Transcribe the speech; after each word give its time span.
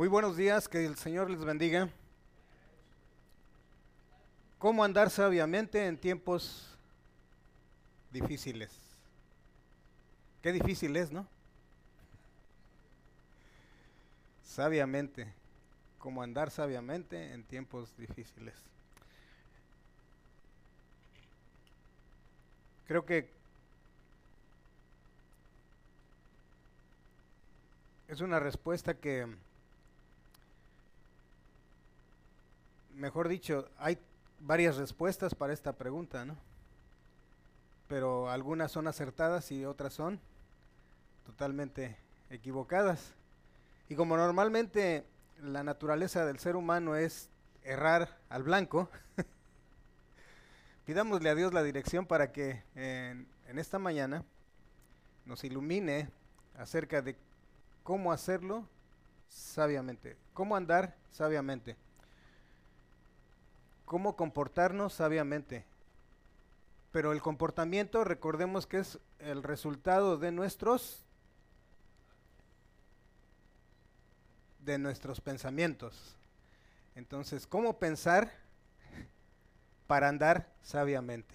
Muy 0.00 0.08
buenos 0.08 0.34
días, 0.34 0.66
que 0.66 0.86
el 0.86 0.96
Señor 0.96 1.28
les 1.28 1.44
bendiga. 1.44 1.90
¿Cómo 4.58 4.82
andar 4.82 5.10
sabiamente 5.10 5.86
en 5.86 5.98
tiempos 5.98 6.74
difíciles? 8.10 8.70
Qué 10.40 10.52
difícil 10.52 10.96
es, 10.96 11.12
¿no? 11.12 11.26
Sabiamente. 14.42 15.30
¿Cómo 15.98 16.22
andar 16.22 16.50
sabiamente 16.50 17.34
en 17.34 17.44
tiempos 17.44 17.94
difíciles? 17.98 18.54
Creo 22.86 23.04
que 23.04 23.28
es 28.08 28.22
una 28.22 28.40
respuesta 28.40 28.94
que, 28.94 29.28
mejor 33.00 33.28
dicho, 33.28 33.68
hay 33.78 33.98
varias 34.40 34.76
respuestas 34.76 35.34
para 35.34 35.52
esta 35.52 35.72
pregunta, 35.72 36.24
¿no? 36.24 36.36
Pero 37.88 38.30
algunas 38.30 38.70
son 38.70 38.86
acertadas 38.86 39.50
y 39.50 39.64
otras 39.64 39.94
son 39.94 40.20
totalmente 41.24 41.96
equivocadas. 42.28 43.12
Y 43.88 43.96
como 43.96 44.16
normalmente 44.16 45.04
la 45.42 45.64
naturaleza 45.64 46.26
del 46.26 46.38
ser 46.38 46.56
humano 46.56 46.94
es 46.94 47.30
errar 47.64 48.18
al 48.28 48.42
blanco, 48.42 48.88
pidámosle 50.84 51.30
a 51.30 51.34
Dios 51.34 51.54
la 51.54 51.62
dirección 51.62 52.06
para 52.06 52.32
que 52.32 52.62
en, 52.74 53.26
en 53.48 53.58
esta 53.58 53.78
mañana 53.78 54.24
nos 55.24 55.42
ilumine 55.42 56.10
acerca 56.56 57.00
de 57.00 57.16
cómo 57.82 58.12
hacerlo 58.12 58.68
sabiamente, 59.28 60.16
cómo 60.34 60.54
andar 60.54 60.94
sabiamente, 61.10 61.76
cómo 63.90 64.14
comportarnos 64.14 64.92
sabiamente. 64.92 65.64
Pero 66.92 67.10
el 67.10 67.20
comportamiento, 67.20 68.04
recordemos 68.04 68.64
que 68.64 68.78
es 68.78 69.00
el 69.18 69.42
resultado 69.42 70.16
de 70.16 70.30
nuestros 70.30 71.04
de 74.60 74.78
nuestros 74.78 75.20
pensamientos. 75.20 76.14
Entonces, 76.94 77.48
¿cómo 77.48 77.80
pensar 77.80 78.30
para 79.88 80.08
andar 80.08 80.46
sabiamente 80.62 81.34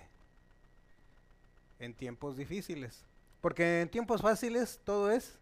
en 1.79 1.93
tiempos 1.93 2.37
difíciles? 2.37 3.03
Porque 3.41 3.81
en 3.81 3.89
tiempos 3.89 4.21
fáciles 4.21 4.79
todo 4.85 5.11
es 5.11 5.37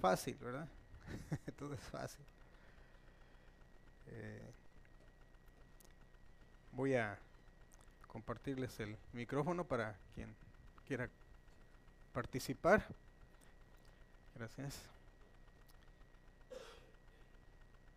fácil, 0.00 0.38
¿verdad? 0.40 0.68
Todo 1.58 1.74
es 1.74 1.80
fácil. 1.80 2.24
Eh, 4.06 4.52
voy 6.72 6.94
a 6.94 7.18
compartirles 8.08 8.78
el 8.80 8.96
micrófono 9.12 9.64
para 9.64 9.94
quien 10.14 10.34
quiera 10.86 11.08
participar. 12.12 12.84
Gracias. 14.36 14.80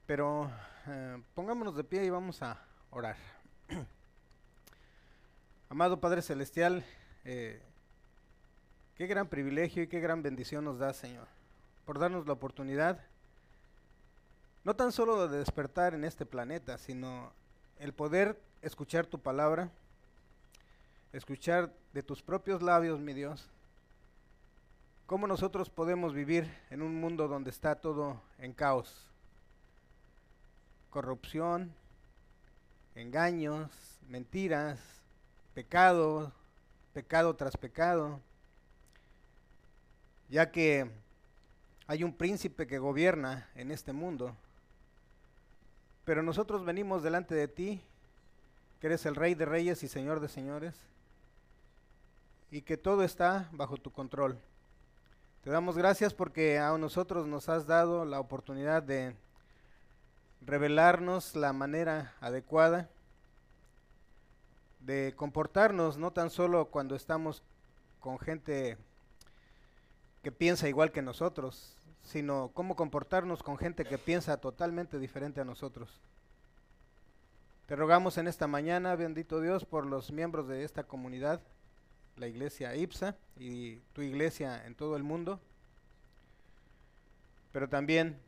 Pero 0.05 0.51
eh, 0.87 1.21
pongámonos 1.33 1.75
de 1.75 1.83
pie 1.83 2.05
y 2.05 2.09
vamos 2.09 2.41
a 2.41 2.59
orar. 2.91 3.15
Amado 5.69 5.99
Padre 5.99 6.21
Celestial, 6.21 6.85
eh, 7.23 7.61
qué 8.97 9.07
gran 9.07 9.27
privilegio 9.27 9.83
y 9.83 9.87
qué 9.87 9.99
gran 9.99 10.21
bendición 10.21 10.63
nos 10.63 10.77
da, 10.77 10.93
Señor 10.93 11.27
por 11.85 11.99
darnos 11.99 12.25
la 12.25 12.33
oportunidad, 12.33 12.99
no 14.63 14.75
tan 14.75 14.91
solo 14.91 15.27
de 15.27 15.37
despertar 15.37 15.93
en 15.93 16.03
este 16.03 16.25
planeta, 16.25 16.77
sino 16.77 17.31
el 17.79 17.93
poder 17.93 18.39
escuchar 18.65 19.05
tu 19.05 19.19
palabra, 19.19 19.69
escuchar 21.13 21.71
de 21.93 22.01
tus 22.01 22.23
propios 22.23 22.63
labios, 22.63 22.99
mi 22.99 23.13
Dios, 23.13 23.47
cómo 25.05 25.27
nosotros 25.27 25.69
podemos 25.69 26.15
vivir 26.15 26.51
en 26.71 26.81
un 26.81 26.99
mundo 26.99 27.27
donde 27.27 27.51
está 27.51 27.75
todo 27.75 28.19
en 28.39 28.53
caos, 28.53 29.11
corrupción, 30.89 31.71
engaños, 32.95 33.69
mentiras, 34.09 34.79
pecado, 35.53 36.33
pecado 36.91 37.35
tras 37.35 37.55
pecado, 37.57 38.19
ya 40.27 40.49
que 40.49 40.89
hay 41.85 42.03
un 42.03 42.13
príncipe 42.13 42.65
que 42.65 42.79
gobierna 42.79 43.47
en 43.53 43.69
este 43.69 43.93
mundo. 43.93 44.35
Pero 46.03 46.23
nosotros 46.23 46.65
venimos 46.65 47.03
delante 47.03 47.35
de 47.35 47.47
ti, 47.47 47.83
que 48.79 48.87
eres 48.87 49.05
el 49.05 49.15
rey 49.15 49.35
de 49.35 49.45
reyes 49.45 49.83
y 49.83 49.87
señor 49.87 50.19
de 50.19 50.27
señores, 50.27 50.75
y 52.51 52.61
que 52.61 52.77
todo 52.77 53.03
está 53.03 53.49
bajo 53.51 53.77
tu 53.77 53.91
control. 53.91 54.39
Te 55.43 55.49
damos 55.49 55.77
gracias 55.77 56.13
porque 56.13 56.57
a 56.57 56.77
nosotros 56.77 57.27
nos 57.27 57.49
has 57.49 57.67
dado 57.67 58.05
la 58.05 58.19
oportunidad 58.19 58.81
de 58.81 59.15
revelarnos 60.41 61.35
la 61.35 61.53
manera 61.53 62.13
adecuada 62.21 62.89
de 64.85 65.13
comportarnos, 65.15 65.97
no 65.97 66.11
tan 66.11 66.29
solo 66.29 66.65
cuando 66.65 66.95
estamos 66.95 67.41
con 67.99 68.19
gente 68.19 68.77
que 70.21 70.31
piensa 70.31 70.69
igual 70.69 70.91
que 70.91 71.01
nosotros, 71.01 71.75
sino 72.03 72.51
cómo 72.53 72.75
comportarnos 72.75 73.41
con 73.41 73.57
gente 73.57 73.83
que 73.83 73.97
piensa 73.97 74.37
totalmente 74.37 74.99
diferente 74.99 75.41
a 75.41 75.45
nosotros. 75.45 76.01
Te 77.67 77.75
rogamos 77.75 78.19
en 78.19 78.27
esta 78.27 78.45
mañana, 78.45 78.95
bendito 78.95 79.41
Dios, 79.41 79.65
por 79.65 79.87
los 79.87 80.11
miembros 80.11 80.47
de 80.47 80.63
esta 80.63 80.83
comunidad, 80.83 81.41
la 82.15 82.27
iglesia 82.27 82.75
IPSA 82.75 83.15
y 83.37 83.77
tu 83.93 84.03
iglesia 84.03 84.63
en 84.67 84.75
todo 84.75 84.95
el 84.95 85.01
mundo, 85.01 85.39
pero 87.51 87.67
también 87.67 88.19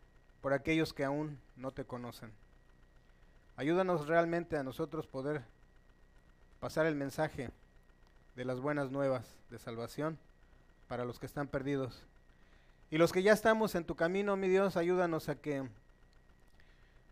por 0.41 0.53
aquellos 0.53 0.91
que 0.91 1.03
aún 1.03 1.39
no 1.55 1.69
te 1.69 1.85
conocen. 1.85 2.31
Ayúdanos 3.57 4.07
realmente 4.07 4.57
a 4.57 4.63
nosotros 4.63 5.05
poder 5.05 5.43
pasar 6.59 6.87
el 6.87 6.95
mensaje 6.95 7.51
de 8.35 8.43
las 8.43 8.59
buenas 8.59 8.89
nuevas 8.89 9.37
de 9.51 9.59
salvación 9.59 10.17
para 10.87 11.05
los 11.05 11.19
que 11.19 11.27
están 11.27 11.47
perdidos 11.47 12.03
y 12.89 12.97
los 12.97 13.11
que 13.11 13.21
ya 13.21 13.33
estamos 13.33 13.75
en 13.75 13.85
tu 13.85 13.95
camino, 13.95 14.35
mi 14.35 14.47
Dios, 14.47 14.77
ayúdanos 14.77 15.29
a 15.29 15.35
que 15.35 15.69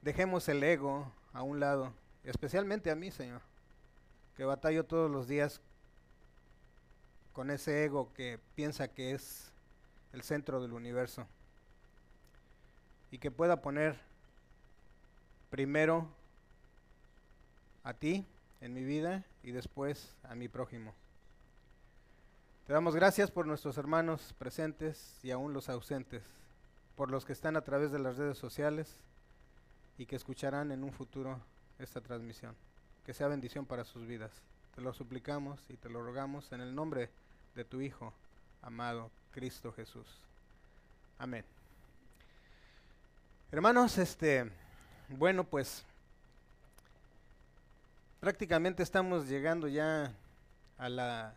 dejemos 0.01 0.49
el 0.49 0.63
ego 0.63 1.11
a 1.31 1.43
un 1.43 1.59
lado, 1.59 1.93
especialmente 2.25 2.91
a 2.91 2.95
mí, 2.95 3.11
Señor, 3.11 3.41
que 4.35 4.43
batallo 4.43 4.85
todos 4.85 5.09
los 5.09 5.27
días 5.27 5.61
con 7.33 7.51
ese 7.51 7.85
ego 7.85 8.13
que 8.13 8.39
piensa 8.55 8.87
que 8.87 9.11
es 9.11 9.51
el 10.13 10.21
centro 10.21 10.61
del 10.61 10.73
universo 10.73 11.27
y 13.11 13.17
que 13.17 13.31
pueda 13.31 13.61
poner 13.61 13.99
primero 15.49 16.07
a 17.83 17.93
ti 17.93 18.25
en 18.61 18.73
mi 18.73 18.83
vida 18.83 19.23
y 19.43 19.51
después 19.51 20.15
a 20.23 20.35
mi 20.35 20.47
prójimo. 20.47 20.93
Te 22.65 22.73
damos 22.73 22.95
gracias 22.95 23.29
por 23.29 23.45
nuestros 23.45 23.77
hermanos 23.77 24.33
presentes 24.39 25.19
y 25.21 25.31
aún 25.31 25.53
los 25.53 25.69
ausentes, 25.69 26.23
por 26.95 27.11
los 27.11 27.25
que 27.25 27.33
están 27.33 27.57
a 27.57 27.63
través 27.63 27.91
de 27.91 27.99
las 27.99 28.17
redes 28.17 28.37
sociales 28.37 28.97
y 29.97 30.07
que 30.07 30.15
escucharán 30.15 30.71
en 30.71 30.83
un 30.83 30.91
futuro 30.91 31.39
esta 31.79 32.01
transmisión. 32.01 32.55
Que 33.05 33.13
sea 33.13 33.27
bendición 33.27 33.65
para 33.65 33.83
sus 33.83 34.05
vidas. 34.05 34.31
Te 34.75 34.81
lo 34.81 34.93
suplicamos 34.93 35.59
y 35.69 35.77
te 35.77 35.89
lo 35.89 36.03
rogamos 36.03 36.51
en 36.51 36.61
el 36.61 36.75
nombre 36.75 37.09
de 37.55 37.63
tu 37.63 37.81
Hijo, 37.81 38.13
amado 38.61 39.11
Cristo 39.31 39.71
Jesús. 39.71 40.07
Amén. 41.17 41.45
Hermanos, 43.51 43.97
este, 43.97 44.51
bueno, 45.07 45.43
pues 45.43 45.85
prácticamente 48.19 48.83
estamos 48.83 49.29
llegando 49.29 49.67
ya 49.67 50.13
a 50.77 50.89
la 50.89 51.35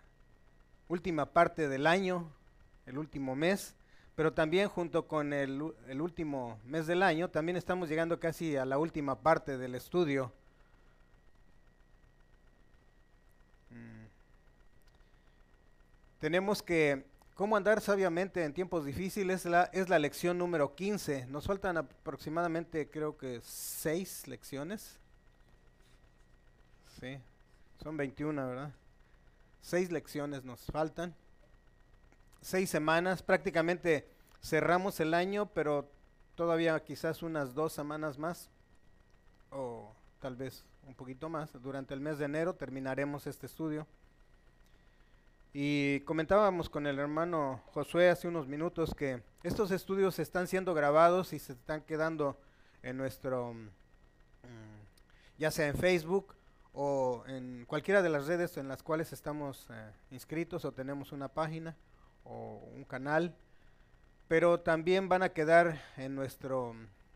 última 0.88 1.26
parte 1.26 1.68
del 1.68 1.86
año, 1.86 2.28
el 2.86 2.98
último 2.98 3.36
mes, 3.36 3.74
pero 4.18 4.32
también 4.32 4.68
junto 4.68 5.06
con 5.06 5.32
el, 5.32 5.62
último 6.00 6.58
mes 6.64 6.88
del 6.88 7.04
año, 7.04 7.30
también 7.30 7.56
estamos 7.56 7.88
llegando 7.88 8.18
casi 8.18 8.56
a 8.56 8.64
la 8.64 8.76
última 8.76 9.14
parte 9.14 9.56
del 9.56 9.76
estudio. 9.76 10.32
Mm. 13.70 14.06
Tenemos 16.18 16.64
que, 16.64 17.04
¿cómo 17.36 17.56
andar 17.56 17.80
sabiamente 17.80 18.42
en 18.42 18.52
tiempos 18.52 18.84
difíciles? 18.84 19.44
La, 19.44 19.70
es 19.72 19.88
la 19.88 20.00
lección 20.00 20.36
número 20.36 20.74
15. 20.74 21.26
Nos 21.26 21.46
faltan 21.46 21.76
aproximadamente, 21.76 22.90
creo 22.90 23.16
que, 23.16 23.40
seis 23.44 24.26
lecciones. 24.26 24.98
Sí, 26.98 27.20
son 27.80 27.96
21, 27.96 28.48
¿verdad? 28.48 28.72
Seis 29.62 29.92
lecciones 29.92 30.42
nos 30.42 30.62
faltan. 30.72 31.14
Seis 32.40 32.70
semanas, 32.70 33.22
prácticamente 33.22 34.08
cerramos 34.42 35.00
el 35.00 35.14
año, 35.14 35.46
pero 35.46 35.90
todavía 36.34 36.78
quizás 36.84 37.22
unas 37.22 37.54
dos 37.54 37.72
semanas 37.72 38.18
más, 38.18 38.48
o 39.50 39.92
tal 40.20 40.36
vez 40.36 40.64
un 40.86 40.94
poquito 40.94 41.28
más. 41.28 41.50
Durante 41.60 41.94
el 41.94 42.00
mes 42.00 42.18
de 42.18 42.26
enero 42.26 42.54
terminaremos 42.54 43.26
este 43.26 43.46
estudio. 43.46 43.86
Y 45.52 46.00
comentábamos 46.00 46.68
con 46.68 46.86
el 46.86 46.98
hermano 46.98 47.62
Josué 47.72 48.10
hace 48.10 48.28
unos 48.28 48.46
minutos 48.46 48.94
que 48.94 49.22
estos 49.42 49.70
estudios 49.70 50.18
están 50.18 50.46
siendo 50.46 50.74
grabados 50.74 51.32
y 51.32 51.38
se 51.38 51.54
están 51.54 51.80
quedando 51.80 52.38
en 52.82 52.96
nuestro, 52.96 53.54
mm, 53.54 53.68
ya 55.38 55.50
sea 55.50 55.66
en 55.66 55.76
Facebook 55.76 56.34
o 56.72 57.24
en 57.26 57.64
cualquiera 57.66 58.02
de 58.02 58.10
las 58.10 58.26
redes 58.26 58.56
en 58.56 58.68
las 58.68 58.82
cuales 58.82 59.12
estamos 59.12 59.66
eh, 59.70 59.90
inscritos 60.10 60.64
o 60.64 60.72
tenemos 60.72 61.12
una 61.12 61.28
página 61.28 61.74
o 62.24 62.62
un 62.74 62.84
canal, 62.84 63.34
pero 64.28 64.60
también 64.60 65.08
van 65.08 65.22
a 65.22 65.30
quedar 65.30 65.80
en 65.96 66.14
nuestro, 66.14 66.74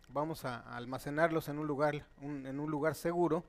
vamos 0.08 0.44
a 0.44 0.58
almacenarlos 0.76 1.48
en 1.48 1.58
un 1.58 1.66
lugar, 1.66 2.06
en 2.20 2.60
un 2.60 2.70
lugar 2.70 2.94
seguro 2.94 3.44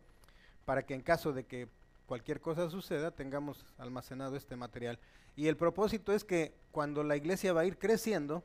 para 0.66 0.86
que 0.86 0.94
en 0.94 1.02
caso 1.02 1.34
de 1.34 1.46
que 1.46 1.68
cualquier 2.06 2.42
cosa 2.42 2.70
suceda, 2.70 3.12
tengamos 3.12 3.66
almacenado 3.78 4.36
este 4.36 4.56
material. 4.56 5.00
Y 5.36 5.48
el 5.48 5.58
propósito 5.58 6.14
es 6.14 6.24
que 6.24 6.54
cuando 6.72 7.04
la 7.04 7.16
iglesia 7.16 7.54
va 7.54 7.62
a 7.62 7.66
ir 7.66 7.78
creciendo, 7.78 8.44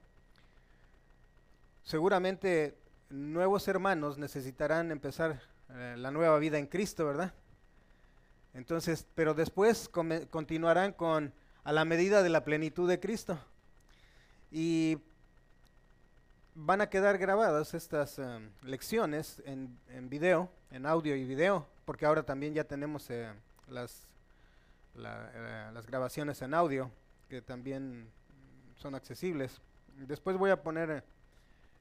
seguramente 1.83 2.79
nuevos 3.11 3.69
hermanos 3.69 4.19
necesitarán 4.19 4.91
empezar 4.91 5.43
eh, 5.71 5.97
la 5.99 6.11
nueva 6.11 6.39
vida 6.39 6.59
en 6.59 6.67
Cristo, 6.67 7.07
¿verdad? 7.07 7.35
Entonces, 8.55 9.07
pero 9.15 9.35
después 9.35 9.89
continuarán 10.31 10.93
con 10.93 11.33
a 11.69 11.73
la 11.73 11.85
medida 11.85 12.23
de 12.23 12.31
la 12.31 12.45
plenitud 12.45 12.89
de 12.89 12.99
Cristo. 12.99 13.39
Y 14.51 14.97
van 16.55 16.81
a 16.81 16.89
quedar 16.89 17.19
grabadas 17.19 17.75
estas 17.75 18.19
em, 18.19 18.49
lecciones 18.63 19.43
en, 19.45 19.79
en, 19.91 20.09
video, 20.09 20.51
en 20.71 20.87
audio 20.87 21.15
y 21.15 21.27
video, 21.27 21.67
porque 21.85 22.07
ahora 22.07 22.23
también 22.23 22.55
ya 22.55 22.65
tenemos 22.65 23.11
eh, 23.11 23.31
las, 23.69 24.07
eh, 24.97 25.71
las 25.75 25.87
grabaciones 25.87 26.41
en 26.41 26.55
audio, 26.55 26.91
que 27.29 27.43
también 27.43 28.09
son 28.77 28.95
accesibles. 28.95 29.61
Después 30.07 30.39
voy 30.39 30.49
a 30.49 30.63
poner, 30.63 31.05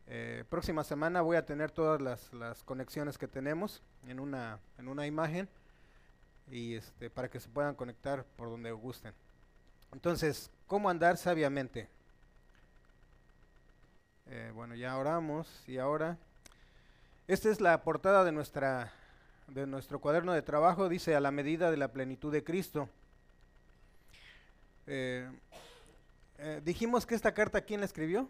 eh, 0.08 0.44
próxima 0.50 0.84
semana 0.84 1.22
voy 1.22 1.38
a 1.38 1.46
tener 1.46 1.72
todas 1.72 2.02
las, 2.02 2.34
las, 2.34 2.62
conexiones 2.66 3.18
que 3.18 3.30
tenemos 3.30 3.82
en 4.06 4.20
una, 4.20 4.60
en 4.78 4.90
una 4.90 5.08
imagen 5.08 5.48
y 6.52 6.76
este, 6.76 7.10
para 7.10 7.30
que 7.30 7.40
se 7.40 7.48
puedan 7.48 7.74
conectar 7.74 8.26
por 8.36 8.50
donde 8.50 8.74
gusten. 8.74 9.14
Entonces, 9.92 10.50
¿cómo 10.68 10.90
andar 10.90 11.18
sabiamente? 11.18 11.90
Eh, 14.28 14.52
bueno, 14.54 14.76
ya 14.76 14.98
oramos 14.98 15.48
y 15.68 15.78
ahora, 15.78 16.18
esta 17.28 17.50
es 17.50 17.62
la 17.62 17.82
portada 17.84 18.24
de 18.24 18.32
nuestra 18.32 18.94
de 19.48 19.66
nuestro 19.66 20.00
cuaderno 20.00 20.34
de 20.34 20.42
trabajo, 20.42 20.90
dice 20.90 21.16
a 21.16 21.22
la 21.22 21.32
medida 21.32 21.72
de 21.72 21.78
la 21.78 21.92
plenitud 21.92 22.32
de 22.32 22.44
Cristo. 22.44 22.90
Eh, 24.86 25.30
eh, 26.38 26.62
dijimos 26.64 27.06
que 27.06 27.16
esta 27.16 27.34
carta, 27.34 27.62
¿quién 27.62 27.80
la 27.80 27.86
escribió? 27.86 28.30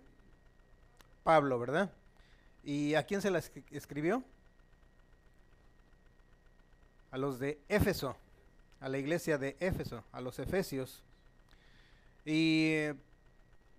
Pablo, 1.23 1.59
¿verdad? 1.59 1.91
¿Y 2.63 2.93
a 2.95 3.03
quién 3.03 3.21
se 3.21 3.31
la 3.31 3.41
escribió? 3.71 4.23
A 7.11 7.17
los 7.17 7.39
de 7.39 7.59
Éfeso, 7.67 8.15
a 8.79 8.89
la 8.89 8.97
iglesia 8.97 9.37
de 9.37 9.57
Éfeso, 9.59 10.03
a 10.11 10.21
los 10.21 10.39
Efesios. 10.39 11.03
Y 12.29 12.73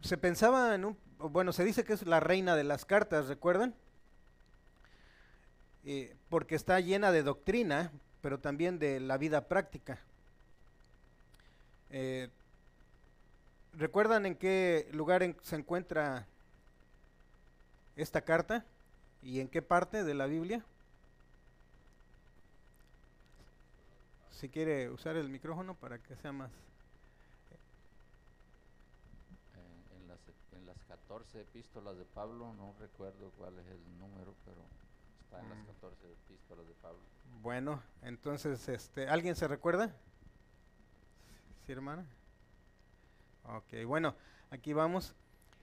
se 0.01 0.17
pensaba 0.17 0.75
en 0.75 0.87
un, 0.87 0.99
bueno, 1.19 1.53
se 1.53 1.65
dice 1.65 1.85
que 1.85 1.93
es 1.93 2.07
la 2.07 2.19
reina 2.19 2.57
de 2.57 2.65
las 2.65 2.87
cartas, 2.87 3.29
¿recuerdan? 3.29 3.75
Eh, 5.85 6.17
porque 6.31 6.55
está 6.55 6.81
llena 6.81 7.13
de 7.13 7.23
doctrina, 7.23 7.93
pero 8.23 8.41
también 8.41 8.79
de 8.79 9.01
la 9.01 9.19
vida 9.19 9.49
práctica. 9.49 9.99
Eh, 11.91 12.31
¿Recuerdan 13.75 14.25
en 14.25 14.35
qué 14.35 14.89
lugar 14.93 15.37
se 15.43 15.57
encuentra 15.57 16.27
esta 17.97 18.23
carta? 18.23 18.65
¿Y 19.23 19.41
en 19.41 19.49
qué 19.49 19.61
parte 19.61 20.05
de 20.05 20.15
la 20.15 20.25
Biblia? 20.25 20.65
Si 24.31 24.49
quiere 24.49 24.89
usar 24.89 25.17
el 25.17 25.29
micrófono 25.29 25.75
para 25.75 25.99
que 25.99 26.17
sea 26.17 26.33
más... 26.33 26.51
en, 29.97 30.09
las, 30.09 30.19
en 30.53 30.67
las 30.67 30.77
14 31.09 31.41
epístolas 31.41 31.97
de 31.97 32.05
Pablo, 32.05 32.53
no 32.53 32.75
recuerdo 32.79 33.33
cuál 33.39 33.59
es 33.59 33.67
el 33.69 33.99
número, 33.99 34.35
pero 34.45 34.59
Está 35.23 35.41
en 35.41 35.49
las 35.51 35.59
14 35.67 36.07
mm. 36.07 36.11
epístolas 36.11 36.69
de 36.69 36.75
Pablo. 36.75 37.01
Bueno, 37.43 37.83
entonces, 38.03 38.69
este, 38.69 39.09
¿alguien 39.09 39.35
se 39.35 39.49
recuerda? 39.49 39.95
¿Sí, 41.65 41.73
hermana? 41.73 42.07
Ok, 43.45 43.87
bueno, 43.87 44.15
aquí 44.51 44.75
vamos. 44.75 45.15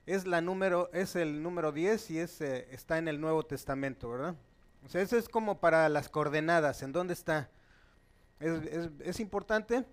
Es 0.07 0.25
la 0.25 0.41
número, 0.41 0.91
es 0.93 1.15
el 1.15 1.41
número 1.41 1.71
10 1.71 2.11
y 2.11 2.19
es, 2.19 2.41
eh, 2.41 2.67
está 2.71 2.97
en 2.97 3.07
el 3.07 3.21
Nuevo 3.21 3.43
Testamento, 3.43 4.09
¿verdad? 4.09 4.35
O 4.83 4.89
sea, 4.89 5.01
eso 5.01 5.15
es 5.17 5.29
como 5.29 5.59
para 5.59 5.89
las 5.89 6.09
coordenadas, 6.09 6.81
¿en 6.81 6.91
dónde 6.91 7.13
está? 7.13 7.49
Es, 8.39 8.63
es, 8.65 8.89
es 8.99 9.19
importante 9.19 9.85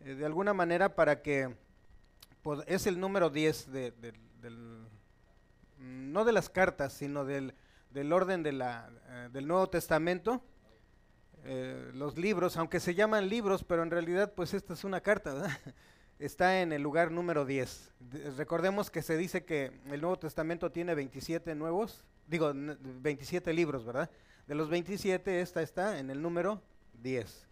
eh, 0.00 0.14
de 0.14 0.26
alguna 0.26 0.54
manera 0.54 0.94
para 0.94 1.22
que 1.22 1.56
es 2.66 2.86
el 2.86 3.00
número 3.00 3.30
10 3.30 3.72
de, 3.72 3.90
del, 4.40 4.77
no 5.78 6.24
de 6.24 6.32
las 6.32 6.48
cartas, 6.48 6.92
sino 6.92 7.24
del, 7.24 7.54
del 7.90 8.12
orden 8.12 8.42
de 8.42 8.52
la, 8.52 8.90
eh, 9.08 9.28
del 9.32 9.46
Nuevo 9.46 9.68
Testamento, 9.68 10.42
eh, 11.44 11.90
los 11.94 12.18
libros, 12.18 12.56
aunque 12.56 12.80
se 12.80 12.94
llaman 12.94 13.28
libros, 13.28 13.64
pero 13.64 13.82
en 13.82 13.90
realidad 13.90 14.32
pues 14.34 14.54
esta 14.54 14.74
es 14.74 14.84
una 14.84 15.00
carta, 15.00 15.58
está 16.18 16.60
en 16.60 16.72
el 16.72 16.82
lugar 16.82 17.10
número 17.10 17.44
10. 17.44 17.92
recordemos 18.36 18.90
que 18.90 19.02
se 19.02 19.16
dice 19.16 19.44
que 19.44 19.72
el 19.86 20.00
Nuevo 20.00 20.18
Testamento 20.18 20.70
tiene 20.70 20.94
27 20.94 21.54
nuevos, 21.54 22.04
digo, 22.26 22.52
27 22.54 23.52
libros, 23.52 23.84
¿verdad? 23.84 24.10
De 24.46 24.54
los 24.54 24.68
27, 24.68 25.40
esta 25.40 25.62
está 25.62 25.98
en 25.98 26.10
el 26.10 26.20
número 26.20 26.62
10. 27.02 27.46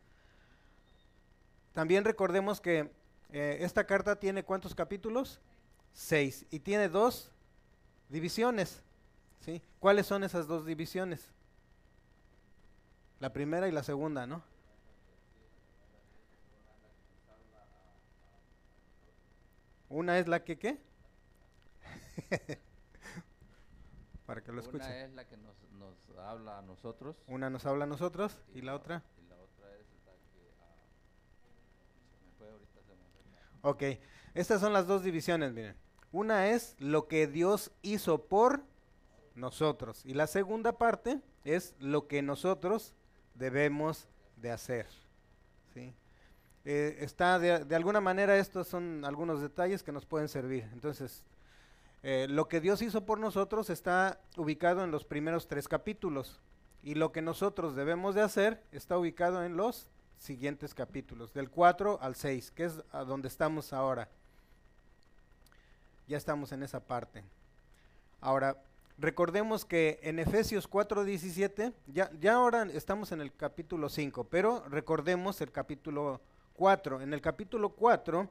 También 1.73 2.05
recordemos 2.05 2.61
que 2.61 2.91
eh, 3.31 3.59
esta 3.61 3.85
carta 3.85 4.19
tiene 4.19 4.43
cuántos 4.45 4.75
capítulos? 4.75 5.41
Seis. 5.93 6.47
Y 6.51 6.61
tiene 6.61 6.89
dos 6.89 7.33
divisiones. 8.09 8.83
¿Sí? 9.41 9.63
¿Cuáles 9.79 10.07
son 10.07 10.25
esas 10.25 10.47
dos 10.47 10.67
divisiones? 10.67 11.31
La 13.21 13.33
primera 13.33 13.69
y 13.69 13.73
la 13.73 13.83
segunda, 13.83 14.27
¿no? 14.27 14.43
Una 19.89 20.19
es 20.19 20.27
la 20.27 20.43
que 20.45 20.59
qué? 20.59 20.79
Para 24.27 24.43
que 24.43 24.51
lo 24.51 24.61
escuchen. 24.61 24.87
Una 24.87 25.05
es 25.05 25.13
la 25.13 25.27
que 25.27 25.37
nos, 25.37 25.55
habla 26.19 26.59
a 26.59 26.63
nosotros. 26.63 27.17
Una 27.29 27.49
nos 27.51 27.65
habla 27.67 27.85
a 27.85 27.87
nosotros 27.87 28.43
y, 28.53 28.63
la, 28.63 28.75
otra. 28.75 29.05
Y 29.17 29.29
la 29.29 29.37
otra 29.37 29.73
es 29.77 29.87
la 30.05 30.13
que 30.33 30.53
ah, 30.61 30.75
se 32.11 32.19
me 32.25 32.33
fue 32.37 32.51
ahorita. 32.51 32.81
Ok, 33.63 33.83
estas 34.35 34.61
son 34.61 34.73
las 34.73 34.89
dos 34.89 35.05
divisiones, 35.05 35.53
miren. 35.53 35.77
Una 36.13 36.51
es 36.51 36.77
lo 36.79 37.09
que 37.09 37.27
Dios 37.27 37.73
hizo 37.83 38.27
por 38.27 38.63
nosotros. 39.35 40.05
Y 40.05 40.15
la 40.15 40.27
segunda 40.27 40.79
parte 40.79 41.21
es 41.45 41.75
lo 41.79 42.09
que 42.09 42.23
nosotros 42.23 42.95
debemos 43.35 44.09
de 44.37 44.51
hacer. 44.51 44.87
Eh, 46.69 47.05
está 47.05 47.39
de, 47.39 47.77
alguna 47.77 48.01
manera, 48.01 48.37
estos 48.37 48.67
son 48.67 49.05
algunos 49.05 49.41
detalles 49.41 49.85
que 49.85 49.93
nos 49.93 50.05
pueden 50.05 50.29
servir. 50.29 50.69
Entonces, 50.73 51.23
eh, 52.03 52.27
lo 52.29 52.49
que 52.49 52.61
Dios 52.61 52.83
hizo 52.83 53.07
por 53.07 53.21
nosotros 53.21 53.71
está 53.71 54.21
ubicado 54.37 54.83
en 54.83 54.91
los 54.91 55.05
primeros 55.05 55.47
tres 55.47 55.69
capítulos. 55.69 56.41
Y 56.83 56.97
lo 56.97 57.13
que 57.13 57.23
nosotros 57.23 57.77
debemos 57.77 58.17
de 58.17 58.23
hacer 58.23 58.65
está 58.73 58.99
ubicado 58.99 59.45
en 59.45 59.57
los 59.57 59.89
siguientes 60.19 60.75
capítulos, 60.75 61.33
del 61.33 61.51
4 61.51 61.99
al 62.01 62.17
6, 62.17 62.51
que 62.51 62.65
es 62.65 62.83
donde 63.07 63.29
estamos 63.29 63.73
ahora. 63.73 64.09
Ya 66.07 66.17
estamos 66.17 66.53
en 66.53 66.63
esa 66.63 66.81
parte. 66.81 67.25
Ahora, 68.21 68.57
Recordemos 68.99 69.67
que 69.67 69.99
en 70.03 70.19
Efesios 70.19 70.67
4:17, 70.71 71.75
ya, 71.87 72.11
ya 72.19 72.35
ahora 72.35 72.63
estamos 72.73 73.13
en 73.13 73.21
el 73.21 73.35
capítulo 73.35 73.91
5, 73.91 74.25
pero 74.25 74.65
recordemos 74.71 75.43
el 75.43 75.53
capítulo 75.53 76.23
4. 76.55 77.03
En 77.03 77.13
el 77.13 77.21
capítulo 77.21 77.71
4 77.71 78.27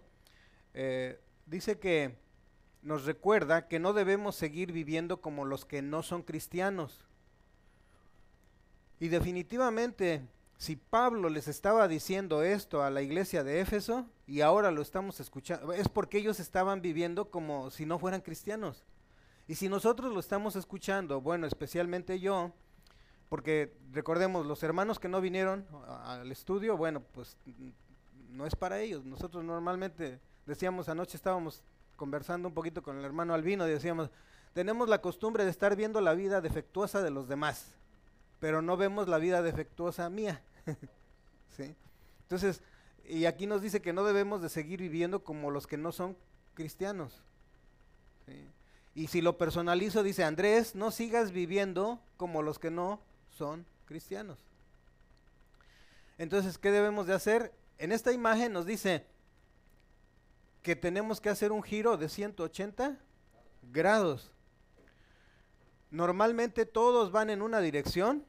eh, 0.73 1.19
dice 1.45 1.77
que 1.77 2.15
nos 2.81 3.05
recuerda 3.05 3.67
que 3.67 3.77
no 3.77 3.93
debemos 3.93 4.35
seguir 4.35 4.71
viviendo 4.71 5.21
como 5.21 5.45
los 5.45 5.65
que 5.65 5.83
no 5.83 6.01
son 6.01 6.23
cristianos. 6.23 6.99
Y 8.99 9.09
definitivamente, 9.09 10.23
si 10.57 10.77
Pablo 10.77 11.29
les 11.29 11.47
estaba 11.47 11.87
diciendo 11.87 12.41
esto 12.41 12.81
a 12.81 12.89
la 12.89 13.03
iglesia 13.03 13.43
de 13.43 13.59
Éfeso 13.61 14.07
y 14.27 14.41
ahora 14.41 14.71
lo 14.71 14.81
estamos 14.81 15.19
escuchando, 15.19 15.71
es 15.73 15.87
porque 15.87 16.17
ellos 16.17 16.39
estaban 16.39 16.81
viviendo 16.81 17.29
como 17.29 17.69
si 17.69 17.85
no 17.85 17.99
fueran 17.99 18.21
cristianos. 18.21 18.83
Y 19.47 19.55
si 19.55 19.69
nosotros 19.69 20.11
lo 20.11 20.19
estamos 20.19 20.55
escuchando, 20.55 21.21
bueno, 21.21 21.45
especialmente 21.45 22.19
yo, 22.19 22.51
porque 23.29 23.75
recordemos, 23.91 24.45
los 24.45 24.63
hermanos 24.63 24.97
que 24.97 25.07
no 25.07 25.21
vinieron 25.21 25.67
al 26.03 26.31
estudio, 26.31 26.77
bueno, 26.77 27.01
pues 27.11 27.37
no 28.29 28.47
es 28.47 28.55
para 28.55 28.79
ellos. 28.79 29.05
Nosotros 29.05 29.43
normalmente 29.43 30.19
decíamos 30.47 30.89
anoche, 30.89 31.17
estábamos 31.17 31.61
conversando 31.95 32.47
un 32.47 32.53
poquito 32.53 32.81
con 32.81 32.97
el 32.97 33.05
hermano 33.05 33.33
Albino, 33.33 33.65
decíamos, 33.65 34.09
tenemos 34.53 34.89
la 34.89 35.01
costumbre 35.01 35.43
de 35.43 35.51
estar 35.51 35.75
viendo 35.75 36.01
la 36.01 36.13
vida 36.13 36.41
defectuosa 36.41 37.03
de 37.03 37.11
los 37.11 37.27
demás, 37.27 37.75
pero 38.39 38.61
no 38.61 38.77
vemos 38.77 39.07
la 39.07 39.17
vida 39.17 39.41
defectuosa 39.41 40.09
mía. 40.09 40.41
¿Sí? 41.55 41.75
Entonces, 42.23 42.63
y 43.07 43.25
aquí 43.25 43.47
nos 43.47 43.61
dice 43.61 43.81
que 43.81 43.93
no 43.93 44.03
debemos 44.03 44.41
de 44.41 44.49
seguir 44.49 44.79
viviendo 44.79 45.23
como 45.23 45.51
los 45.51 45.67
que 45.67 45.77
no 45.77 45.91
son 45.91 46.17
cristianos. 46.53 47.21
Y 48.95 49.07
si 49.07 49.21
lo 49.21 49.37
personalizo, 49.37 50.03
dice 50.03 50.23
Andrés, 50.23 50.73
no 50.73 50.89
sigas 50.89 51.31
viviendo 51.31 51.99
como 52.17 52.41
los 52.41 52.59
que 52.59 52.71
no 52.71 53.01
son 53.29 53.65
cristianos. 53.85 54.37
Entonces, 56.17 56.57
¿qué 56.57 56.71
debemos 56.71 57.05
de 57.05 57.13
hacer? 57.13 57.53
En 57.77 57.91
esta 57.91 58.13
imagen 58.13 58.53
nos 58.53 58.65
dice 58.65 59.05
que 60.63 60.75
tenemos 60.75 61.19
que 61.19 61.29
hacer 61.29 61.51
un 61.51 61.61
giro 61.61 61.97
de 61.97 62.07
180 62.09 62.97
grados. 63.71 64.31
Normalmente 65.91 66.65
todos 66.65 67.11
van 67.11 67.29
en 67.29 67.41
una 67.41 67.59
dirección. 67.59 68.25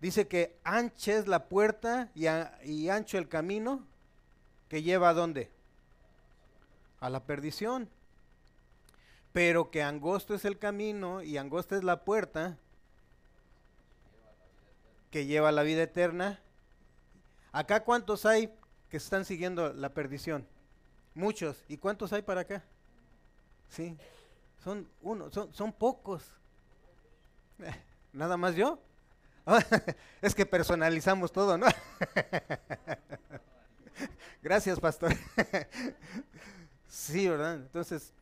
Dice 0.00 0.28
que 0.28 0.58
ancha 0.62 1.14
es 1.14 1.26
la 1.26 1.48
puerta 1.48 2.10
y, 2.14 2.88
ancho 2.88 3.18
el 3.18 3.28
camino 3.28 3.86
que 4.68 4.82
lleva 4.82 5.08
a 5.08 5.14
dónde? 5.14 5.50
A 7.00 7.08
la 7.08 7.24
perdición. 7.24 7.88
Pero 9.32 9.70
que 9.70 9.82
angosto 9.82 10.34
es 10.34 10.44
el 10.44 10.58
camino 10.58 11.22
y 11.22 11.38
angosta 11.38 11.76
es 11.76 11.84
la 11.84 12.04
puerta 12.04 12.58
que 15.10 15.26
lleva 15.26 15.48
a 15.48 15.52
la 15.52 15.62
vida 15.62 15.82
eterna. 15.82 16.40
Acá 17.52 17.84
cuántos 17.84 18.26
hay 18.26 18.52
que 18.90 18.98
están 18.98 19.24
siguiendo 19.24 19.72
la 19.72 19.94
perdición? 19.94 20.46
Muchos. 21.14 21.64
¿Y 21.68 21.78
cuántos 21.78 22.12
hay 22.12 22.22
para 22.22 22.42
acá? 22.42 22.62
Sí. 23.70 23.96
Son 24.62 24.88
uno, 25.00 25.30
son, 25.30 25.52
son 25.54 25.72
pocos. 25.72 26.30
¿Nada 28.12 28.36
más 28.36 28.54
yo? 28.54 28.78
es 30.22 30.34
que 30.34 30.44
personalizamos 30.44 31.32
todo, 31.32 31.56
¿no? 31.56 31.66
Gracias, 34.42 34.80
pastor. 34.80 35.12
sí, 36.88 37.28
¿verdad? 37.28 37.56
Entonces, 37.56 38.12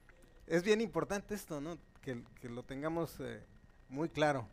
es 0.46 0.62
bien 0.62 0.80
importante 0.80 1.34
esto, 1.34 1.60
¿no? 1.60 1.78
Que, 2.02 2.22
lo 2.48 2.62
tengamos 2.62 3.18
eh, 3.20 3.42
muy 3.88 4.08
claro. 4.08 4.46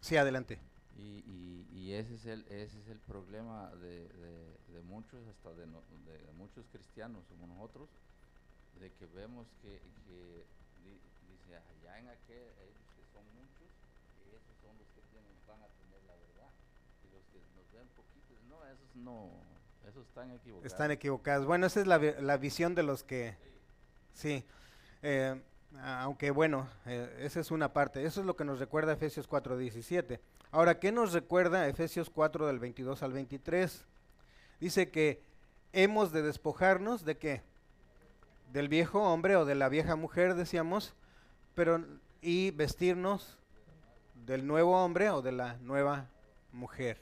Sí, 0.00 0.16
adelante. 0.16 0.58
Y, 0.98 1.66
y, 1.72 1.92
ese, 1.92 2.14
es 2.14 2.26
el, 2.26 2.44
ese 2.48 2.78
es 2.80 2.88
el 2.88 2.98
problema 2.98 3.70
de, 3.76 4.08
de, 4.08 4.82
muchos, 4.82 5.26
hasta 5.28 5.50
de, 5.54 5.64
de, 5.64 6.32
muchos 6.36 6.66
cristianos 6.72 7.24
como 7.28 7.46
nosotros, 7.46 7.88
de 8.80 8.90
que 8.92 9.06
vemos 9.06 9.46
que, 9.62 9.80
que 10.06 10.44
dice, 11.28 11.56
allá 11.56 11.98
en 11.98 12.08
aquel, 12.08 12.48
ellos 12.60 12.84
que 12.96 13.04
son 13.12 13.24
muchos, 13.34 13.68
esos 14.32 14.56
son 14.62 14.78
los 14.78 14.88
que 14.94 15.02
tienen, 15.10 15.33
van 15.46 15.62
a 15.62 15.68
tener 15.68 16.02
la 16.06 16.14
verdad. 16.14 16.50
Y 17.04 17.14
los 17.14 17.24
que 17.26 17.38
nos 17.56 17.70
ven 17.72 17.88
poquitos, 17.96 18.42
no, 18.48 18.64
esos 18.66 18.96
no, 18.96 19.30
esos 19.88 20.06
están 20.06 20.30
equivocados. 20.30 20.72
Están 20.72 20.90
equivocados. 20.90 21.46
Bueno, 21.46 21.66
esa 21.66 21.80
es 21.80 21.86
la, 21.86 21.98
la 21.98 22.36
visión 22.36 22.74
de 22.74 22.82
los 22.82 23.04
que, 23.04 23.36
sí. 24.12 24.44
Eh, 25.02 25.40
aunque 25.82 26.30
bueno, 26.30 26.68
eh, 26.86 27.16
esa 27.20 27.40
es 27.40 27.50
una 27.50 27.72
parte. 27.72 28.04
Eso 28.04 28.20
es 28.20 28.26
lo 28.26 28.36
que 28.36 28.44
nos 28.44 28.58
recuerda 28.58 28.92
Efesios 28.92 29.28
4.17. 29.28 30.20
Ahora, 30.50 30.78
¿qué 30.78 30.92
nos 30.92 31.12
recuerda 31.12 31.68
Efesios 31.68 32.10
4 32.10 32.46
del 32.46 32.58
22 32.58 33.02
al 33.02 33.12
23? 33.12 33.84
Dice 34.60 34.90
que 34.90 35.22
hemos 35.72 36.12
de 36.12 36.22
despojarnos 36.22 37.04
de 37.04 37.16
qué? 37.16 37.42
Del 38.52 38.68
viejo 38.68 39.02
hombre 39.02 39.36
o 39.36 39.44
de 39.44 39.56
la 39.56 39.68
vieja 39.68 39.96
mujer, 39.96 40.34
decíamos, 40.34 40.94
pero 41.54 41.84
y 42.22 42.52
vestirnos 42.52 43.36
del 44.24 44.46
nuevo 44.46 44.82
hombre 44.82 45.10
o 45.10 45.22
de 45.22 45.32
la 45.32 45.56
nueva 45.58 46.06
mujer. 46.52 47.00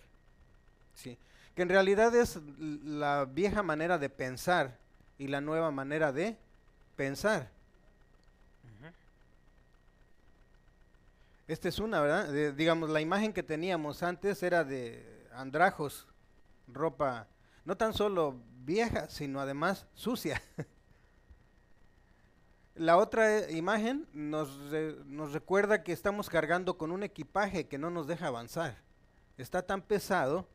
¿sí? 0.94 1.18
Que 1.54 1.62
en 1.62 1.68
realidad 1.68 2.14
es 2.14 2.40
la 2.58 3.24
vieja 3.24 3.62
manera 3.62 3.98
de 3.98 4.08
pensar 4.08 4.78
y 5.18 5.28
la 5.28 5.40
nueva 5.40 5.70
manera 5.70 6.12
de 6.12 6.36
pensar. 6.96 7.50
Esta 11.48 11.68
es 11.68 11.78
una, 11.80 12.00
¿verdad? 12.00 12.54
digamos, 12.54 12.88
la 12.88 13.00
imagen 13.00 13.32
que 13.32 13.42
teníamos 13.42 14.02
antes 14.02 14.42
era 14.42 14.64
de 14.64 15.26
andrajos, 15.34 16.06
ropa 16.68 17.26
no 17.64 17.76
tan 17.76 17.94
solo 17.94 18.40
vieja, 18.64 19.08
sino 19.08 19.40
además 19.40 19.86
sucia. 19.94 20.42
La 22.74 22.96
otra 22.96 23.38
eh, 23.38 23.56
imagen 23.56 24.06
nos, 24.12 24.70
recuerda 25.32 25.82
que 25.82 25.92
estamos 25.92 26.30
cargando 26.30 26.78
con 26.78 26.90
un 26.90 27.02
equipaje 27.02 27.68
que 27.68 27.78
no 27.78 27.90
nos 27.90 28.06
deja 28.06 28.28
avanzar. 28.28 28.78
Está 29.36 29.62
tan 29.62 29.82
pesado 29.82 30.48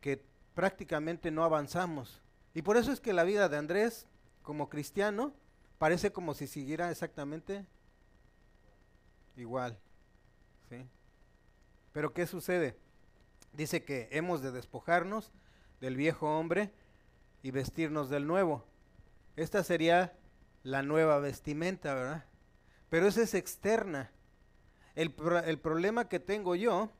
que 0.00 0.22
prácticamente 0.54 1.30
no 1.30 1.44
avanzamos. 1.44 2.20
Y 2.52 2.62
por 2.62 2.76
eso 2.76 2.92
es 2.92 3.00
que 3.00 3.12
la 3.12 3.24
vida 3.24 3.48
de 3.48 3.56
Andrés, 3.56 4.06
como 4.42 4.68
cristiano, 4.68 5.32
parece 5.78 6.12
como 6.12 6.34
si 6.34 6.46
siguiera 6.46 6.90
exactamente 6.90 7.66
igual. 9.36 9.78
Pero 11.92 12.12
¿qué 12.12 12.26
sucede? 12.26 12.76
Dice 13.54 13.82
que 13.82 14.08
hemos 14.10 14.42
de 14.42 14.52
despojarnos 14.52 15.32
del 15.80 15.96
viejo 15.96 16.38
hombre 16.38 16.70
y 17.42 17.52
vestirnos 17.52 18.10
del 18.10 18.26
nuevo. 18.26 18.66
Esta 19.34 19.64
sería 19.64 20.14
la 20.66 20.82
nueva 20.82 21.20
vestimenta, 21.20 21.94
¿verdad? 21.94 22.24
Pero 22.88 23.06
esa 23.06 23.22
es 23.22 23.34
externa. 23.34 24.10
El, 24.96 25.14
el 25.44 25.60
problema 25.60 26.08
que 26.08 26.18
tengo 26.18 26.56
yo 26.56 26.90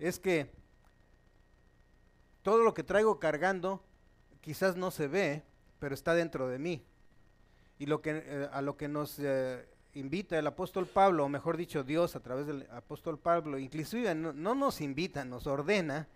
es 0.00 0.18
que 0.18 0.50
todo 2.42 2.64
lo 2.64 2.74
que 2.74 2.82
traigo 2.82 3.20
cargando 3.20 3.84
quizás 4.40 4.76
no 4.76 4.90
se 4.90 5.06
ve, 5.06 5.44
pero 5.78 5.94
está 5.94 6.12
dentro 6.14 6.48
de 6.48 6.58
mí. 6.58 6.84
Y 7.78 7.86
lo 7.86 8.02
que, 8.02 8.20
eh, 8.24 8.48
a 8.50 8.62
lo 8.62 8.76
que 8.76 8.88
nos 8.88 9.16
eh, 9.20 9.68
invita 9.94 10.36
el 10.36 10.48
apóstol 10.48 10.86
Pablo, 10.86 11.24
o 11.24 11.28
mejor 11.28 11.56
dicho, 11.56 11.84
Dios 11.84 12.16
a 12.16 12.20
través 12.20 12.48
del 12.48 12.66
apóstol 12.72 13.16
Pablo, 13.16 13.58
inclusive 13.58 14.12
no, 14.16 14.32
nos 14.32 14.80
invita, 14.80 15.24
nos 15.24 15.46
ordena, 15.46 16.08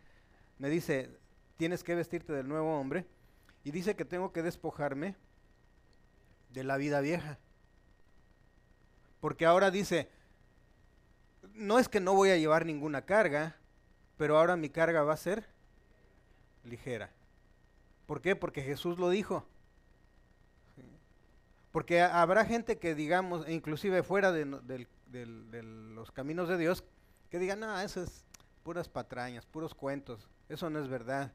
me 0.58 0.68
dice, 0.68 1.16
tienes 1.56 1.84
que 1.84 1.94
vestirte 1.94 2.32
del 2.32 2.48
nuevo 2.48 2.76
hombre, 2.76 3.06
y 3.62 3.70
dice 3.70 3.94
que 3.94 4.04
tengo 4.04 4.32
que 4.32 4.42
despojarme 4.42 5.14
de 6.52 6.64
la 6.64 6.76
vida 6.76 7.00
vieja. 7.00 7.38
Porque 9.20 9.46
ahora 9.46 9.70
dice, 9.70 10.08
no 11.54 11.78
es 11.78 11.88
que 11.88 12.00
no 12.00 12.14
voy 12.14 12.30
a 12.30 12.36
llevar 12.36 12.66
ninguna 12.66 13.02
carga, 13.02 13.56
pero 14.16 14.38
ahora 14.38 14.56
mi 14.56 14.68
carga 14.68 15.02
va 15.02 15.14
a 15.14 15.16
ser 15.16 15.46
ligera. 16.64 17.10
¿Por 18.06 18.20
qué? 18.20 18.36
Porque 18.36 18.62
Jesús 18.62 18.98
lo 18.98 19.10
dijo. 19.10 19.46
Porque 21.70 22.02
habrá 22.02 22.44
gente 22.44 22.78
que 22.78 22.94
digamos, 22.94 23.48
inclusive 23.48 24.02
fuera 24.02 24.30
de, 24.30 24.44
los 24.44 26.10
caminos 26.10 26.48
de 26.48 26.58
Dios, 26.58 26.84
que 27.30 27.38
digan, 27.38 27.60
no, 27.60 27.80
eso 27.80 28.02
es 28.02 28.26
puras 28.62 28.88
patrañas, 28.88 29.46
puros 29.46 29.74
cuentos, 29.74 30.28
eso 30.48 30.68
no 30.68 30.78
es 30.80 30.88
verdad. 30.88 31.32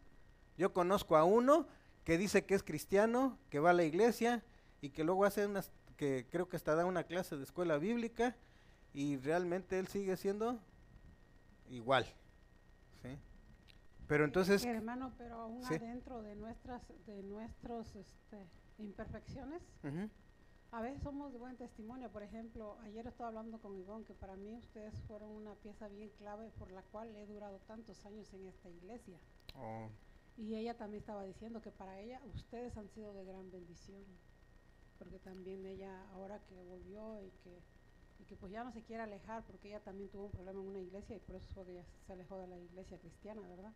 Yo 0.57 0.73
conozco 0.73 1.17
a 1.17 1.23
uno 1.23 1.67
que 2.03 2.17
dice 2.17 2.45
que 2.45 2.53
es 2.53 2.63
cristiano, 2.63 3.37
que 3.49 3.59
va 3.59 3.71
a 3.71 3.73
la 3.73 3.83
iglesia 3.83 4.43
y 4.81 4.89
que 4.89 5.03
luego 5.03 5.25
hace 5.25 5.45
unas, 5.45 5.71
que 5.95 6.27
creo 6.29 6.47
que 6.47 6.57
hasta 6.57 6.75
da 6.75 6.85
una 6.85 7.03
clase 7.03 7.37
de 7.37 7.43
escuela 7.43 7.77
bíblica 7.77 8.35
y 8.93 9.17
realmente 9.17 9.79
él 9.79 9.87
sigue 9.87 10.17
siendo 10.17 10.59
igual. 11.69 12.05
¿sí? 13.01 13.09
Pero 14.07 14.25
entonces... 14.25 14.63
Hermano, 14.65 15.13
pero 15.17 15.41
aún 15.41 15.65
adentro 15.65 16.21
de 16.21 16.35
nuestras, 16.35 16.81
de 17.05 17.23
nuestros 17.23 17.95
este, 17.95 18.47
imperfecciones, 18.77 19.61
a 20.71 20.81
veces 20.81 21.01
somos 21.01 21.31
de 21.31 21.39
buen 21.39 21.55
testimonio. 21.57 22.09
Por 22.11 22.23
ejemplo, 22.23 22.77
ayer 22.83 23.07
estaba 23.07 23.29
hablando 23.29 23.59
con 23.59 23.75
Ivonne 23.75 24.05
que 24.05 24.13
para 24.13 24.35
mí 24.35 24.55
ustedes 24.55 24.93
fueron 25.07 25.29
una 25.29 25.55
pieza 25.55 25.87
bien 25.87 26.09
clave 26.17 26.51
por 26.57 26.71
la 26.71 26.81
cual 26.83 27.15
he 27.15 27.25
durado 27.25 27.59
tantos 27.67 28.05
años 28.05 28.31
en 28.33 28.47
esta 28.47 28.69
iglesia. 28.69 29.17
Oh. 29.55 29.89
Y 30.37 30.55
ella 30.55 30.77
también 30.77 31.01
estaba 31.01 31.23
diciendo 31.23 31.61
que 31.61 31.71
para 31.71 31.99
ella 31.99 32.21
ustedes 32.35 32.77
han 32.77 32.89
sido 32.89 33.13
de 33.13 33.25
gran 33.25 33.49
bendición. 33.49 34.03
Porque 34.97 35.19
también 35.19 35.65
ella, 35.65 36.09
ahora 36.11 36.39
que 36.47 36.61
volvió 36.63 37.21
y 37.21 37.29
que, 37.43 37.61
y 38.19 38.25
que 38.25 38.35
pues 38.35 38.51
ya 38.51 38.63
no 38.63 38.71
se 38.71 38.81
quiere 38.83 39.03
alejar, 39.03 39.43
porque 39.45 39.67
ella 39.69 39.79
también 39.79 40.09
tuvo 40.09 40.25
un 40.25 40.31
problema 40.31 40.59
en 40.59 40.67
una 40.67 40.79
iglesia 40.79 41.15
y 41.15 41.19
por 41.19 41.35
eso 41.35 41.63
se 42.05 42.13
alejó 42.13 42.37
de 42.39 42.47
la 42.47 42.57
iglesia 42.57 42.97
cristiana, 42.97 43.47
¿verdad? 43.47 43.73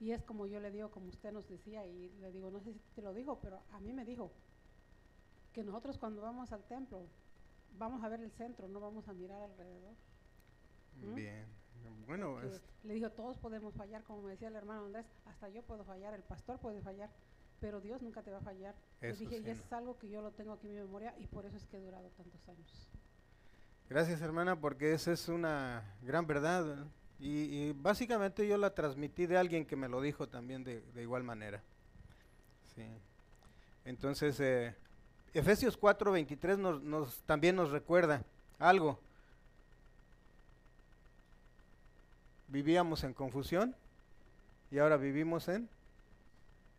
Y 0.00 0.12
es 0.12 0.22
como 0.22 0.46
yo 0.46 0.60
le 0.60 0.70
digo, 0.70 0.90
como 0.90 1.08
usted 1.08 1.30
nos 1.32 1.46
decía, 1.48 1.86
y 1.86 2.08
le 2.20 2.32
digo, 2.32 2.50
no 2.50 2.60
sé 2.60 2.72
si 2.72 2.78
te 2.94 3.02
lo 3.02 3.12
dijo, 3.12 3.38
pero 3.42 3.60
a 3.70 3.80
mí 3.80 3.92
me 3.92 4.04
dijo, 4.04 4.30
que 5.52 5.62
nosotros 5.62 5.98
cuando 5.98 6.22
vamos 6.22 6.52
al 6.52 6.62
templo 6.64 7.02
vamos 7.76 8.02
a 8.02 8.08
ver 8.08 8.20
el 8.20 8.30
centro, 8.32 8.68
no 8.68 8.80
vamos 8.80 9.08
a 9.08 9.12
mirar 9.12 9.42
alrededor. 9.42 9.94
¿Mm? 11.02 11.14
Bien. 11.14 11.46
Bueno, 12.06 12.38
Que 12.40 12.46
es- 12.48 12.62
le 12.84 12.94
digo, 12.94 13.10
todos 13.10 13.36
podemos 13.38 13.74
fallar, 13.74 14.02
como 14.04 14.22
me 14.22 14.30
decía 14.32 14.48
el 14.48 14.56
hermano 14.56 14.86
Andrés, 14.86 15.06
hasta 15.26 15.48
yo 15.50 15.62
puedo 15.62 15.84
fallar, 15.84 16.14
el 16.14 16.22
pastor 16.22 16.58
puede 16.60 16.80
fallar, 16.82 17.10
pero 17.60 17.80
Dios 17.80 18.02
nunca 18.02 18.22
te 18.22 18.30
va 18.30 18.38
a 18.38 18.42
fallar. 18.42 18.74
Eso 19.00 19.20
dije, 19.20 19.38
sí, 19.38 19.44
y 19.46 19.50
es 19.50 19.72
algo 19.72 19.98
que 19.98 20.08
yo 20.08 20.22
lo 20.22 20.30
tengo 20.32 20.52
aquí 20.52 20.66
en 20.66 20.74
mi 20.74 20.80
memoria 20.80 21.14
y 21.18 21.26
por 21.26 21.44
eso 21.46 21.56
es 21.56 21.66
que 21.66 21.76
he 21.76 21.80
durado 21.80 22.08
tantos 22.16 22.48
años. 22.48 22.88
Gracias 23.88 24.20
hermana, 24.22 24.56
porque 24.56 24.92
esa 24.92 25.12
es 25.12 25.28
una 25.28 25.82
gran 26.02 26.26
verdad. 26.26 26.64
¿verdad? 26.64 26.86
Y, 27.18 27.28
y 27.28 27.72
básicamente 27.72 28.46
yo 28.46 28.56
la 28.56 28.74
transmití 28.74 29.26
de 29.26 29.36
alguien 29.36 29.66
que 29.66 29.76
me 29.76 29.88
lo 29.88 30.00
dijo 30.00 30.28
también 30.28 30.64
de, 30.64 30.80
de 30.94 31.02
igual 31.02 31.22
manera. 31.22 31.60
Sí. 32.74 32.82
Entonces, 33.84 34.38
eh, 34.40 34.74
Efesios 35.34 35.78
4:23 35.78 36.58
nos, 36.58 36.82
nos, 36.82 37.18
también 37.22 37.56
nos 37.56 37.70
recuerda 37.70 38.22
algo. 38.58 38.98
Vivíamos 42.48 43.04
en 43.04 43.14
confusión 43.14 43.74
y 44.70 44.78
ahora 44.78 44.96
vivimos 44.96 45.48
en, 45.48 45.68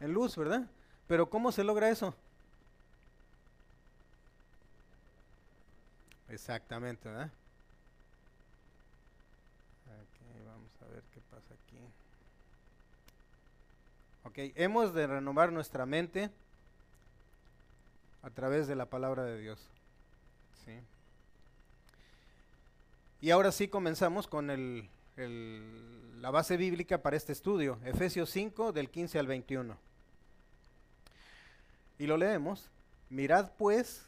en 0.02 0.14
luz, 0.14 0.36
¿verdad? 0.36 0.68
Pero 1.08 1.30
¿cómo 1.30 1.52
se 1.52 1.64
logra 1.64 1.90
eso? 1.90 2.16
Exactamente, 6.30 7.10
¿verdad? 7.10 7.30
Vamos 10.48 10.72
a 10.82 10.94
ver 10.94 11.04
qué 11.14 11.20
pasa 11.30 11.54
aquí. 11.54 11.78
Ok, 14.24 14.54
hemos 14.56 14.94
de 14.94 15.08
renovar 15.08 15.52
nuestra 15.52 15.86
mente 15.86 16.30
a 18.24 18.30
través 18.30 18.68
de 18.68 18.76
la 18.76 18.86
palabra 18.86 19.24
de 19.24 19.40
Dios. 19.40 19.60
¿sí? 20.66 20.72
Y 23.20 23.32
ahora 23.32 23.52
sí 23.52 23.68
comenzamos 23.68 24.28
con 24.28 24.50
el- 24.50 24.90
la 26.22 26.32
base 26.32 26.56
bíblica 26.56 27.02
para 27.02 27.18
este 27.18 27.32
estudio, 27.34 27.80
Efesios 27.84 28.30
5 28.30 28.72
del 28.72 28.90
15 28.90 29.20
al 29.20 29.28
21. 29.28 29.78
Y 32.02 32.08
lo 32.08 32.18
leemos. 32.18 32.72
Mirad 33.12 33.52
pues 33.60 34.04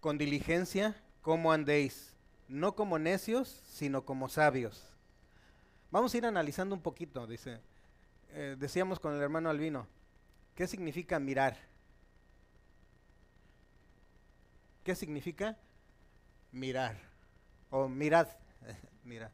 con 0.00 0.18
diligencia 0.18 0.94
cómo 1.22 1.52
andéis, 1.52 2.12
no 2.48 2.74
como 2.74 2.98
necios, 2.98 3.62
sino 3.66 4.04
como 4.04 4.28
sabios. 4.28 4.92
Vamos 5.90 6.12
a 6.12 6.18
ir 6.18 6.26
analizando 6.26 6.74
un 6.74 6.82
poquito, 6.82 7.26
dice. 7.26 7.62
eh, 8.32 8.56
decíamos 8.58 9.00
con 9.00 9.14
el 9.14 9.22
hermano 9.22 9.48
Albino, 9.48 9.86
¿qué 10.54 10.66
significa 10.66 11.18
mirar? 11.18 11.56
¿Qué 14.82 14.94
significa 14.94 15.56
mirar? 16.52 16.94
O 17.70 17.88
mirad, 17.88 18.28
mira. 19.02 19.32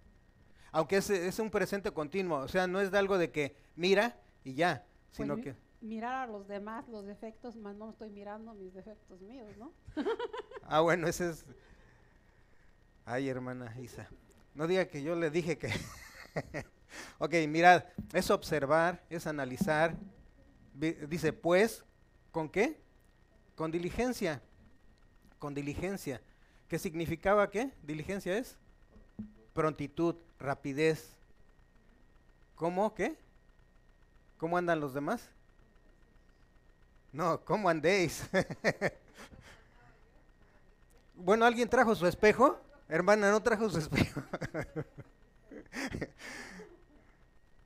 Aunque 0.71 0.99
es, 0.99 1.11
es 1.11 1.41
un 1.41 1.51
presente 1.51 1.91
continuo, 1.91 2.39
o 2.39 2.47
sea, 2.47 2.69
no 2.69 2.81
es 2.81 2.93
de 2.93 2.99
algo 2.99 3.19
de 3.19 3.33
que 3.33 3.57
mira 3.75 4.17
y 4.45 4.55
ya, 4.55 4.87
sino 5.11 5.41
que... 5.41 5.57
Mirar 5.81 6.15
a 6.15 6.27
los 6.27 6.47
demás, 6.47 6.87
los 6.89 7.07
defectos, 7.07 7.57
más 7.57 7.75
no 7.77 7.91
estoy 7.91 8.11
mirando 8.11 8.53
mis 8.55 8.75
defectos 8.75 9.21
míos, 9.21 9.49
¿no? 9.59 9.73
Ah, 10.73 10.81
bueno, 10.81 11.09
ese 11.09 11.31
es... 11.31 11.45
Ay, 13.05 13.29
hermana 13.29 13.75
Isa. 13.81 14.09
No 14.55 14.69
diga 14.69 14.85
que 14.85 15.03
yo 15.03 15.17
le 15.17 15.31
dije 15.31 15.59
que... 15.59 15.69
ok, 17.19 17.35
mirad, 17.49 17.85
es 18.13 18.31
observar, 18.31 19.03
es 19.11 19.27
analizar. 19.27 19.97
Dice, 20.75 21.33
pues, 21.33 21.83
¿con 22.31 22.49
qué? 22.49 22.79
Con 23.57 23.73
diligencia. 23.73 24.41
Con 25.41 25.55
diligencia. 25.55 26.21
¿Qué 26.69 26.79
significaba 26.79 27.51
qué? 27.51 27.73
Diligencia 27.83 28.39
es 28.39 28.57
prontitud, 29.53 30.15
rapidez. 30.39 31.17
¿Cómo? 32.55 32.95
¿Qué? 32.95 33.17
¿Cómo 34.39 34.57
andan 34.57 34.81
los 34.81 34.95
demás? 34.95 35.29
No, 37.13 37.41
¿cómo 37.45 37.69
andéis? 37.69 38.29
Bueno, 41.23 41.45
¿alguien 41.45 41.69
trajo 41.69 41.95
su 41.95 42.07
espejo? 42.07 42.59
Hermana, 42.89 43.31
¿no 43.31 43.43
trajo 43.43 43.69
su 43.69 43.77
espejo? 43.77 44.23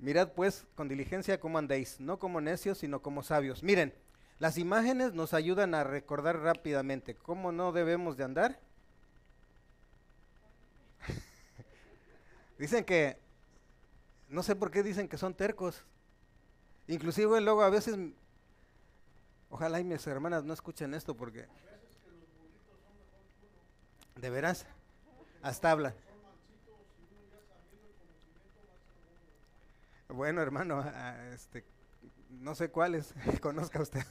Mirad 0.00 0.32
pues 0.32 0.66
con 0.74 0.88
diligencia 0.88 1.38
cómo 1.38 1.58
andéis, 1.58 2.00
no 2.00 2.18
como 2.18 2.40
necios, 2.40 2.78
sino 2.78 3.00
como 3.00 3.22
sabios. 3.22 3.62
Miren, 3.62 3.94
las 4.40 4.58
imágenes 4.58 5.14
nos 5.14 5.32
ayudan 5.34 5.74
a 5.74 5.84
recordar 5.84 6.40
rápidamente 6.40 7.14
cómo 7.14 7.52
no 7.52 7.70
debemos 7.70 8.16
de 8.16 8.24
andar. 8.24 8.58
dicen 12.58 12.84
que, 12.84 13.16
no 14.28 14.42
sé 14.42 14.56
por 14.56 14.72
qué 14.72 14.82
dicen 14.82 15.08
que 15.08 15.16
son 15.16 15.32
tercos. 15.32 15.84
Inclusive 16.88 17.40
luego 17.40 17.62
a 17.62 17.70
veces, 17.70 17.96
ojalá 19.54 19.78
y 19.78 19.84
mis 19.84 20.04
hermanas 20.08 20.42
no 20.42 20.52
escuchen 20.52 20.94
esto 20.94 21.14
porque... 21.16 21.46
¿De 24.16 24.28
veras? 24.28 24.66
Hasta 25.42 25.70
hablan. 25.70 25.94
Bueno, 30.08 30.42
hermano, 30.42 30.84
este, 31.32 31.64
no 32.30 32.56
sé 32.56 32.70
cuáles 32.70 33.14
conozca 33.40 33.80
usted. 33.80 34.02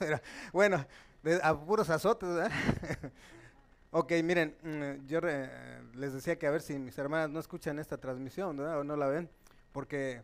bueno, 0.54 0.86
de, 1.24 1.42
a 1.44 1.54
puros 1.60 1.90
azotes, 1.90 2.30
¿verdad? 2.30 2.52
ok, 3.92 4.14
miren, 4.24 4.56
mm, 4.64 5.08
yo 5.08 5.20
re- 5.20 5.50
les 5.96 6.14
decía 6.14 6.40
que 6.40 6.48
a 6.48 6.52
ver 6.52 6.62
si 6.62 6.80
mis 6.80 6.98
hermanas 6.98 7.30
no 7.30 7.40
escuchan 7.42 7.80
esta 7.80 7.98
transmisión, 7.98 8.56
¿verdad? 8.56 8.80
O 8.80 8.84
no 8.86 8.96
la 8.96 9.08
ven, 9.08 9.30
porque 9.74 10.24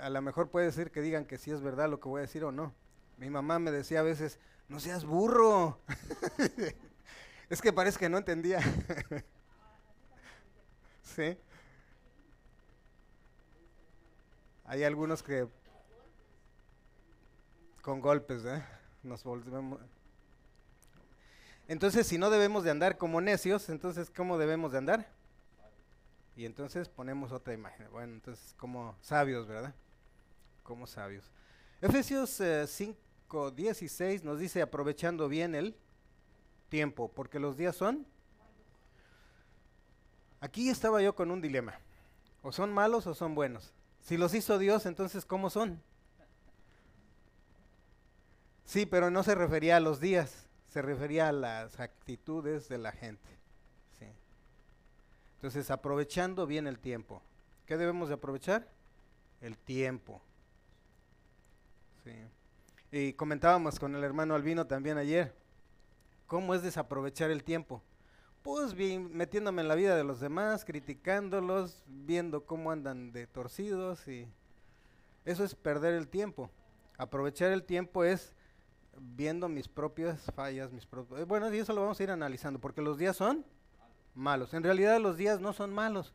a 0.00 0.08
lo 0.08 0.22
mejor 0.22 0.50
puede 0.50 0.70
ser 0.70 0.92
que 0.92 1.00
digan 1.00 1.24
que 1.24 1.36
sí 1.36 1.50
es 1.50 1.60
verdad 1.60 1.90
lo 1.90 1.98
que 1.98 2.08
voy 2.08 2.20
a 2.20 2.22
decir 2.22 2.44
o 2.44 2.52
no. 2.52 2.72
Mi 3.20 3.28
mamá 3.28 3.58
me 3.58 3.70
decía 3.70 4.00
a 4.00 4.02
veces, 4.02 4.38
no 4.66 4.80
seas 4.80 5.04
burro. 5.04 5.78
es 7.50 7.60
que 7.60 7.70
parece 7.70 7.98
que 7.98 8.08
no 8.08 8.16
entendía. 8.16 8.60
sí. 11.02 11.36
Hay 14.64 14.84
algunos 14.84 15.22
que 15.22 15.46
con 17.82 18.00
golpes, 18.00 18.42
¿eh? 18.46 18.64
Nos 19.02 19.22
volvemos. 19.22 19.78
Entonces, 21.68 22.06
si 22.06 22.16
no 22.16 22.30
debemos 22.30 22.64
de 22.64 22.70
andar 22.70 22.96
como 22.96 23.20
necios, 23.20 23.68
entonces 23.68 24.10
¿cómo 24.10 24.38
debemos 24.38 24.72
de 24.72 24.78
andar? 24.78 25.12
Y 26.36 26.46
entonces 26.46 26.88
ponemos 26.88 27.32
otra 27.32 27.52
imagen. 27.52 27.86
Bueno, 27.90 28.14
entonces 28.14 28.54
como 28.56 28.96
sabios, 29.02 29.46
¿verdad? 29.46 29.74
Como 30.62 30.86
sabios. 30.86 31.30
Efesios 31.82 32.40
eh, 32.40 32.66
5, 32.66 33.09
16 33.54 34.24
nos 34.24 34.38
dice 34.38 34.62
aprovechando 34.62 35.28
bien 35.28 35.54
el 35.54 35.76
tiempo, 36.68 37.10
porque 37.12 37.38
los 37.38 37.56
días 37.56 37.76
son. 37.76 38.06
Aquí 40.40 40.68
estaba 40.68 41.02
yo 41.02 41.14
con 41.14 41.30
un 41.30 41.40
dilema. 41.40 41.78
O 42.42 42.52
son 42.52 42.72
malos 42.72 43.06
o 43.06 43.14
son 43.14 43.34
buenos. 43.34 43.72
Si 44.00 44.16
los 44.16 44.34
hizo 44.34 44.58
Dios, 44.58 44.86
entonces 44.86 45.24
¿cómo 45.24 45.50
son? 45.50 45.82
Sí, 48.64 48.86
pero 48.86 49.10
no 49.10 49.22
se 49.22 49.34
refería 49.34 49.76
a 49.76 49.80
los 49.80 50.00
días, 50.00 50.48
se 50.68 50.80
refería 50.80 51.28
a 51.28 51.32
las 51.32 51.80
actitudes 51.80 52.68
de 52.68 52.78
la 52.78 52.92
gente. 52.92 53.40
Entonces, 55.40 55.70
aprovechando 55.70 56.46
bien 56.46 56.66
el 56.66 56.78
tiempo. 56.78 57.22
¿Qué 57.64 57.78
debemos 57.78 58.08
de 58.08 58.14
aprovechar? 58.16 58.68
El 59.40 59.56
tiempo. 59.56 60.20
Sí. 62.04 62.12
Y 62.92 63.12
comentábamos 63.12 63.78
con 63.78 63.94
el 63.94 64.02
hermano 64.02 64.34
Albino 64.34 64.66
también 64.66 64.98
ayer. 64.98 65.32
¿Cómo 66.26 66.54
es 66.54 66.62
desaprovechar 66.62 67.30
el 67.30 67.44
tiempo? 67.44 67.82
Pues 68.42 68.74
metiéndome 68.74 69.62
en 69.62 69.68
la 69.68 69.76
vida 69.76 69.94
de 69.94 70.02
los 70.02 70.18
demás, 70.18 70.64
criticándolos, 70.64 71.84
viendo 71.86 72.44
cómo 72.46 72.72
andan 72.72 73.12
de 73.12 73.28
torcidos 73.28 74.08
y 74.08 74.26
eso 75.24 75.44
es 75.44 75.54
perder 75.54 75.94
el 75.94 76.08
tiempo. 76.08 76.50
Aprovechar 76.98 77.52
el 77.52 77.62
tiempo 77.62 78.02
es 78.02 78.34
viendo 78.98 79.48
mis 79.48 79.68
propias 79.68 80.22
fallas, 80.34 80.72
mis 80.72 80.84
propios... 80.84 81.28
Bueno, 81.28 81.54
y 81.54 81.58
eso 81.58 81.72
lo 81.72 81.82
vamos 81.82 82.00
a 82.00 82.02
ir 82.02 82.10
analizando, 82.10 82.58
porque 82.58 82.82
los 82.82 82.98
días 82.98 83.16
son 83.16 83.44
malos. 84.16 84.52
En 84.52 84.64
realidad 84.64 84.98
los 85.00 85.16
días 85.16 85.40
no 85.40 85.52
son 85.52 85.72
malos. 85.72 86.12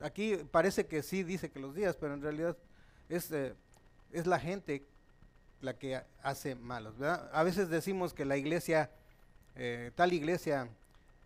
Aquí 0.00 0.36
parece 0.52 0.86
que 0.86 1.02
sí 1.02 1.24
dice 1.24 1.50
que 1.50 1.58
los 1.58 1.74
días, 1.74 1.96
pero 1.96 2.14
en 2.14 2.22
realidad 2.22 2.56
es, 3.08 3.30
eh, 3.32 3.56
es 4.12 4.28
la 4.28 4.38
gente 4.38 4.86
la 5.60 5.74
que 5.74 5.96
ha- 5.96 6.06
hace 6.22 6.54
malos. 6.54 6.98
¿verdad? 6.98 7.30
A 7.32 7.42
veces 7.42 7.68
decimos 7.68 8.14
que 8.14 8.24
la 8.24 8.36
iglesia, 8.36 8.90
eh, 9.56 9.90
tal 9.94 10.12
iglesia 10.12 10.68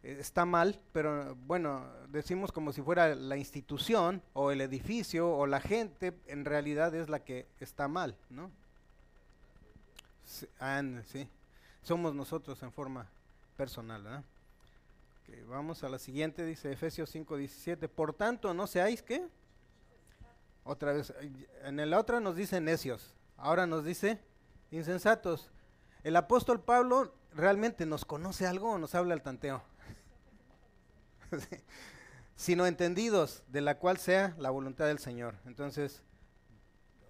eh, 0.02 0.16
está 0.20 0.44
mal, 0.44 0.78
pero 0.92 1.34
bueno, 1.46 1.84
decimos 2.08 2.52
como 2.52 2.72
si 2.72 2.82
fuera 2.82 3.14
la 3.14 3.36
institución 3.36 4.22
o 4.32 4.50
el 4.50 4.60
edificio 4.60 5.30
o 5.30 5.46
la 5.46 5.60
gente, 5.60 6.12
en 6.26 6.44
realidad 6.44 6.94
es 6.94 7.08
la 7.08 7.20
que 7.20 7.46
está 7.60 7.88
mal, 7.88 8.16
¿no? 8.30 8.50
Sí, 10.26 10.46
sí. 11.06 11.28
somos 11.82 12.14
nosotros 12.14 12.62
en 12.62 12.72
forma 12.72 13.06
personal. 13.56 14.24
vamos 15.48 15.84
a 15.84 15.88
la 15.88 15.98
siguiente, 15.98 16.44
dice 16.44 16.72
Efesios 16.72 17.10
5, 17.10 17.36
17. 17.36 17.88
Por 17.88 18.14
tanto, 18.14 18.52
no 18.54 18.66
seáis 18.66 19.02
que. 19.02 19.26
Otra 20.64 20.92
vez, 20.94 21.12
en 21.62 21.90
la 21.90 21.98
otra 21.98 22.20
nos 22.20 22.36
dice 22.36 22.58
necios, 22.60 23.14
ahora 23.36 23.66
nos 23.66 23.84
dice 23.84 24.20
insensatos. 24.70 25.50
El 26.02 26.16
apóstol 26.16 26.60
Pablo 26.60 27.14
realmente 27.32 27.86
nos 27.86 28.04
conoce 28.04 28.46
algo 28.46 28.72
o 28.72 28.78
nos 28.78 28.94
habla 28.94 29.14
al 29.14 29.22
tanteo. 29.22 29.62
Sino 32.36 32.66
entendidos 32.66 33.42
de 33.48 33.60
la 33.60 33.78
cual 33.78 33.98
sea 33.98 34.34
la 34.38 34.50
voluntad 34.50 34.86
del 34.86 34.98
Señor. 34.98 35.36
Entonces, 35.46 36.02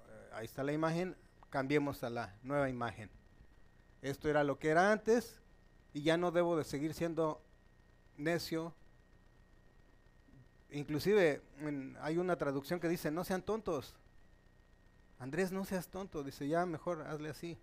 eh, 0.09 0.31
ahí 0.35 0.45
está 0.45 0.63
la 0.63 0.73
imagen, 0.73 1.17
cambiemos 1.51 2.05
a 2.05 2.11
la 2.11 2.35
nueva 2.43 2.69
imagen. 2.69 3.11
Esto 4.03 4.29
era 4.29 4.45
lo 4.45 4.59
que 4.59 4.69
era 4.69 4.93
antes 4.93 5.41
y 5.95 6.03
ya 6.03 6.17
no 6.17 6.31
debo 6.31 6.57
de 6.57 6.65
seguir 6.65 6.93
siendo 6.93 7.43
necio. 8.17 8.75
Inclusive 10.71 11.43
hay 12.01 12.19
una 12.19 12.37
traducción 12.37 12.81
que 12.81 12.89
dice, 12.89 13.11
no 13.11 13.25
sean 13.25 13.43
tontos. 13.43 13.95
Andrés, 15.25 15.53
no 15.53 15.65
seas 15.65 15.89
tonto. 15.89 16.23
Dice, 16.23 16.47
ya 16.47 16.67
mejor 16.67 17.01
hazle 17.01 17.31
así. 17.31 17.57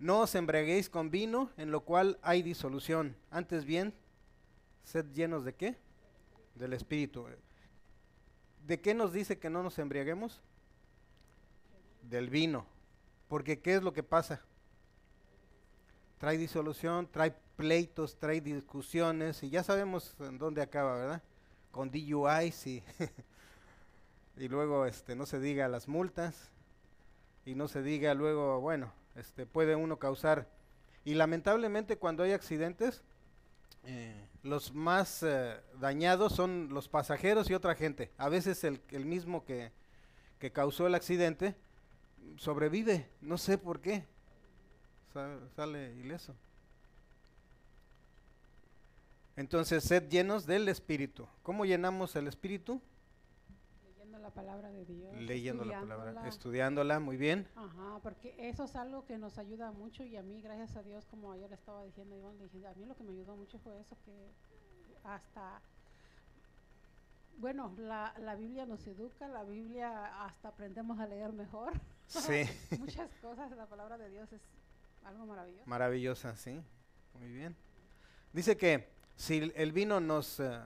No 0.00 0.22
os 0.22 0.34
embriaguéis 0.34 0.90
con 0.90 1.08
vino, 1.08 1.50
en 1.56 1.70
lo 1.70 1.82
cual 1.82 2.18
hay 2.20 2.42
disolución. 2.42 3.14
Antes 3.30 3.64
bien, 3.64 3.94
sed 4.82 5.06
llenos 5.12 5.44
de 5.44 5.54
qué? 5.54 5.76
Del 6.56 6.72
Espíritu. 6.72 7.28
¿De 8.66 8.80
qué 8.80 8.92
nos 8.92 9.12
dice 9.12 9.38
que 9.38 9.50
no 9.50 9.62
nos 9.62 9.78
embriaguemos? 9.78 10.40
Del 12.02 12.28
vino. 12.28 12.66
Porque 13.28 13.60
¿qué 13.60 13.76
es 13.76 13.84
lo 13.84 13.92
que 13.92 14.02
pasa? 14.02 14.42
Trae 16.18 16.38
disolución, 16.38 17.08
trae 17.08 17.36
pleitos, 17.54 18.16
trae 18.18 18.40
discusiones 18.40 19.44
y 19.44 19.50
ya 19.50 19.62
sabemos 19.62 20.16
en 20.18 20.38
dónde 20.38 20.60
acaba, 20.60 20.96
¿verdad? 20.96 21.22
Con 21.70 21.88
DUIs 21.88 22.66
y, 22.66 22.82
y 24.36 24.48
luego 24.48 24.86
este, 24.86 25.14
no 25.14 25.26
se 25.26 25.40
diga 25.40 25.68
las 25.68 25.88
multas 25.88 26.50
y 27.44 27.54
no 27.54 27.68
se 27.68 27.82
diga 27.82 28.14
luego, 28.14 28.60
bueno, 28.60 28.92
este, 29.16 29.46
puede 29.46 29.76
uno 29.76 29.98
causar. 29.98 30.48
Y 31.04 31.14
lamentablemente 31.14 31.98
cuando 31.98 32.22
hay 32.22 32.32
accidentes, 32.32 33.02
eh, 33.84 34.28
los 34.42 34.72
más 34.72 35.22
eh, 35.22 35.56
dañados 35.80 36.34
son 36.34 36.68
los 36.70 36.88
pasajeros 36.88 37.50
y 37.50 37.54
otra 37.54 37.74
gente. 37.74 38.12
A 38.16 38.28
veces 38.28 38.64
el, 38.64 38.80
mismo 39.04 39.44
que, 39.44 39.72
que, 40.38 40.52
causó 40.52 40.86
el 40.86 40.94
accidente 40.94 41.56
sobrevive, 42.36 43.08
no 43.20 43.38
sé 43.38 43.58
por 43.58 43.80
qué, 43.80 44.04
sale 45.56 45.94
ileso. 45.96 46.34
Entonces, 49.34 49.82
sed 49.84 50.08
llenos 50.08 50.46
del 50.46 50.68
Espíritu. 50.68 51.26
¿Cómo 51.42 51.64
llenamos 51.64 52.14
el 52.16 52.28
Espíritu? 52.28 52.80
La 54.22 54.30
palabra 54.30 54.70
de 54.70 54.84
Dios. 54.84 55.14
Leyendo 55.16 55.64
la 55.64 55.80
palabra, 55.80 56.28
estudiándola, 56.28 57.00
muy 57.00 57.16
bien. 57.16 57.48
Ajá, 57.56 57.98
porque 58.02 58.34
eso 58.38 58.64
es 58.64 58.76
algo 58.76 59.04
que 59.04 59.18
nos 59.18 59.36
ayuda 59.38 59.72
mucho 59.72 60.04
y 60.04 60.16
a 60.16 60.22
mí, 60.22 60.40
gracias 60.40 60.76
a 60.76 60.82
Dios, 60.82 61.04
como 61.06 61.32
ayer 61.32 61.52
estaba 61.52 61.84
diciendo, 61.84 62.16
Iván, 62.16 62.36
a 62.66 62.74
mí 62.74 62.86
lo 62.86 62.96
que 62.96 63.02
me 63.02 63.12
ayudó 63.12 63.36
mucho 63.36 63.58
fue 63.58 63.78
eso, 63.80 63.96
que 64.04 64.30
hasta, 65.04 65.60
bueno, 67.38 67.74
la, 67.76 68.14
la 68.18 68.36
Biblia 68.36 68.64
nos 68.64 68.86
educa, 68.86 69.26
la 69.28 69.42
Biblia 69.42 70.24
hasta 70.24 70.48
aprendemos 70.48 70.98
a 71.00 71.06
leer 71.06 71.32
mejor. 71.32 71.72
Sí. 72.06 72.44
Muchas 72.78 73.10
cosas, 73.20 73.50
la 73.52 73.66
palabra 73.66 73.98
de 73.98 74.08
Dios 74.10 74.32
es 74.32 74.42
algo 75.04 75.26
maravilloso. 75.26 75.66
Maravillosa, 75.66 76.36
sí, 76.36 76.60
muy 77.18 77.28
bien. 77.28 77.56
Dice 78.32 78.56
que 78.56 78.88
si 79.16 79.52
el 79.56 79.72
vino 79.72 80.00
nos 80.00 80.40
uh, 80.40 80.60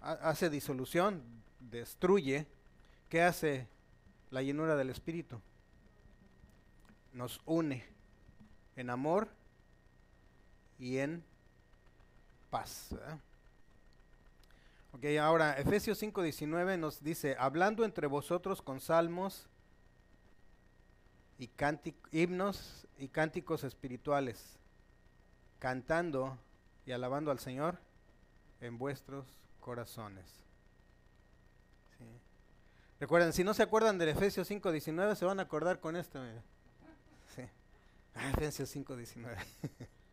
hace 0.00 0.50
disolución, 0.50 1.22
destruye, 1.58 2.46
¿Qué 3.08 3.22
hace 3.22 3.68
la 4.30 4.42
llenura 4.42 4.76
del 4.76 4.90
Espíritu? 4.90 5.40
Nos 7.12 7.40
une 7.46 7.84
en 8.76 8.90
amor 8.90 9.28
y 10.78 10.98
en 10.98 11.22
paz. 12.50 12.94
Ok, 14.92 15.04
ahora 15.20 15.58
Efesios 15.58 16.00
5:19 16.00 16.78
nos 16.78 17.02
dice, 17.02 17.36
hablando 17.38 17.84
entre 17.84 18.06
vosotros 18.06 18.62
con 18.62 18.80
salmos 18.80 19.48
y 21.38 21.50
himnos 22.12 22.86
y 22.98 23.08
cánticos 23.08 23.64
espirituales, 23.64 24.56
cantando 25.58 26.38
y 26.86 26.92
alabando 26.92 27.30
al 27.30 27.40
Señor 27.40 27.78
en 28.60 28.78
vuestros 28.78 29.26
corazones. 29.60 30.43
Recuerden, 33.00 33.32
si 33.32 33.44
no 33.44 33.54
se 33.54 33.62
acuerdan 33.62 33.98
del 33.98 34.10
Efesios 34.10 34.50
5.19, 34.50 35.14
se 35.14 35.24
van 35.24 35.40
a 35.40 35.42
acordar 35.42 35.80
con 35.80 35.96
esto. 35.96 36.20
Sí. 37.34 37.42
Ah, 38.14 38.30
Efesios 38.30 38.74
5.19. 38.74 39.36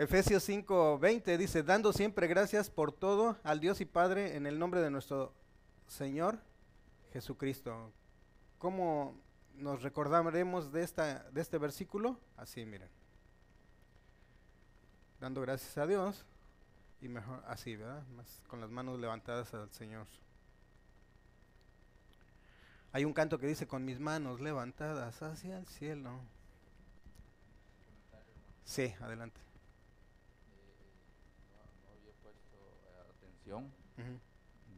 Efesios 0.00 0.48
5:20 0.48 1.36
dice, 1.36 1.62
dando 1.62 1.92
siempre 1.92 2.26
gracias 2.26 2.70
por 2.70 2.90
todo 2.90 3.36
al 3.42 3.60
Dios 3.60 3.82
y 3.82 3.84
Padre 3.84 4.34
en 4.34 4.46
el 4.46 4.58
nombre 4.58 4.80
de 4.80 4.90
nuestro 4.90 5.34
Señor 5.88 6.38
Jesucristo. 7.12 7.92
¿Cómo 8.56 9.20
nos 9.56 9.82
recordaremos 9.82 10.72
de, 10.72 10.84
esta, 10.84 11.28
de 11.30 11.42
este 11.42 11.58
versículo? 11.58 12.18
Así, 12.38 12.64
miren. 12.64 12.88
Dando 15.20 15.42
gracias 15.42 15.76
a 15.76 15.86
Dios 15.86 16.24
y 17.00 17.08
mejor 17.08 17.42
así, 17.46 17.76
¿verdad? 17.76 18.06
Más 18.08 18.42
con 18.48 18.60
las 18.60 18.70
manos 18.70 18.98
levantadas 18.98 19.52
al 19.54 19.70
Señor. 19.70 20.06
Hay 22.92 23.04
un 23.04 23.12
canto 23.12 23.38
que 23.38 23.46
dice 23.46 23.66
con 23.66 23.84
mis 23.84 24.00
manos 24.00 24.40
levantadas 24.40 25.22
hacia 25.22 25.58
el 25.58 25.66
cielo. 25.66 26.20
Sí, 28.64 28.94
adelante. 29.00 29.40
no, 31.82 31.90
había 31.92 32.12
puesto 32.22 32.56
atención 33.10 33.72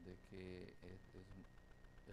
de 0.04 0.16
que 0.30 0.74
es, 0.82 1.00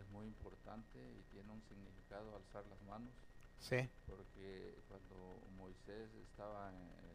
es, 0.01 0.09
muy 0.09 0.25
importante 0.25 0.99
y 0.99 1.23
tiene 1.31 1.51
un 1.51 1.61
significado 1.61 2.35
alzar 2.35 2.65
las 2.67 2.81
manos. 2.81 3.13
Sí. 3.59 3.89
Porque 4.07 4.81
cuando 4.87 5.41
Moisés 5.57 6.13
estaba 6.15 6.69
en, 6.69 7.08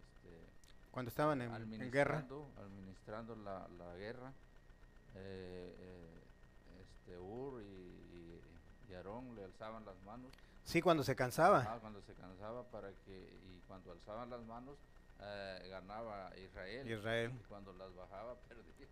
cuando 0.94 1.08
estaban 1.08 1.42
en, 1.42 1.90
guerra. 1.90 2.24
Administrando 2.56 3.34
la, 3.34 3.66
la 3.78 3.96
guerra, 3.96 4.32
eh, 5.16 5.74
eh, 5.76 6.20
este 6.82 7.18
Ur 7.18 7.60
y, 7.60 8.38
y, 8.88 8.94
Aarón 8.94 9.34
le 9.34 9.42
alzaban 9.42 9.84
las 9.84 10.00
manos. 10.04 10.30
Sí, 10.62 10.80
cuando 10.80 11.02
se 11.02 11.16
cansaba. 11.16 11.66
Ah, 11.68 11.78
cuando 11.80 12.00
se 12.02 12.14
cansaba 12.14 12.62
para 12.70 12.90
que, 13.04 13.40
y 13.50 13.60
cuando 13.66 13.90
alzaban 13.90 14.30
las 14.30 14.40
manos, 14.44 14.76
eh, 15.20 15.66
ganaba 15.68 16.30
Israel. 16.38 16.88
Israel. 16.88 17.32
Y 17.40 17.48
cuando 17.48 17.72
las 17.72 17.92
bajaba, 17.96 18.36
perdía. 18.48 18.86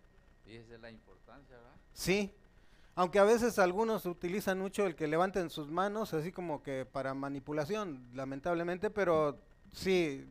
Y 0.44 0.56
esa 0.56 0.74
es 0.74 0.80
la 0.80 0.90
importancia, 0.90 1.56
¿verdad? 1.56 1.76
Sí, 1.92 2.34
aunque 2.96 3.20
a 3.20 3.24
veces 3.24 3.60
algunos 3.60 4.06
utilizan 4.06 4.58
mucho 4.58 4.86
el 4.86 4.96
que 4.96 5.06
levanten 5.06 5.50
sus 5.50 5.70
manos, 5.70 6.12
así 6.14 6.32
como 6.32 6.64
que 6.64 6.84
para 6.84 7.14
manipulación, 7.14 8.08
lamentablemente, 8.12 8.90
pero 8.90 9.38
sí, 9.70 10.26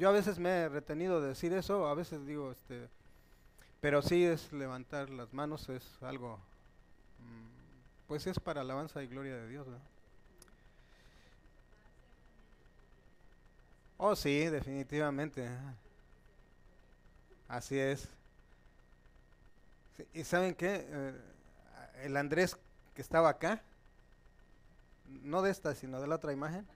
yo 0.00 0.08
a 0.08 0.12
veces 0.12 0.38
me 0.38 0.48
he 0.48 0.68
retenido 0.70 1.20
de 1.20 1.28
decir 1.28 1.52
eso, 1.52 1.86
a 1.86 1.94
veces 1.94 2.24
digo, 2.24 2.52
este, 2.52 2.88
pero 3.82 4.00
sí 4.00 4.24
es 4.24 4.50
levantar 4.50 5.10
las 5.10 5.34
manos, 5.34 5.68
es 5.68 5.84
algo, 6.00 6.38
mm, 7.18 8.08
pues 8.08 8.26
es 8.26 8.40
para 8.40 8.62
alabanza 8.62 9.02
y 9.02 9.08
gloria 9.08 9.36
de 9.36 9.46
Dios. 9.46 9.66
Oh, 13.98 14.16
sí, 14.16 14.46
definitivamente. 14.46 15.46
Así 17.46 17.78
es. 17.78 18.08
¿Y 20.14 20.24
saben 20.24 20.54
qué? 20.54 20.86
Eh, 20.88 21.20
el 22.04 22.16
Andrés 22.16 22.56
que 22.94 23.02
estaba 23.02 23.28
acá, 23.28 23.60
no 25.22 25.42
de 25.42 25.50
esta, 25.50 25.74
sino 25.74 26.00
de 26.00 26.06
la 26.06 26.14
otra 26.14 26.32
imagen, 26.32 26.66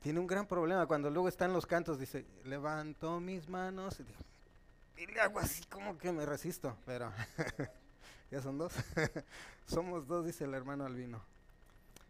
tiene 0.00 0.18
un 0.18 0.26
gran 0.26 0.46
problema 0.46 0.86
cuando 0.86 1.10
luego 1.10 1.28
están 1.28 1.52
los 1.52 1.66
cantos, 1.66 1.98
dice, 1.98 2.24
levanto 2.44 3.20
mis 3.20 3.48
manos 3.48 4.00
y, 4.00 5.06
le 5.06 5.20
hago 5.20 5.38
así 5.38 5.64
como 5.64 5.96
que 5.96 6.12
me 6.12 6.26
resisto, 6.26 6.76
pero 6.84 7.10
ya 8.30 8.42
son 8.42 8.58
dos, 8.58 8.74
somos 9.66 10.06
dos, 10.06 10.26
dice 10.26 10.44
el 10.44 10.54
hermano 10.54 10.84
Albino. 10.84 11.22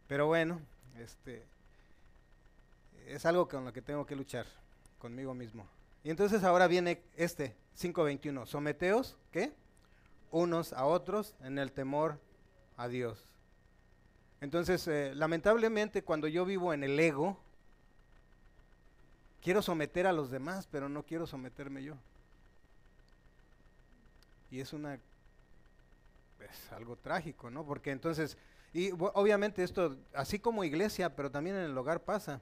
Pero 0.07 0.27
bueno, 0.27 0.61
este 0.99 1.45
es 3.07 3.25
algo 3.27 3.49
con 3.49 3.65
lo 3.65 3.73
que 3.73 3.83
tengo 3.83 4.07
que 4.07 4.17
luchar 4.17 4.47
conmigo 4.99 5.35
mismo. 5.35 5.67
Y 6.03 6.11
entonces 6.11 6.43
ahora 6.43 6.67
viene 6.67 7.03
este 7.17 7.55
5.21, 7.79 8.47
someteos, 8.47 9.17
¿qué? 9.31 9.53
Unos 10.31 10.73
a 10.73 10.85
otros 10.85 11.35
en 11.43 11.59
el 11.59 11.73
temor 11.73 12.19
a 12.77 12.89
Dios. 12.89 13.25
Entonces, 14.41 14.87
eh, 14.89 15.13
lamentablemente, 15.15 16.03
cuando 16.03 16.27
yo 16.27 16.45
vivo 16.45 16.73
en 16.73 16.83
el 16.83 16.99
ego, 16.99 17.39
quiero 19.43 19.63
someter 19.63 20.07
a 20.07 20.13
los 20.13 20.31
demás, 20.31 20.69
pero 20.71 20.89
no 20.89 21.05
quiero 21.05 21.27
someterme 21.27 21.83
yo. 21.83 21.95
Y 24.51 24.61
es 24.61 24.73
una 24.73 24.99
es 26.51 26.73
algo 26.73 26.97
trágico, 26.97 27.51
¿no? 27.51 27.65
Porque 27.65 27.91
entonces, 27.91 28.37
y 28.73 28.91
obviamente 28.93 29.63
esto, 29.63 29.97
así 30.15 30.39
como 30.39 30.65
iglesia, 30.65 31.15
pero 31.15 31.31
también 31.31 31.57
en 31.57 31.63
el 31.63 31.77
hogar 31.77 32.03
pasa. 32.03 32.41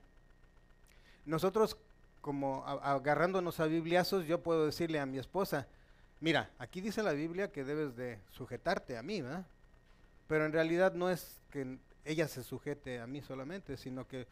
Nosotros, 1.24 1.76
como 2.20 2.64
agarrándonos 2.66 3.60
a 3.60 3.66
bibliazos, 3.66 4.26
yo 4.26 4.42
puedo 4.42 4.66
decirle 4.66 5.00
a 5.00 5.06
mi 5.06 5.18
esposa, 5.18 5.66
mira, 6.20 6.50
aquí 6.58 6.80
dice 6.80 7.02
la 7.02 7.12
Biblia 7.12 7.50
que 7.50 7.64
debes 7.64 7.96
de 7.96 8.20
sujetarte 8.30 8.96
a 8.96 9.02
mí, 9.02 9.20
¿verdad? 9.20 9.46
Pero 10.26 10.46
en 10.46 10.52
realidad 10.52 10.94
no 10.94 11.10
es 11.10 11.40
que 11.50 11.78
ella 12.04 12.28
se 12.28 12.42
sujete 12.42 13.00
a 13.00 13.06
mí 13.06 13.22
solamente, 13.22 13.76
sino 13.76 14.06
que 14.06 14.26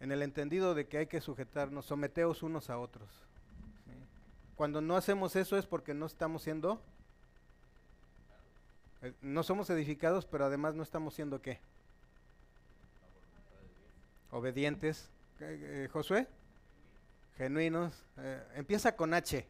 en 0.00 0.12
el 0.12 0.22
entendido 0.22 0.74
de 0.74 0.86
que 0.86 0.98
hay 0.98 1.06
que 1.06 1.20
sujetarnos, 1.20 1.86
someteos 1.86 2.42
unos 2.42 2.70
a 2.70 2.78
otros. 2.78 3.08
Cuando 4.56 4.80
no 4.80 4.96
hacemos 4.96 5.34
eso 5.34 5.56
es 5.56 5.66
porque 5.66 5.94
no 5.94 6.06
estamos 6.06 6.42
siendo, 6.42 6.80
eh, 9.02 9.12
no 9.20 9.42
somos 9.42 9.68
edificados, 9.70 10.24
pero 10.26 10.44
además 10.44 10.74
no 10.74 10.82
estamos 10.82 11.14
siendo 11.14 11.42
qué? 11.42 11.58
Obedientes. 14.30 15.10
Eh, 15.40 15.88
Josué, 15.92 16.28
genuinos. 17.36 17.92
Eh, 18.16 18.42
empieza 18.54 18.94
con 18.94 19.12
H. 19.12 19.46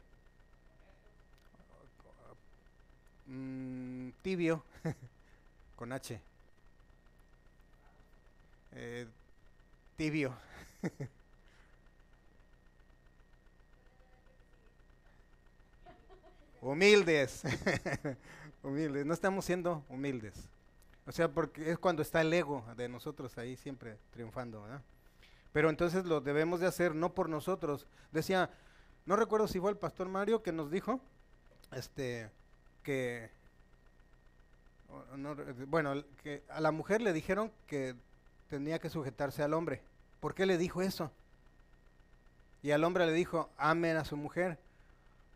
Mm, 3.27 4.11
tibio, 4.23 4.65
con 5.77 5.93
H. 5.93 6.21
tibio. 9.97 10.35
humildes. 16.61 17.43
humildes. 18.63 19.07
No 19.07 19.15
estamos 19.15 19.45
siendo 19.45 19.85
humildes. 19.89 20.49
O 21.07 21.13
sea, 21.13 21.29
porque 21.29 21.71
es 21.71 21.79
cuando 21.79 22.03
está 22.03 22.21
el 22.23 22.33
ego 22.33 22.65
de 22.77 22.89
nosotros 22.89 23.37
ahí 23.39 23.57
siempre 23.57 23.99
triunfando, 24.11 24.63
¿verdad? 24.63 24.83
Pero 25.53 25.71
entonces 25.71 26.05
lo 26.05 26.21
debemos 26.21 26.61
de 26.61 26.67
hacer 26.67 26.95
no 26.95 27.15
por 27.15 27.29
nosotros. 27.29 27.87
Decía, 28.11 28.51
no 29.07 29.17
recuerdo 29.17 29.47
si 29.47 29.61
fue 29.61 29.71
el 29.71 29.77
pastor 29.77 30.09
Mario 30.09 30.43
que 30.43 30.51
nos 30.51 30.71
dijo, 30.71 31.01
este, 31.73 32.31
que, 32.83 33.31
bueno, 35.69 36.03
que 36.23 36.43
a 36.49 36.61
la 36.61 36.73
mujer 36.73 37.03
le 37.03 37.13
dijeron 37.13 37.53
que 37.67 37.95
tenía 38.55 38.79
que 38.79 38.89
sujetarse 38.89 39.43
al 39.43 39.53
hombre. 39.53 39.83
¿Por 40.21 40.33
qué 40.33 40.47
le 40.47 40.59
dijo 40.59 40.81
eso? 40.81 41.11
Y 42.63 42.71
al 42.71 42.85
hombre 42.85 43.05
le 43.05 43.13
dijo, 43.13 43.51
amen 43.57 43.97
a 43.97 44.05
su 44.05 44.17
mujer. 44.17 44.61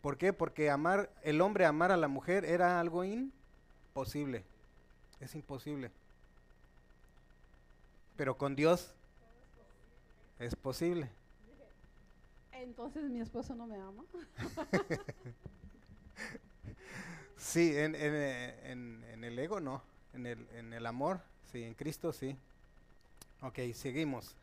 ¿Por 0.03 0.17
qué? 0.17 0.33
Porque 0.33 0.71
amar, 0.71 1.11
el 1.23 1.41
hombre 1.41 1.67
amar 1.67 1.91
a 1.91 1.97
la 1.97 2.07
mujer 2.07 2.45
era 2.45 2.79
algo 2.79 3.03
imposible. 3.03 4.45
Es 5.19 5.35
imposible. 5.35 5.91
Pero 8.17 8.39
con 8.39 8.55
Dios 8.55 8.95
es 10.39 10.55
posible. 10.55 11.11
Entonces 12.53 13.03
mi 13.11 13.21
esposo 13.21 13.57
no 13.57 13.67
me 13.67 13.81
ama. 13.81 14.05
sí, 17.37 17.77
en, 17.77 17.97
en, 17.97 19.03
en, 19.11 19.25
el 19.25 19.37
ego 19.41 19.59
no, 19.59 19.83
en 20.15 20.27
el, 20.27 20.49
en 20.53 20.73
el 20.73 20.87
amor, 20.87 21.21
sí, 21.51 21.65
en 21.65 21.75
Cristo 21.75 22.13
sí. 22.13 22.37
Ok, 23.41 23.59
seguimos. 23.75 24.35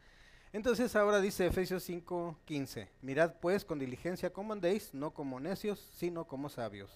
Entonces 0.54 0.96
ahora 0.96 1.20
dice 1.20 1.46
Efesios 1.48 1.84
5:15, 1.84 2.88
mirad 3.02 3.34
pues 3.42 3.66
con 3.66 3.78
diligencia 3.78 4.32
cómo 4.32 4.54
andéis, 4.54 4.94
no 4.94 5.12
como 5.14 5.40
necios, 5.40 5.80
sino 5.98 6.26
como 6.26 6.48
sabios. 6.48 6.90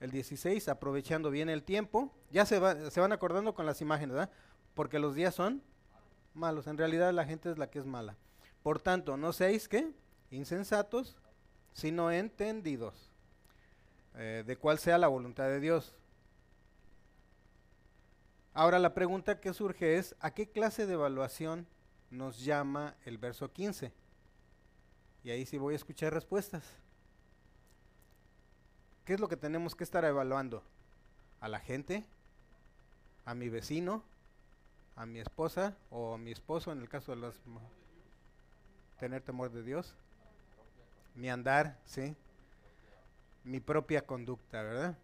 El 0.00 0.10
16, 0.10 0.68
aprovechando 0.68 1.30
bien 1.30 1.48
el 1.48 1.62
tiempo, 1.62 2.12
ya 2.30 2.44
se, 2.44 2.58
va, 2.58 2.90
se 2.90 3.00
van 3.00 3.12
acordando 3.12 3.54
con 3.54 3.64
las 3.64 3.80
imágenes, 3.80 4.16
¿verdad? 4.16 4.30
Porque 4.74 4.98
los 4.98 5.14
días 5.14 5.34
son 5.34 5.62
malos, 6.34 6.66
en 6.66 6.76
realidad 6.76 7.12
la 7.12 7.24
gente 7.24 7.50
es 7.50 7.58
la 7.58 7.70
que 7.70 7.78
es 7.78 7.86
mala. 7.86 8.16
Por 8.62 8.80
tanto, 8.80 9.16
no 9.16 9.32
seáis 9.32 9.66
que 9.68 9.90
insensatos, 10.30 11.16
sino 11.72 12.10
entendidos 12.10 13.10
eh, 14.16 14.44
de 14.46 14.56
cuál 14.56 14.78
sea 14.78 14.98
la 14.98 15.08
voluntad 15.08 15.44
de 15.48 15.60
Dios. 15.60 15.94
Ahora 18.52 18.78
la 18.78 18.94
pregunta 18.94 19.40
que 19.40 19.54
surge 19.54 19.96
es, 19.96 20.14
¿a 20.20 20.32
qué 20.32 20.50
clase 20.50 20.86
de 20.86 20.94
evaluación 20.94 21.66
nos 22.10 22.44
llama 22.44 22.96
el 23.04 23.18
verso 23.18 23.52
15. 23.52 23.92
Y 25.22 25.30
ahí 25.30 25.46
sí 25.46 25.58
voy 25.58 25.74
a 25.74 25.76
escuchar 25.76 26.12
respuestas. 26.12 26.64
¿Qué 29.04 29.14
es 29.14 29.20
lo 29.20 29.28
que 29.28 29.36
tenemos 29.36 29.74
que 29.74 29.84
estar 29.84 30.04
evaluando? 30.04 30.62
¿A 31.40 31.48
la 31.48 31.60
gente? 31.60 32.04
¿A 33.24 33.34
mi 33.34 33.48
vecino? 33.48 34.02
¿A 34.96 35.06
mi 35.06 35.20
esposa? 35.20 35.76
¿O 35.90 36.14
a 36.14 36.18
mi 36.18 36.32
esposo 36.32 36.72
en 36.72 36.80
el 36.80 36.88
caso 36.88 37.12
de 37.12 37.18
las... 37.18 37.40
Tener 38.98 39.22
temor 39.22 39.50
de 39.50 39.62
Dios? 39.62 39.94
Mi 41.14 41.30
andar, 41.30 41.78
¿sí? 41.86 42.14
Mi 43.44 43.60
propia 43.60 44.04
conducta, 44.04 44.62
¿verdad? 44.62 44.98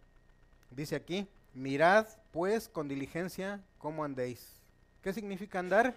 Dice 0.71 0.95
aquí, 0.95 1.27
mirad 1.57 2.07
pues 2.31 2.69
con 2.69 2.87
diligencia 2.87 3.63
cómo 3.77 4.03
andéis. 4.03 4.61
¿Qué 5.01 5.13
significa 5.13 5.59
andar? 5.59 5.95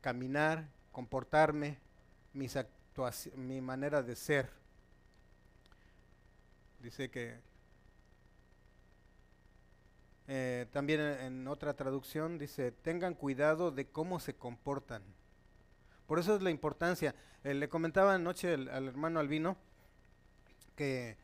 caminar, 0.00 0.66
comportarme, 0.92 1.78
mis 2.32 2.58
mi 3.36 3.60
manera 3.60 4.02
de 4.02 4.16
ser. 4.16 4.50
Dice 6.80 7.10
que 7.10 7.38
eh, 10.28 10.66
también 10.70 11.00
en 11.00 11.48
otra 11.48 11.74
traducción 11.74 12.38
dice, 12.38 12.72
tengan 12.72 13.14
cuidado 13.14 13.70
de 13.70 13.88
cómo 13.88 14.20
se 14.20 14.34
comportan. 14.34 15.02
Por 16.06 16.18
eso 16.18 16.36
es 16.36 16.42
la 16.42 16.50
importancia. 16.50 17.14
Eh, 17.44 17.54
le 17.54 17.68
comentaba 17.68 18.14
anoche 18.14 18.52
al 18.52 18.88
hermano 18.88 19.20
Albino 19.20 19.56
que 20.76 21.16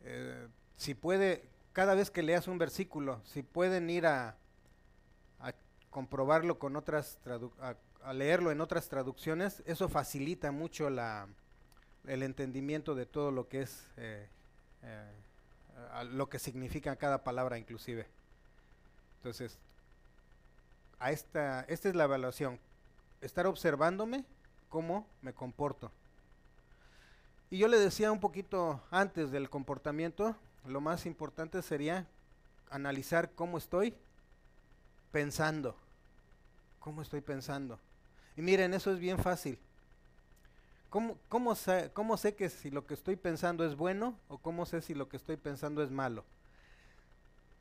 eh, 0.00 0.48
si 0.76 0.94
puede, 0.94 1.48
cada 1.76 1.94
vez 1.94 2.10
que 2.10 2.22
leas 2.22 2.48
un 2.48 2.56
versículo, 2.56 3.20
si 3.26 3.42
pueden 3.42 3.90
ir 3.90 4.06
a, 4.06 4.38
comprobarlo 5.90 6.58
con 6.58 6.74
otras 6.74 7.18
a 8.02 8.12
leerlo 8.14 8.50
en 8.50 8.62
otras 8.62 8.88
traducciones, 8.88 9.62
eso 9.66 9.90
facilita 9.90 10.52
mucho 10.52 10.88
la, 10.88 11.28
el 12.06 12.22
entendimiento 12.22 12.94
de 12.94 13.04
todo 13.04 13.30
lo 13.30 13.48
que 13.48 13.60
es, 13.60 13.86
eh, 13.98 14.26
eh, 14.84 15.12
lo 16.12 16.30
que 16.30 16.38
significa 16.38 16.96
cada 16.96 17.22
palabra 17.22 17.58
inclusive. 17.58 18.06
Entonces, 19.18 19.58
a 20.98 21.12
esta, 21.12 21.60
esta 21.68 21.90
es 21.90 21.94
la 21.94 22.04
evaluación, 22.04 22.58
estar 23.20 23.46
observándome 23.46 24.24
cómo 24.70 25.06
me 25.20 25.34
comporto. 25.34 25.92
Y 27.50 27.58
yo 27.58 27.68
le 27.68 27.78
decía 27.78 28.12
un 28.12 28.20
poquito 28.20 28.82
antes 28.90 29.30
del 29.30 29.50
comportamiento, 29.50 30.36
lo 30.66 30.80
más 30.80 31.06
importante 31.06 31.62
sería 31.62 32.06
analizar 32.70 33.30
cómo 33.32 33.58
estoy 33.58 33.94
pensando. 35.12 35.76
¿Cómo 36.80 37.02
estoy 37.02 37.20
pensando? 37.20 37.78
Y 38.36 38.42
miren, 38.42 38.74
eso 38.74 38.92
es 38.92 38.98
bien 38.98 39.18
fácil. 39.18 39.58
¿Cómo, 40.90 41.18
cómo, 41.28 41.54
sé, 41.54 41.90
¿Cómo 41.92 42.16
sé 42.16 42.34
que 42.34 42.48
si 42.48 42.70
lo 42.70 42.86
que 42.86 42.94
estoy 42.94 43.16
pensando 43.16 43.64
es 43.64 43.76
bueno 43.76 44.16
o 44.28 44.38
cómo 44.38 44.66
sé 44.66 44.82
si 44.82 44.94
lo 44.94 45.08
que 45.08 45.16
estoy 45.16 45.36
pensando 45.36 45.82
es 45.82 45.90
malo? 45.90 46.24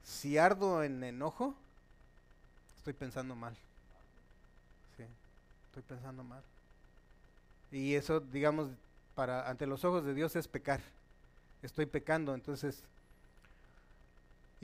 Si 0.03 0.37
ardo 0.37 0.83
en 0.83 1.03
enojo, 1.03 1.55
estoy 2.77 2.93
pensando 2.93 3.35
mal. 3.35 3.57
Estoy 5.75 5.83
pensando 5.83 6.23
mal. 6.23 6.41
Y 7.69 7.95
eso, 7.95 8.21
digamos, 8.21 8.69
para 9.13 9.49
ante 9.49 9.67
los 9.67 9.83
ojos 9.83 10.05
de 10.05 10.13
Dios 10.13 10.33
es 10.37 10.47
pecar. 10.47 10.79
Estoy 11.61 11.85
pecando, 11.85 12.33
entonces. 12.33 12.81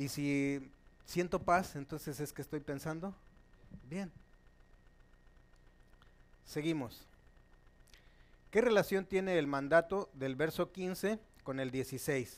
Y 0.01 0.09
si 0.09 0.71
siento 1.05 1.43
paz, 1.43 1.75
entonces 1.75 2.19
es 2.19 2.33
que 2.33 2.41
estoy 2.41 2.59
pensando 2.59 3.13
bien. 3.87 4.11
Seguimos. 6.43 7.05
¿Qué 8.49 8.61
relación 8.61 9.05
tiene 9.05 9.37
el 9.37 9.45
mandato 9.45 10.09
del 10.13 10.35
verso 10.35 10.71
15 10.71 11.19
con 11.43 11.59
el 11.59 11.69
16? 11.69 12.35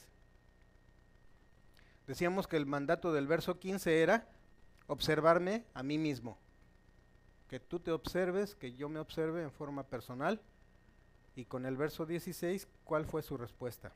Decíamos 2.05 2.47
que 2.47 2.57
el 2.57 2.65
mandato 2.65 3.13
del 3.13 3.27
verso 3.27 3.57
15 3.57 4.01
era 4.01 4.27
observarme 4.87 5.63
a 5.73 5.83
mí 5.83 5.97
mismo. 5.97 6.37
Que 7.47 7.61
tú 7.61 7.79
te 7.79 7.91
observes, 7.91 8.55
que 8.55 8.73
yo 8.73 8.89
me 8.89 8.99
observe 8.99 9.41
en 9.41 9.51
forma 9.53 9.83
personal. 9.83 10.41
Y 11.37 11.45
con 11.45 11.65
el 11.65 11.77
verso 11.77 12.05
16, 12.05 12.67
¿cuál 12.83 13.05
fue 13.05 13.23
su 13.23 13.37
respuesta? 13.37 13.93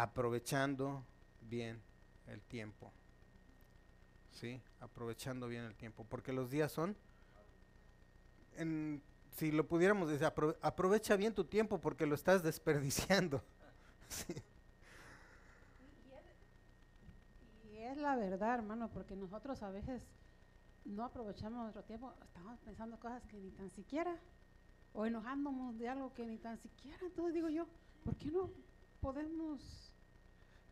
Aprovechando 0.00 1.04
bien 1.42 1.82
el 2.26 2.40
tiempo. 2.40 2.90
¿sí? 4.32 4.60
Aprovechando 4.80 5.48
bien 5.48 5.64
el 5.64 5.74
tiempo, 5.74 6.06
porque 6.08 6.32
los 6.32 6.50
días 6.50 6.72
son, 6.72 6.96
en, 8.56 9.02
si 9.36 9.52
lo 9.52 9.66
pudiéramos 9.66 10.08
decir, 10.08 10.26
aprovecha 10.62 11.16
bien 11.16 11.34
tu 11.34 11.44
tiempo 11.44 11.78
porque 11.78 12.06
lo 12.06 12.14
estás 12.14 12.42
desperdiciando. 12.50 13.42
Y 17.70 17.78
es 17.78 17.96
la 17.98 18.16
verdad, 18.16 18.54
hermano, 18.54 18.88
porque 18.88 19.14
nosotros 19.16 19.62
a 19.62 19.70
veces 19.70 20.02
no 20.84 21.04
aprovechamos 21.04 21.60
nuestro 21.60 21.84
tiempo, 21.84 22.14
estamos 22.24 22.58
pensando 22.60 22.98
cosas 22.98 23.22
que 23.26 23.38
ni 23.38 23.50
tan 23.50 23.70
siquiera, 23.70 24.16
o 24.92 25.06
enojándonos 25.06 25.78
de 25.78 25.88
algo 25.88 26.12
que 26.14 26.26
ni 26.26 26.38
tan 26.38 26.58
siquiera. 26.58 26.98
Entonces 27.02 27.34
digo 27.34 27.48
yo, 27.48 27.66
¿por 28.02 28.16
qué 28.16 28.30
no 28.30 28.50
podemos 29.00 29.89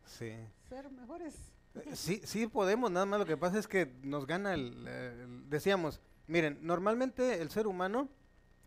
ser 0.09 0.89
mejores? 0.91 1.35
Eh, 1.75 1.95
sí, 1.95 2.21
sí 2.25 2.47
podemos, 2.47 2.91
nada 2.91 3.05
más 3.05 3.19
lo 3.19 3.25
que 3.25 3.37
pasa 3.37 3.59
es 3.59 3.67
que 3.67 3.93
nos 4.03 4.25
gana 4.25 4.53
el, 4.53 5.45
decíamos, 5.49 6.01
miren, 6.27 6.59
normalmente 6.61 7.41
el 7.41 7.49
ser 7.49 7.67
humano 7.67 8.09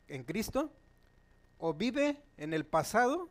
en 0.09 0.25
Cristo 0.25 0.73
o 1.59 1.75
vive 1.75 2.23
en 2.37 2.55
el 2.55 2.65
pasado 2.65 3.29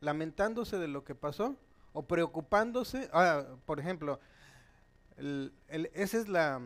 lamentándose 0.00 0.78
de 0.78 0.88
lo 0.88 1.04
que 1.04 1.14
pasó 1.14 1.56
o 1.92 2.02
preocupándose, 2.04 3.10
ah, 3.12 3.44
por 3.66 3.80
ejemplo, 3.80 4.20
esa 5.68 6.18
es 6.18 6.28
la, 6.28 6.60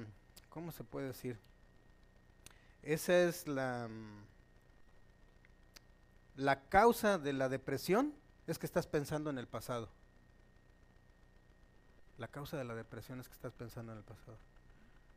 ¿cómo 0.48 0.70
se 0.70 0.84
puede 0.84 1.08
decir? 1.08 1.38
Esa 2.82 3.22
es 3.22 3.48
la, 3.48 3.88
la 6.36 6.68
causa 6.68 7.18
de 7.18 7.32
la 7.32 7.48
depresión, 7.48 8.14
es 8.46 8.58
que 8.58 8.66
estás 8.66 8.86
pensando 8.86 9.30
en 9.30 9.38
el 9.38 9.48
pasado. 9.48 9.88
La 12.18 12.28
causa 12.28 12.56
de 12.56 12.64
la 12.64 12.74
depresión 12.74 13.20
es 13.20 13.28
que 13.28 13.34
estás 13.34 13.52
pensando 13.52 13.92
en 13.92 13.98
el 13.98 14.04
pasado. 14.04 14.38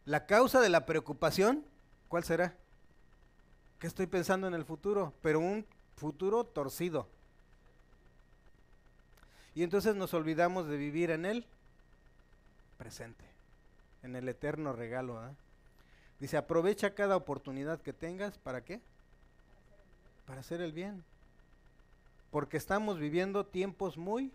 La 0.05 0.25
causa 0.25 0.61
de 0.61 0.69
la 0.69 0.85
preocupación, 0.85 1.65
¿cuál 2.07 2.23
será? 2.23 2.55
Que 3.79 3.87
estoy 3.87 4.07
pensando 4.07 4.47
en 4.47 4.53
el 4.53 4.65
futuro, 4.65 5.13
pero 5.21 5.39
un 5.39 5.65
futuro 5.95 6.43
torcido. 6.43 7.07
Y 9.53 9.63
entonces 9.63 9.95
nos 9.95 10.13
olvidamos 10.13 10.67
de 10.67 10.77
vivir 10.77 11.11
en 11.11 11.25
el 11.25 11.45
presente, 12.77 13.25
en 14.03 14.15
el 14.15 14.29
eterno 14.29 14.71
regalo. 14.71 15.19
Dice, 16.19 16.37
aprovecha 16.37 16.95
cada 16.95 17.15
oportunidad 17.15 17.81
que 17.81 17.93
tengas, 17.93 18.37
¿para 18.37 18.63
qué? 18.63 18.81
Para 20.25 20.41
hacer 20.41 20.61
el 20.61 20.73
bien. 20.73 21.03
Porque 22.31 22.57
estamos 22.57 22.99
viviendo 22.99 23.45
tiempos 23.45 23.97
muy 23.97 24.31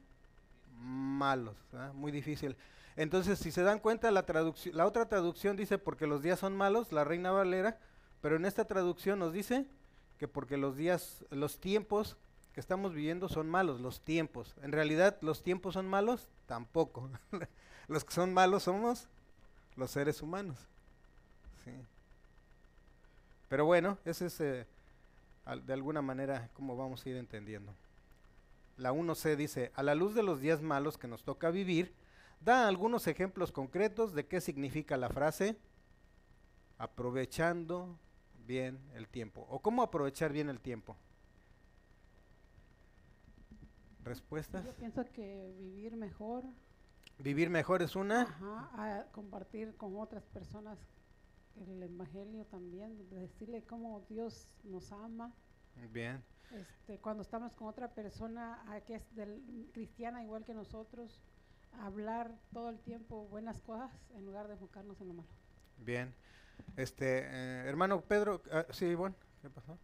malos, 0.83 1.57
muy 1.95 2.13
difícil. 2.13 2.57
Entonces, 2.97 3.39
si 3.39 3.51
se 3.51 3.63
dan 3.63 3.79
cuenta, 3.79 4.11
la, 4.11 4.25
la 4.73 4.87
otra 4.87 5.09
traducción 5.09 5.57
dice 5.57 5.79
porque 5.79 6.07
los 6.07 6.23
días 6.23 6.39
son 6.39 6.57
malos, 6.57 6.93
la 6.93 7.05
Reina 7.05 7.31
Valera, 7.31 7.79
pero 8.21 8.37
en 8.37 8.45
esta 8.45 8.67
traducción 8.67 9.19
nos 9.19 9.33
dice 9.33 9.67
que 10.19 10.29
porque 10.29 10.57
los 10.57 10.77
días, 10.77 11.25
los 11.31 11.59
tiempos 11.59 12.17
que 12.53 12.61
estamos 12.61 12.93
viviendo 12.93 13.29
son 13.29 13.49
malos, 13.49 13.81
los 13.81 14.01
tiempos. 14.01 14.55
En 14.63 14.73
realidad, 14.73 15.17
los 15.23 15.43
tiempos 15.43 15.75
son 15.75 15.89
malos, 15.89 16.29
tampoco. 16.47 17.11
los 17.89 18.05
que 18.05 18.13
son 18.13 18.35
malos 18.35 18.65
somos 18.65 19.09
los 19.77 19.91
seres 19.91 20.21
humanos. 20.23 20.59
Pero 23.49 23.65
bueno, 23.67 23.99
ese 24.05 24.27
es 24.27 24.41
eh, 24.41 24.67
de 25.65 25.73
alguna 25.73 26.03
manera 26.03 26.49
como 26.55 26.77
vamos 26.77 27.05
a 27.05 27.09
ir 27.09 27.17
entendiendo 27.17 27.75
la 28.77 28.93
1C 28.93 29.37
dice, 29.37 29.73
a 29.75 29.83
la 29.83 29.95
luz 29.95 30.15
de 30.15 30.23
los 30.23 30.41
días 30.41 30.63
malos 30.63 30.99
que 30.99 31.09
nos 31.09 31.25
toca 31.25 31.51
vivir, 31.51 31.95
da 32.41 32.69
algunos 32.69 33.07
ejemplos 33.07 33.53
concretos 33.53 34.15
de 34.15 34.27
qué 34.27 34.41
significa 34.41 34.97
la 34.97 35.09
frase 35.09 35.57
aprovechando 36.79 37.99
bien 38.47 38.81
el 38.95 39.09
tiempo. 39.09 39.47
¿O 39.49 39.61
cómo 39.61 39.83
aprovechar 39.83 40.33
bien 40.33 40.49
el 40.49 40.61
tiempo? 40.61 40.97
¿Respuestas? 44.05 44.65
Yo 44.65 44.75
pienso 44.75 45.05
que 45.05 45.55
vivir 45.59 45.97
mejor. 45.97 46.45
Vivir 47.19 47.51
mejor 47.51 47.83
es 47.83 47.95
una. 47.95 48.23
Ajá, 48.23 49.07
compartir 49.13 49.77
con 49.77 49.97
otras 49.97 50.25
personas 50.27 50.79
el 51.61 51.83
Evangelio 51.83 52.45
también, 52.47 53.09
decirle 53.11 53.63
cómo 53.63 54.05
Dios 54.09 54.49
nos 54.65 54.91
ama. 54.93 55.33
Bien. 55.91 56.23
Este, 56.51 56.99
cuando 56.99 57.23
estamos 57.23 57.55
con 57.55 57.69
otra 57.69 57.89
persona 57.89 58.63
ah, 58.69 58.81
que 58.81 58.97
es 58.97 59.15
del, 59.15 59.71
cristiana 59.73 60.23
igual 60.23 60.45
que 60.45 60.53
nosotros, 60.53 61.21
hablar 61.81 62.31
todo 62.53 62.69
el 62.69 62.79
tiempo 62.81 63.27
buenas 63.29 63.61
cosas 63.63 63.91
en 64.15 64.27
lugar 64.27 64.47
de 64.49 64.55
enfocarnos 64.55 65.01
en 65.01 65.09
lo 65.09 65.15
malo. 65.15 65.31
Bien. 65.79 66.15
Este, 66.77 67.21
eh, 67.25 67.65
hermano 67.67 68.03
Pedro, 68.03 68.43
uh, 68.47 68.73
sí, 68.73 68.95
bueno, 68.95 69.17
¿qué 69.41 69.49
pasó? 69.49 69.79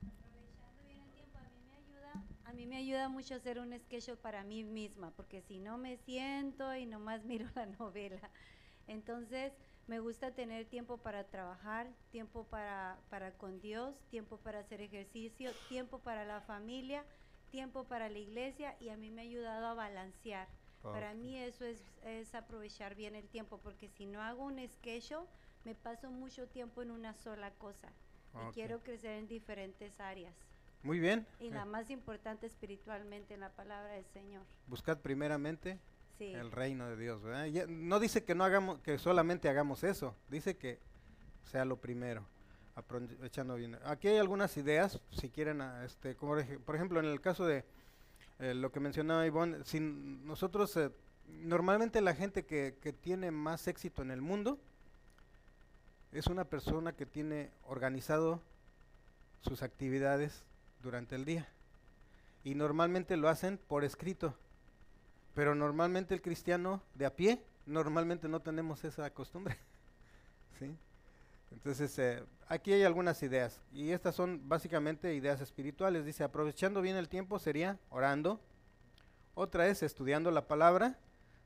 Aprovechando 0.00 0.82
bien 0.86 1.00
el 1.02 1.10
tiempo, 1.10 1.38
a 1.38 1.48
mí 1.48 1.60
me 1.68 1.74
ayuda, 1.74 2.24
a 2.44 2.52
mí 2.52 2.66
me 2.66 2.76
ayuda 2.76 3.08
mucho 3.08 3.34
hacer 3.34 3.58
un 3.58 3.76
schedule 3.80 4.16
para 4.16 4.44
mí 4.44 4.64
misma, 4.64 5.10
porque 5.10 5.42
si 5.42 5.58
no 5.58 5.76
me 5.76 5.96
siento 5.98 6.74
y 6.76 6.86
nomás 6.86 7.24
miro 7.24 7.46
la 7.54 7.66
novela. 7.66 8.30
Entonces, 8.86 9.52
me 9.92 10.00
gusta 10.00 10.30
tener 10.30 10.64
tiempo 10.64 10.96
para 10.96 11.24
trabajar, 11.24 11.86
tiempo 12.12 12.44
para, 12.44 12.96
para 13.10 13.32
con 13.32 13.60
Dios, 13.60 13.94
tiempo 14.08 14.38
para 14.38 14.60
hacer 14.60 14.80
ejercicio, 14.80 15.50
tiempo 15.68 15.98
para 15.98 16.24
la 16.24 16.40
familia, 16.40 17.04
tiempo 17.50 17.84
para 17.84 18.08
la 18.08 18.16
iglesia 18.16 18.74
y 18.80 18.88
a 18.88 18.96
mí 18.96 19.10
me 19.10 19.20
ha 19.20 19.24
ayudado 19.24 19.66
a 19.66 19.74
balancear. 19.74 20.48
Para 20.80 21.12
mí 21.12 21.36
eso 21.36 21.66
es, 21.66 21.84
es, 22.06 22.34
aprovechar 22.34 22.94
bien 22.94 23.14
el 23.14 23.28
tiempo, 23.28 23.58
porque 23.62 23.90
si 23.90 24.06
no 24.06 24.22
hago 24.22 24.44
un 24.46 24.66
schedule, 24.66 25.26
me 25.66 25.74
paso 25.74 26.10
mucho 26.10 26.48
tiempo 26.48 26.80
en 26.80 26.90
una 26.90 27.12
sola 27.12 27.50
cosa 27.50 27.92
y 28.48 28.52
quiero 28.54 28.80
crecer 28.80 29.18
en 29.18 29.28
diferentes 29.28 30.00
áreas. 30.00 30.34
Muy 30.82 31.00
bien. 31.00 31.26
Y 31.38 31.50
la 31.50 31.66
más 31.66 31.90
importante 31.90 32.46
espiritualmente 32.46 33.34
en 33.34 33.40
la 33.40 33.50
palabra 33.50 33.92
del 33.92 34.06
Señor. 34.06 34.42
Buscad 34.68 35.00
primeramente 35.00 35.78
el 36.22 36.50
reino 36.50 36.88
de 36.88 36.96
Dios. 36.96 37.20
no 37.68 38.00
dice 38.00 38.24
que 38.24 38.34
no 38.34 38.44
hagamos, 38.44 38.80
que 38.80 38.98
solamente 38.98 39.48
hagamos 39.48 39.84
eso, 39.84 40.14
dice 40.28 40.56
que 40.56 40.78
sea 41.50 41.64
lo 41.64 41.76
primero, 41.76 42.24
aprovechando 42.74 43.56
bien. 43.56 43.78
Aquí 43.84 44.08
hay 44.08 44.18
algunas 44.18 44.56
ideas, 44.56 45.00
si 45.10 45.28
quieren, 45.28 45.60
ah, 45.60 45.84
este, 45.84 46.14
como 46.14 46.36
por 46.64 46.76
ejemplo 46.76 47.00
en 47.00 47.06
el 47.06 47.20
caso 47.20 47.44
de 47.44 47.64
eh, 48.38 48.54
lo 48.54 48.72
que 48.72 48.80
mencionaba 48.80 49.26
Ivonne, 49.26 49.64
si 49.64 49.80
nosotros, 49.80 50.76
eh, 50.76 50.90
normalmente 51.28 52.00
la 52.00 52.14
gente 52.14 52.44
que, 52.44 52.76
que 52.80 52.92
tiene 52.92 53.30
más 53.30 53.68
éxito 53.68 54.02
en 54.02 54.10
el 54.10 54.20
mundo 54.20 54.58
es 56.12 56.26
una 56.26 56.44
persona 56.44 56.92
que 56.92 57.06
tiene 57.06 57.50
organizado 57.66 58.40
sus 59.40 59.62
actividades 59.62 60.44
durante 60.82 61.14
el 61.14 61.24
día. 61.24 61.48
Y 62.44 62.54
normalmente 62.54 63.16
lo 63.16 63.28
hacen 63.28 63.58
por 63.58 63.84
escrito. 63.84 64.34
Pero 65.34 65.54
normalmente 65.54 66.14
el 66.14 66.22
cristiano 66.22 66.82
de 66.94 67.06
a 67.06 67.14
pie, 67.14 67.42
normalmente 67.66 68.28
no 68.28 68.40
tenemos 68.40 68.84
esa 68.84 69.08
costumbre. 69.10 69.56
¿sí? 70.58 70.76
Entonces, 71.52 71.98
eh, 71.98 72.22
aquí 72.48 72.72
hay 72.72 72.82
algunas 72.82 73.22
ideas. 73.22 73.60
Y 73.72 73.90
estas 73.90 74.14
son 74.14 74.48
básicamente 74.48 75.14
ideas 75.14 75.40
espirituales. 75.40 76.04
Dice, 76.04 76.24
aprovechando 76.24 76.82
bien 76.82 76.96
el 76.96 77.08
tiempo 77.08 77.38
sería 77.38 77.78
orando. 77.90 78.40
Otra 79.34 79.68
es 79.68 79.82
estudiando 79.82 80.30
la 80.30 80.46
palabra 80.46 80.98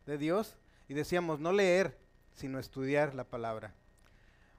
de 0.07 0.18
Dios. 0.18 0.57
Y 0.89 0.95
decíamos, 0.95 1.41
no 1.41 1.53
leer, 1.53 1.99
sino 2.34 2.59
estudiar 2.59 3.14
la 3.14 3.24
palabra. 3.24 3.74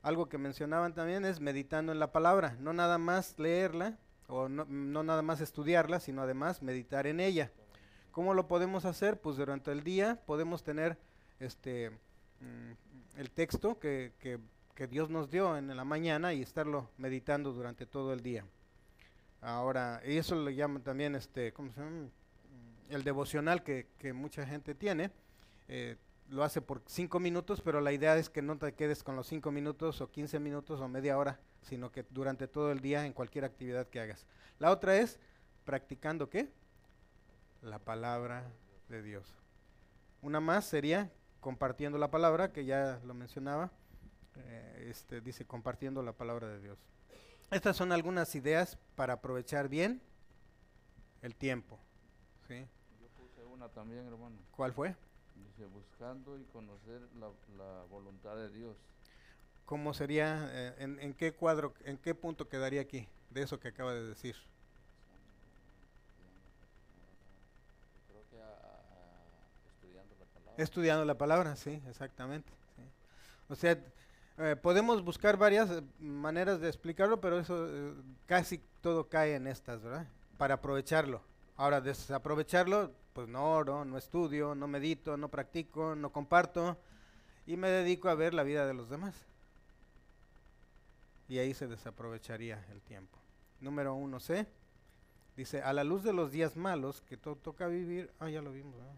Algo 0.02 0.30
que 0.30 0.38
mencionaban 0.38 0.94
también 0.94 1.26
es 1.26 1.40
meditando 1.40 1.92
en 1.92 2.00
la 2.00 2.12
palabra. 2.12 2.56
No 2.60 2.74
nada 2.74 2.98
más 2.98 3.38
leerla 3.40 3.98
o 4.28 4.48
no, 4.50 4.66
no 4.66 5.04
nada 5.04 5.22
más 5.22 5.42
estudiarla, 5.42 6.00
sino 6.00 6.22
además 6.22 6.62
meditar 6.62 7.08
en 7.08 7.20
ella. 7.20 7.52
¿Cómo 8.18 8.34
lo 8.34 8.48
podemos 8.48 8.84
hacer? 8.86 9.22
Pues 9.22 9.38
durante 9.38 9.72
el 9.72 9.84
día 9.84 10.20
podemos 10.26 10.64
tener 10.64 10.98
este 11.40 11.92
mm, 12.40 13.20
el 13.20 13.30
texto 13.30 13.78
que, 13.78 14.12
que, 14.20 14.88
Dios 14.88 15.12
nos 15.12 15.30
dio 15.30 15.56
en 15.56 15.68
la 15.78 15.86
mañana 15.86 16.34
y 16.34 16.42
estarlo 16.42 16.90
meditando 16.98 17.54
durante 17.54 17.86
todo 17.86 18.14
el 18.14 18.24
día. 18.24 18.44
Ahora, 19.40 20.02
y 20.04 20.18
eso 20.18 20.34
le 20.34 20.56
llaman 20.56 20.82
también 20.82 21.14
este, 21.14 21.54
¿cómo 21.54 21.72
se 21.72 21.80
llama? 21.80 22.10
el 22.90 23.04
devocional 23.04 23.62
que, 23.62 23.86
que 24.00 24.14
mucha 24.14 24.48
gente 24.48 24.74
tiene. 24.74 25.12
Eh, 25.68 25.96
lo 26.30 26.44
hace 26.44 26.60
por 26.60 26.82
cinco 26.88 27.20
minutos, 27.20 27.62
pero 27.62 27.82
la 27.82 27.92
idea 27.92 28.18
es 28.18 28.32
que 28.32 28.42
no 28.42 28.58
te 28.58 28.74
quedes 28.74 29.04
con 29.04 29.16
los 29.16 29.28
cinco 29.28 29.52
minutos 29.52 30.02
o 30.02 30.10
15 30.10 30.40
minutos 30.40 30.82
o 30.82 30.88
media 30.88 31.20
hora, 31.20 31.40
sino 31.62 31.92
que 31.92 32.04
durante 32.10 32.48
todo 32.48 32.72
el 32.72 32.80
día 32.80 33.06
en 33.06 33.14
cualquier 33.14 33.46
actividad 33.46 33.88
que 33.88 34.00
hagas. 34.00 34.26
La 34.58 34.72
otra 34.72 34.98
es 34.98 35.20
practicando 35.66 36.32
qué? 36.32 36.50
La 37.62 37.80
palabra 37.80 38.44
de 38.90 39.02
Dios. 39.02 39.26
Una 40.22 40.40
más 40.40 40.66
sería 40.66 41.12
compartiendo 41.40 41.98
la 41.98 42.10
palabra, 42.12 42.52
que 42.52 42.66
ya 42.66 43.00
lo 43.06 43.14
mencionaba, 43.14 43.72
eh, 44.36 44.88
este, 44.90 45.22
dice 45.22 45.46
compartiendo 45.46 46.02
la 46.04 46.14
palabra 46.14 46.48
de 46.48 46.60
Dios. 46.60 46.78
Estas 47.52 47.78
son 47.78 47.92
algunas 47.92 48.36
ideas 48.36 48.78
para 48.96 49.14
aprovechar 49.14 49.70
bien 49.70 50.02
el 51.22 51.36
tiempo. 51.36 51.80
¿sí? 52.48 52.66
Yo 53.02 53.08
puse 53.10 53.44
una 53.46 53.70
también, 53.70 54.06
hermano. 54.08 54.36
¿Cuál 54.52 54.74
fue? 54.74 54.96
Dice, 55.36 55.66
buscando 55.68 56.38
y 56.38 56.44
conocer 56.46 57.02
la, 57.20 57.30
la 57.58 57.84
voluntad 57.90 58.36
de 58.36 58.50
Dios. 58.50 58.76
¿Cómo 59.66 59.94
sería, 59.94 60.50
eh, 60.52 60.76
en, 60.80 61.00
en 61.00 61.14
qué 61.14 61.34
cuadro, 61.34 61.74
en 61.84 61.98
qué 61.98 62.16
punto 62.16 62.48
quedaría 62.50 62.82
aquí 62.82 63.08
de 63.30 63.44
eso 63.44 63.60
que 63.60 63.68
acaba 63.70 63.94
de 63.94 64.04
decir? 64.04 64.36
Creo 68.08 68.24
que 68.30 68.42
a- 68.42 68.46
a- 68.46 68.78
estudiando 70.58 71.06
la 71.06 71.18
palabra. 71.18 71.56
Sí, 71.56 71.82
exactamente. 71.88 72.52
O 73.50 73.56
sea, 73.56 73.78
eh, 74.40 74.56
podemos 74.62 75.04
buscar 75.04 75.38
varias 75.38 75.70
eh, 75.72 75.82
maneras 76.00 76.60
de 76.60 76.68
explicarlo, 76.68 77.22
pero 77.22 77.40
eso 77.40 77.68
eh, 77.70 77.94
casi 78.26 78.62
todo 78.82 79.08
cae 79.08 79.36
en 79.36 79.48
estas, 79.48 79.82
¿verdad? 79.82 80.06
Para 80.38 80.56
aprovecharlo. 80.56 81.22
Ahora, 81.56 81.82
desaprovecharlo, 81.82 82.92
pues 83.14 83.28
no 83.28 83.52
oro, 83.52 83.86
no 83.86 83.98
estudio, 83.98 84.54
no 84.54 84.68
medito, 84.68 85.18
no 85.18 85.30
practico, 85.30 85.96
no 85.96 86.12
comparto 86.12 86.78
y 87.48 87.56
me 87.58 87.70
dedico 87.70 88.10
a 88.10 88.16
ver 88.16 88.34
la 88.34 88.44
vida 88.44 88.66
de 88.68 88.74
los 88.74 88.90
demás. 88.90 89.16
Y 91.30 91.40
ahí 91.40 91.54
se 91.54 91.68
desaprovecharía 91.68 92.64
el 92.72 92.82
tiempo. 92.82 93.18
Número 93.60 93.96
uno 93.96 94.20
C. 94.20 94.46
Dice, 95.36 95.62
a 95.62 95.74
la 95.74 95.84
luz 95.84 96.04
de 96.04 96.14
los 96.14 96.32
días 96.32 96.56
malos 96.58 97.02
que 97.02 97.18
to- 97.18 97.36
toca 97.36 97.68
vivir. 97.68 98.12
Ah, 98.20 98.30
ya 98.30 98.42
lo 98.42 98.52
vimos. 98.52 98.76
¿verdad? 98.76 98.94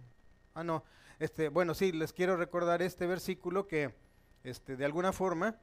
Ah, 0.60 0.64
no. 0.66 0.84
Este, 1.20 1.48
bueno, 1.48 1.74
sí, 1.74 1.94
les 1.94 2.12
quiero 2.12 2.36
recordar 2.36 2.82
este 2.82 3.08
versículo 3.08 3.66
que 3.66 3.96
este, 4.44 4.76
de 4.76 4.84
alguna 4.84 5.14
forma 5.14 5.56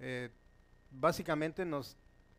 eh, 0.00 0.30
básicamente 0.90 1.64
nos, 1.64 1.96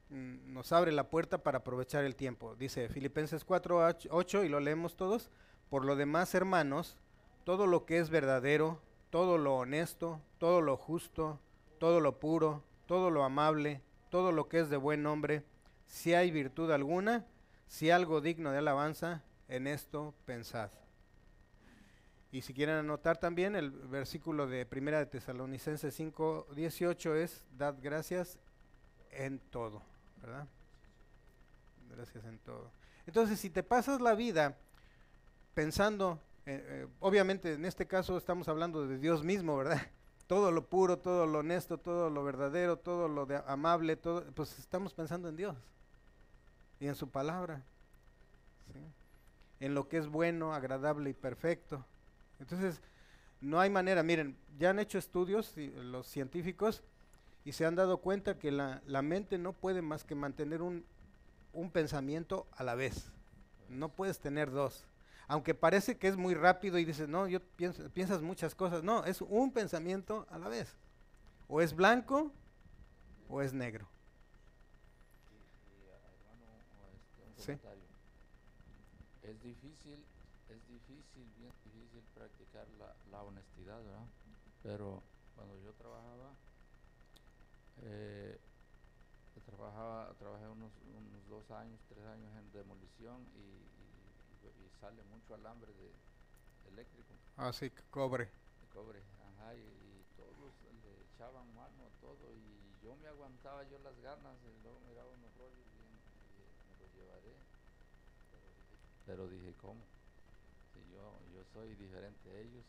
mm, 0.09 0.51
nos 0.51 0.73
abre 0.73 0.91
la 0.91 1.09
puerta 1.09 1.37
para 1.37 1.59
aprovechar 1.59 2.03
el 2.03 2.17
tiempo. 2.17 2.53
Dice 2.57 2.89
Filipenses 2.89 3.45
4, 3.45 3.95
8 4.09 4.43
y 4.43 4.49
lo 4.49 4.59
leemos 4.59 4.97
todos. 4.97 5.29
Por 5.69 5.85
lo 5.85 5.95
demás, 5.95 6.35
hermanos, 6.35 6.97
todo 7.45 7.65
lo 7.65 7.85
que 7.85 7.99
es 7.99 8.09
verdadero, 8.09 8.81
todo 9.09 9.37
lo 9.37 9.55
honesto, 9.55 10.19
todo 10.37 10.59
lo 10.59 10.75
justo, 10.75 11.39
todo 11.79 12.01
lo 12.01 12.19
puro, 12.19 12.61
todo 12.87 13.09
lo 13.09 13.23
amable, 13.23 13.81
todo 14.09 14.33
lo 14.33 14.49
que 14.49 14.59
es 14.59 14.69
de 14.69 14.75
buen 14.75 15.01
nombre, 15.01 15.45
si 15.85 16.13
hay 16.13 16.29
virtud 16.29 16.71
alguna, 16.71 17.25
si 17.67 17.89
algo 17.89 18.19
digno 18.19 18.51
de 18.51 18.57
alabanza, 18.57 19.23
en 19.47 19.67
esto 19.67 20.13
pensad. 20.25 20.71
Y 22.35 22.41
si 22.41 22.53
quieren 22.53 22.75
anotar 22.75 23.15
también, 23.15 23.55
el 23.55 23.71
versículo 23.71 24.45
de 24.45 24.65
Primera 24.65 24.99
de 24.99 25.05
Tesalonicenses 25.05 25.95
5, 25.95 26.47
18 26.53 27.15
es, 27.15 27.45
dad 27.57 27.75
gracias 27.81 28.37
en 29.11 29.39
todo, 29.39 29.81
¿verdad? 30.21 30.45
Gracias 31.95 32.25
en 32.25 32.37
todo. 32.39 32.71
Entonces, 33.07 33.39
si 33.39 33.49
te 33.49 33.63
pasas 33.63 34.01
la 34.01 34.15
vida 34.15 34.57
pensando, 35.53 36.19
eh, 36.45 36.61
eh, 36.61 36.87
obviamente 36.99 37.53
en 37.53 37.63
este 37.63 37.87
caso 37.87 38.17
estamos 38.17 38.49
hablando 38.49 38.85
de 38.85 38.97
Dios 38.97 39.23
mismo, 39.23 39.55
¿verdad? 39.55 39.81
Todo 40.27 40.51
lo 40.51 40.65
puro, 40.65 40.97
todo 40.97 41.27
lo 41.27 41.39
honesto, 41.39 41.77
todo 41.77 42.09
lo 42.09 42.23
verdadero, 42.25 42.77
todo 42.77 43.07
lo 43.07 43.27
amable, 43.47 43.95
todo, 43.95 44.25
pues 44.33 44.59
estamos 44.59 44.93
pensando 44.93 45.29
en 45.29 45.37
Dios 45.37 45.55
y 46.81 46.87
en 46.87 46.95
su 46.95 47.09
palabra, 47.09 47.61
en 49.61 49.73
lo 49.73 49.87
que 49.87 49.99
es 49.99 50.07
bueno, 50.07 50.53
agradable 50.53 51.11
y 51.11 51.13
perfecto. 51.13 51.85
Entonces, 52.39 52.81
no 53.41 53.59
hay 53.59 53.69
manera, 53.69 54.03
miren, 54.03 54.37
ya 54.57 54.71
han 54.71 54.79
hecho 54.79 54.97
estudios 54.97 55.53
los 55.57 56.07
científicos 56.07 56.83
y 57.43 57.51
se 57.51 57.65
han 57.65 57.75
dado 57.75 57.97
cuenta 57.97 58.39
que 58.39 58.51
la, 58.51 58.81
la 58.85 59.01
mente 59.01 59.37
no 59.37 59.53
puede 59.53 59.81
más 59.81 60.03
que 60.03 60.15
mantener 60.15 60.61
un, 60.61 60.83
un 61.53 61.71
pensamiento 61.71 62.47
a 62.53 62.63
la 62.63 62.75
vez. 62.75 63.11
No 63.69 63.89
puedes 63.89 64.19
tener 64.19 64.51
dos. 64.51 64.85
Aunque 65.27 65.55
parece 65.55 65.97
que 65.97 66.07
es 66.07 66.17
muy 66.17 66.35
rápido 66.35 66.77
y 66.77 66.85
dices, 66.85 67.07
no, 67.07 67.27
yo 67.27 67.39
pienso, 67.39 67.89
piensas 67.89 68.21
muchas 68.21 68.53
cosas. 68.53 68.83
No, 68.83 69.05
es 69.05 69.21
un 69.21 69.51
pensamiento 69.51 70.27
a 70.29 70.37
la 70.37 70.49
vez. 70.49 70.75
O 71.47 71.61
es 71.61 71.75
blanco 71.75 72.31
o 73.27 73.41
es 73.41 73.53
negro. 73.53 73.87
Y, 75.31 75.89
hermano, 75.89 76.45
este, 76.95 77.51
un 77.51 77.57
Sí. 77.57 77.61
Es 79.23 79.41
difícil, 79.41 80.03
es 80.47 80.65
difícil, 80.67 81.31
bien 81.33 81.51
difícil 81.63 82.07
practicar 82.07 82.69
la, 82.69 82.97
la 83.05 83.23
honestidad, 83.23 83.83
¿verdad? 83.83 84.09
Pero 84.61 85.03
cuando 85.33 85.57
yo 85.57 85.75
trabajaba, 85.75 86.39
eh, 87.75 88.39
trabajaba, 89.43 90.15
trabajé 90.17 90.47
unos, 90.47 90.77
unos 90.77 91.27
dos 91.27 91.51
años, 91.51 91.85
tres 91.87 92.05
años 92.05 92.35
en 92.37 92.51
demolición 92.51 93.29
y, 93.33 93.39
y- 93.39 94.65
y 94.65 94.69
sale 94.71 95.03
mucho 95.03 95.33
alambre 95.35 95.73
de 95.73 96.01
eléctrico, 96.63 97.21
Así 97.37 97.69
que 97.71 97.83
cobre. 97.89 98.33
de 98.59 98.67
cobre, 98.67 99.05
ajá, 99.19 99.55
y, 99.55 99.61
y 99.61 100.05
todos 100.15 100.61
le 100.63 101.03
echaban 101.03 101.53
mano 101.53 101.85
a 101.85 101.91
todo 101.99 102.33
y 102.33 102.77
yo 102.81 102.95
me 102.95 103.07
aguantaba 103.07 103.63
yo 103.63 103.79
las 103.79 103.99
ganas 103.99 104.43
y 104.43 104.57
luego 104.61 104.79
miraba 104.81 105.11
unos 105.11 105.33
rollos 105.35 105.67
y, 105.73 106.01
me 106.67 106.75
los 106.75 106.91
llevaré. 106.93 107.47
Pero 108.29 108.53
dije, 108.55 108.79
pero 109.03 109.27
dije, 109.29 109.55
¿cómo? 109.55 109.94
Yo, 110.95 111.19
yo 111.33 111.43
soy 111.53 111.75
diferente 111.75 112.29
a 112.31 112.39
ellos 112.39 112.63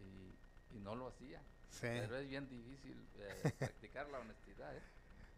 y, 0.00 0.76
y 0.76 0.80
no 0.80 0.94
lo 0.94 1.08
hacía. 1.08 1.40
Sí. 1.70 1.80
Pero 1.82 2.16
es 2.16 2.28
bien 2.28 2.48
difícil 2.48 2.96
eh, 3.18 3.52
practicar 3.58 4.08
la 4.10 4.18
honestidad, 4.20 4.74
¿eh? 4.74 4.80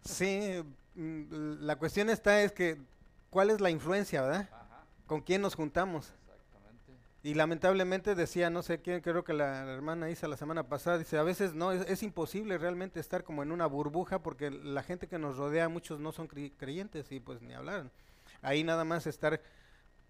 Sí, 0.05 0.63
mm, 0.95 1.65
la 1.65 1.77
cuestión 1.77 2.09
está 2.11 2.43
es 2.43 2.53
que, 2.53 2.79
¿cuál 3.31 3.51
es 3.51 3.61
la 3.61 3.71
influencia, 3.71 4.23
verdad? 4.23 4.49
Ajá, 4.53 4.85
¿Con 5.07 5.21
quién 5.23 5.43
nos 5.43 5.55
juntamos? 5.55 6.13
exactamente. 6.23 6.93
Y 7.23 7.35
lamentablemente 7.35 8.15
decía, 8.15 8.49
no 8.49 8.63
sé 8.63 8.81
quién, 8.81 9.01
creo 9.03 9.25
que 9.25 9.33
la, 9.35 9.65
la 9.65 9.73
hermana 9.73 10.09
Isa 10.11 10.27
la 10.29 10.37
semana 10.39 10.69
pasada, 10.69 10.97
dice, 10.99 11.19
a 11.19 11.23
veces 11.23 11.53
no, 11.55 11.73
es, 11.73 11.87
es 11.89 12.03
imposible 12.03 12.57
realmente 12.59 12.99
estar 13.01 13.25
como 13.25 13.43
en 13.43 13.53
una 13.53 13.67
burbuja 13.67 14.23
porque 14.23 14.51
la 14.51 14.83
gente 14.83 15.07
que 15.07 15.19
nos 15.19 15.37
rodea, 15.37 15.69
muchos 15.69 16.01
no 16.01 16.13
son 16.13 16.29
cre- 16.29 16.53
creyentes 16.57 17.11
y 17.13 17.21
pues 17.21 17.43
ni 17.43 17.53
hablar. 17.53 17.91
Ahí 18.41 18.65
nada 18.65 18.85
más 18.85 19.07
estar 19.07 19.43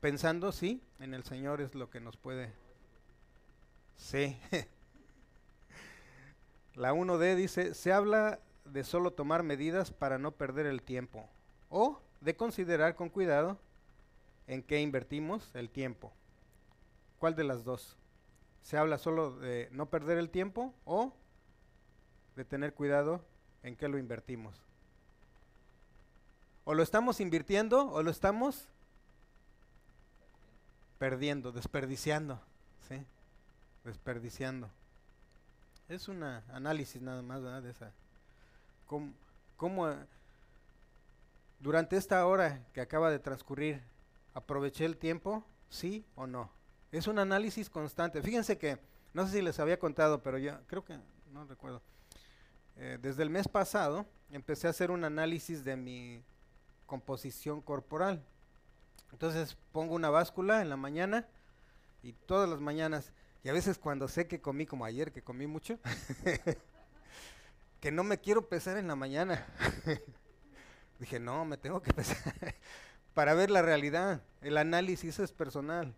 pensando, 0.00 0.52
sí, 0.52 0.82
en 0.98 1.14
el 1.14 1.24
Señor 1.24 1.60
es 1.60 1.74
lo 1.74 1.90
que 1.90 2.00
nos 2.00 2.16
puede... 2.16 2.52
Sí. 3.96 4.38
La 6.74 6.94
1D 6.94 7.36
dice, 7.36 7.74
se 7.74 7.92
habla 7.92 8.40
de 8.64 8.84
solo 8.84 9.12
tomar 9.12 9.42
medidas 9.42 9.90
para 9.90 10.18
no 10.18 10.32
perder 10.32 10.66
el 10.66 10.82
tiempo 10.82 11.28
o 11.68 12.00
de 12.20 12.36
considerar 12.36 12.94
con 12.94 13.10
cuidado 13.10 13.58
en 14.46 14.62
qué 14.62 14.80
invertimos 14.80 15.50
el 15.54 15.68
tiempo. 15.68 16.12
¿Cuál 17.18 17.36
de 17.36 17.44
las 17.44 17.64
dos? 17.64 17.96
¿Se 18.62 18.76
habla 18.76 18.98
solo 18.98 19.32
de 19.38 19.68
no 19.72 19.90
perder 19.90 20.18
el 20.18 20.30
tiempo 20.30 20.74
o 20.84 21.12
de 22.36 22.44
tener 22.44 22.72
cuidado 22.74 23.24
en 23.62 23.76
qué 23.76 23.88
lo 23.88 23.98
invertimos? 23.98 24.56
O 26.64 26.74
lo 26.74 26.82
estamos 26.82 27.20
invirtiendo 27.20 27.90
o 27.90 28.02
lo 28.02 28.10
estamos 28.10 28.68
perdiendo, 31.00 31.50
desperdiciando, 31.50 32.38
¿sí? 32.86 33.02
Desperdiciando. 33.84 34.68
Es 35.88 36.08
un 36.08 36.22
análisis 36.22 37.00
nada 37.00 37.22
más 37.22 37.42
¿verdad? 37.42 37.62
de 37.62 37.70
esa. 37.70 37.90
¿Cómo, 39.56 39.88
eh, 39.88 39.96
durante 41.58 41.96
esta 41.96 42.26
hora 42.26 42.62
que 42.74 42.82
acaba 42.82 43.10
de 43.10 43.18
transcurrir 43.18 43.80
aproveché 44.34 44.84
el 44.84 44.98
tiempo? 44.98 45.42
¿Sí 45.70 46.04
o 46.16 46.26
no? 46.26 46.50
Es 46.92 47.06
un 47.06 47.18
análisis 47.18 47.70
constante. 47.70 48.20
Fíjense 48.20 48.58
que, 48.58 48.78
no 49.14 49.24
sé 49.26 49.32
si 49.32 49.42
les 49.42 49.58
había 49.58 49.78
contado, 49.78 50.22
pero 50.22 50.36
yo 50.36 50.58
creo 50.66 50.84
que, 50.84 50.98
no 51.32 51.46
recuerdo. 51.46 51.80
Eh, 52.76 52.98
desde 53.00 53.22
el 53.22 53.30
mes 53.30 53.48
pasado 53.48 54.04
empecé 54.30 54.66
a 54.66 54.70
hacer 54.70 54.90
un 54.90 55.02
análisis 55.04 55.64
de 55.64 55.76
mi 55.76 56.22
composición 56.84 57.62
corporal. 57.62 58.22
Entonces 59.12 59.56
pongo 59.72 59.94
una 59.94 60.10
báscula 60.10 60.62
en 60.62 60.68
la 60.68 60.76
mañana 60.76 61.26
y 62.02 62.12
todas 62.12 62.48
las 62.48 62.60
mañanas, 62.60 63.12
y 63.42 63.48
a 63.48 63.52
veces 63.52 63.78
cuando 63.78 64.08
sé 64.08 64.26
que 64.26 64.40
comí 64.40 64.66
como 64.66 64.84
ayer, 64.84 65.12
que 65.12 65.22
comí 65.22 65.46
mucho, 65.46 65.78
que 67.80 67.90
no 67.90 68.04
me 68.04 68.18
quiero 68.18 68.48
pesar 68.48 68.76
en 68.76 68.88
la 68.88 68.96
mañana. 68.96 69.46
Dije, 70.98 71.18
no, 71.18 71.44
me 71.46 71.56
tengo 71.56 71.80
que 71.80 71.92
pesar 71.94 72.34
para 73.14 73.32
ver 73.34 73.50
la 73.50 73.62
realidad. 73.62 74.22
El 74.42 74.58
análisis 74.58 75.18
es 75.18 75.32
personal. 75.32 75.94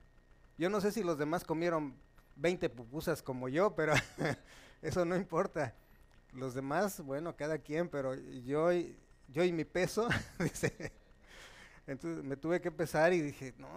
Yo 0.59 0.71
no 0.71 0.81
sé 0.81 0.93
si 0.93 1.03
los 1.03 1.19
demás 1.19 1.45
comieron 1.45 1.97
20 2.37 2.69
pupusas 2.71 3.23
como 3.23 3.49
yo, 3.49 3.75
pero 3.75 3.95
eso 4.83 5.05
no 5.05 5.17
importa. 5.17 5.75
Los 6.33 6.55
demás, 6.55 7.01
bueno, 7.01 7.37
cada 7.37 7.59
quien, 7.59 7.89
pero 7.89 8.15
yo, 8.15 8.71
yo 9.29 9.45
y 9.45 9.53
mi 9.53 9.65
peso, 9.65 10.09
dice. 10.39 10.93
Entonces 11.87 12.25
me 12.25 12.37
tuve 12.37 12.61
que 12.61 12.71
pesar 12.71 13.13
y 13.13 13.21
dije, 13.21 13.55
no, 13.59 13.69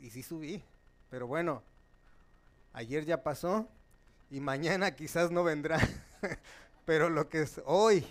y 0.00 0.10
sí 0.10 0.22
subí. 0.22 0.62
Pero 1.10 1.26
bueno, 1.26 1.62
ayer 2.72 3.04
ya 3.04 3.22
pasó 3.22 3.68
y 4.30 4.40
mañana 4.40 4.94
quizás 4.94 5.30
no 5.30 5.42
vendrá. 5.44 5.78
pero 6.84 7.10
lo 7.10 7.28
que 7.28 7.42
es 7.42 7.60
hoy, 7.64 8.06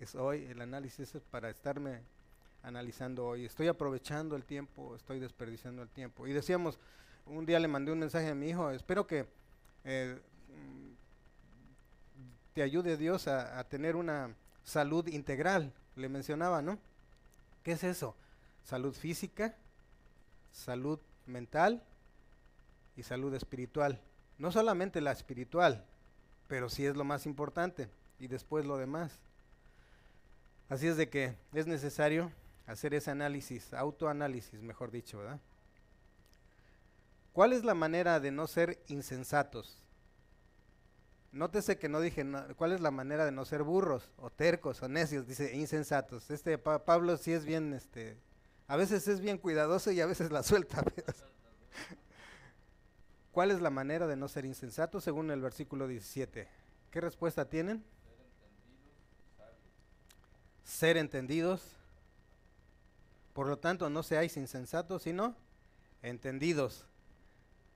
es 0.00 0.14
hoy. 0.14 0.46
El 0.46 0.60
análisis 0.60 1.14
es 1.14 1.22
para 1.22 1.50
estarme 1.50 2.00
analizando 2.62 3.26
hoy. 3.26 3.44
Estoy 3.44 3.68
aprovechando 3.68 4.36
el 4.36 4.44
tiempo, 4.44 4.96
estoy 4.96 5.20
desperdiciando 5.20 5.82
el 5.82 5.88
tiempo. 5.88 6.26
Y 6.26 6.32
decíamos, 6.32 6.78
un 7.26 7.46
día 7.46 7.60
le 7.60 7.68
mandé 7.68 7.92
un 7.92 8.00
mensaje 8.00 8.28
a 8.28 8.34
mi 8.34 8.48
hijo, 8.48 8.70
espero 8.70 9.06
que 9.06 9.26
eh, 9.84 10.18
mm, 10.48 10.92
te 12.54 12.62
ayude 12.62 12.96
Dios 12.96 13.28
a 13.28 13.62
tener 13.64 13.94
una 13.94 14.34
salud 14.64 15.06
integral, 15.08 15.72
le 15.96 16.08
mencionaba, 16.08 16.62
¿no? 16.62 16.78
¿Qué 17.62 17.72
es 17.72 17.84
eso? 17.84 18.14
Salud 18.64 18.94
física, 18.94 19.56
salud 20.52 21.00
mental 21.26 21.82
y 22.96 23.02
salud 23.02 23.34
espiritual. 23.34 24.00
No 24.38 24.52
solamente 24.52 25.00
la 25.00 25.12
espiritual, 25.12 25.84
pero 26.48 26.68
sí 26.68 26.86
es 26.86 26.96
lo 26.96 27.04
más 27.04 27.26
importante 27.26 27.88
y 28.18 28.26
después 28.28 28.66
lo 28.66 28.76
demás. 28.76 29.12
Así 30.68 30.86
es 30.86 30.96
de 30.96 31.08
que 31.08 31.36
es 31.52 31.66
necesario 31.66 32.30
hacer 32.66 32.94
ese 32.94 33.10
análisis, 33.10 33.72
autoanálisis, 33.74 34.62
mejor 34.62 34.90
dicho, 34.90 35.18
¿verdad? 35.18 35.40
¿Cuál 37.32 37.52
es 37.52 37.64
la 37.64 37.74
manera 37.74 38.20
de 38.20 38.30
no 38.30 38.46
ser 38.46 38.82
insensatos? 38.88 39.80
Nótese 41.32 41.78
que 41.78 41.88
no 41.88 42.00
dije 42.00 42.26
cuál 42.56 42.72
es 42.72 42.80
la 42.80 42.90
manera 42.90 43.24
de 43.24 43.30
no 43.30 43.44
ser 43.44 43.62
burros 43.62 44.10
o 44.16 44.30
tercos 44.30 44.82
o 44.82 44.88
necios, 44.88 45.26
dice 45.26 45.56
insensatos. 45.56 46.30
Este 46.30 46.58
Pablo 46.58 47.16
sí 47.16 47.32
es 47.32 47.44
bien, 47.44 47.72
este, 47.72 48.16
a 48.70 48.76
veces 48.76 49.08
es 49.08 49.20
bien 49.20 49.36
cuidadoso 49.36 49.90
y 49.90 50.00
a 50.00 50.06
veces 50.06 50.30
la 50.30 50.44
suelta. 50.44 50.84
¿Cuál 53.32 53.50
es 53.50 53.60
la 53.60 53.70
manera 53.70 54.06
de 54.06 54.14
no 54.14 54.28
ser 54.28 54.44
insensatos 54.44 55.02
según 55.02 55.32
el 55.32 55.40
versículo 55.40 55.88
17? 55.88 56.46
¿Qué 56.92 57.00
respuesta 57.00 57.48
tienen? 57.48 57.84
Ser 60.62 60.98
entendidos. 60.98 61.78
Por 63.32 63.48
lo 63.48 63.58
tanto, 63.58 63.90
no 63.90 64.04
seáis 64.04 64.36
insensatos, 64.36 65.02
sino 65.02 65.34
entendidos. 66.00 66.86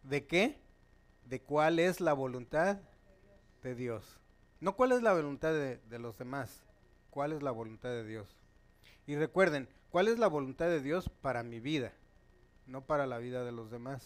¿De 0.04 0.28
qué? 0.28 0.60
De 1.24 1.42
cuál 1.42 1.80
es 1.80 2.00
la 2.00 2.12
voluntad 2.12 2.78
de 3.64 3.74
Dios. 3.74 4.20
No 4.60 4.76
cuál 4.76 4.92
es 4.92 5.02
la 5.02 5.12
voluntad 5.12 5.54
de, 5.54 5.98
los 5.98 6.16
demás, 6.18 6.62
cuál 7.10 7.32
es 7.32 7.42
la 7.42 7.50
voluntad 7.50 7.88
de 7.88 8.04
Dios. 8.04 8.36
Y 9.08 9.16
recuerden, 9.16 9.68
cuál 9.94 10.08
es 10.08 10.18
la 10.18 10.26
voluntad 10.26 10.66
de 10.66 10.82
Dios 10.82 11.08
para 11.08 11.44
mi 11.44 11.60
vida, 11.60 11.92
no 12.66 12.84
para 12.84 13.06
la 13.06 13.18
vida 13.18 13.44
de 13.44 13.52
los 13.52 13.70
demás. 13.70 14.02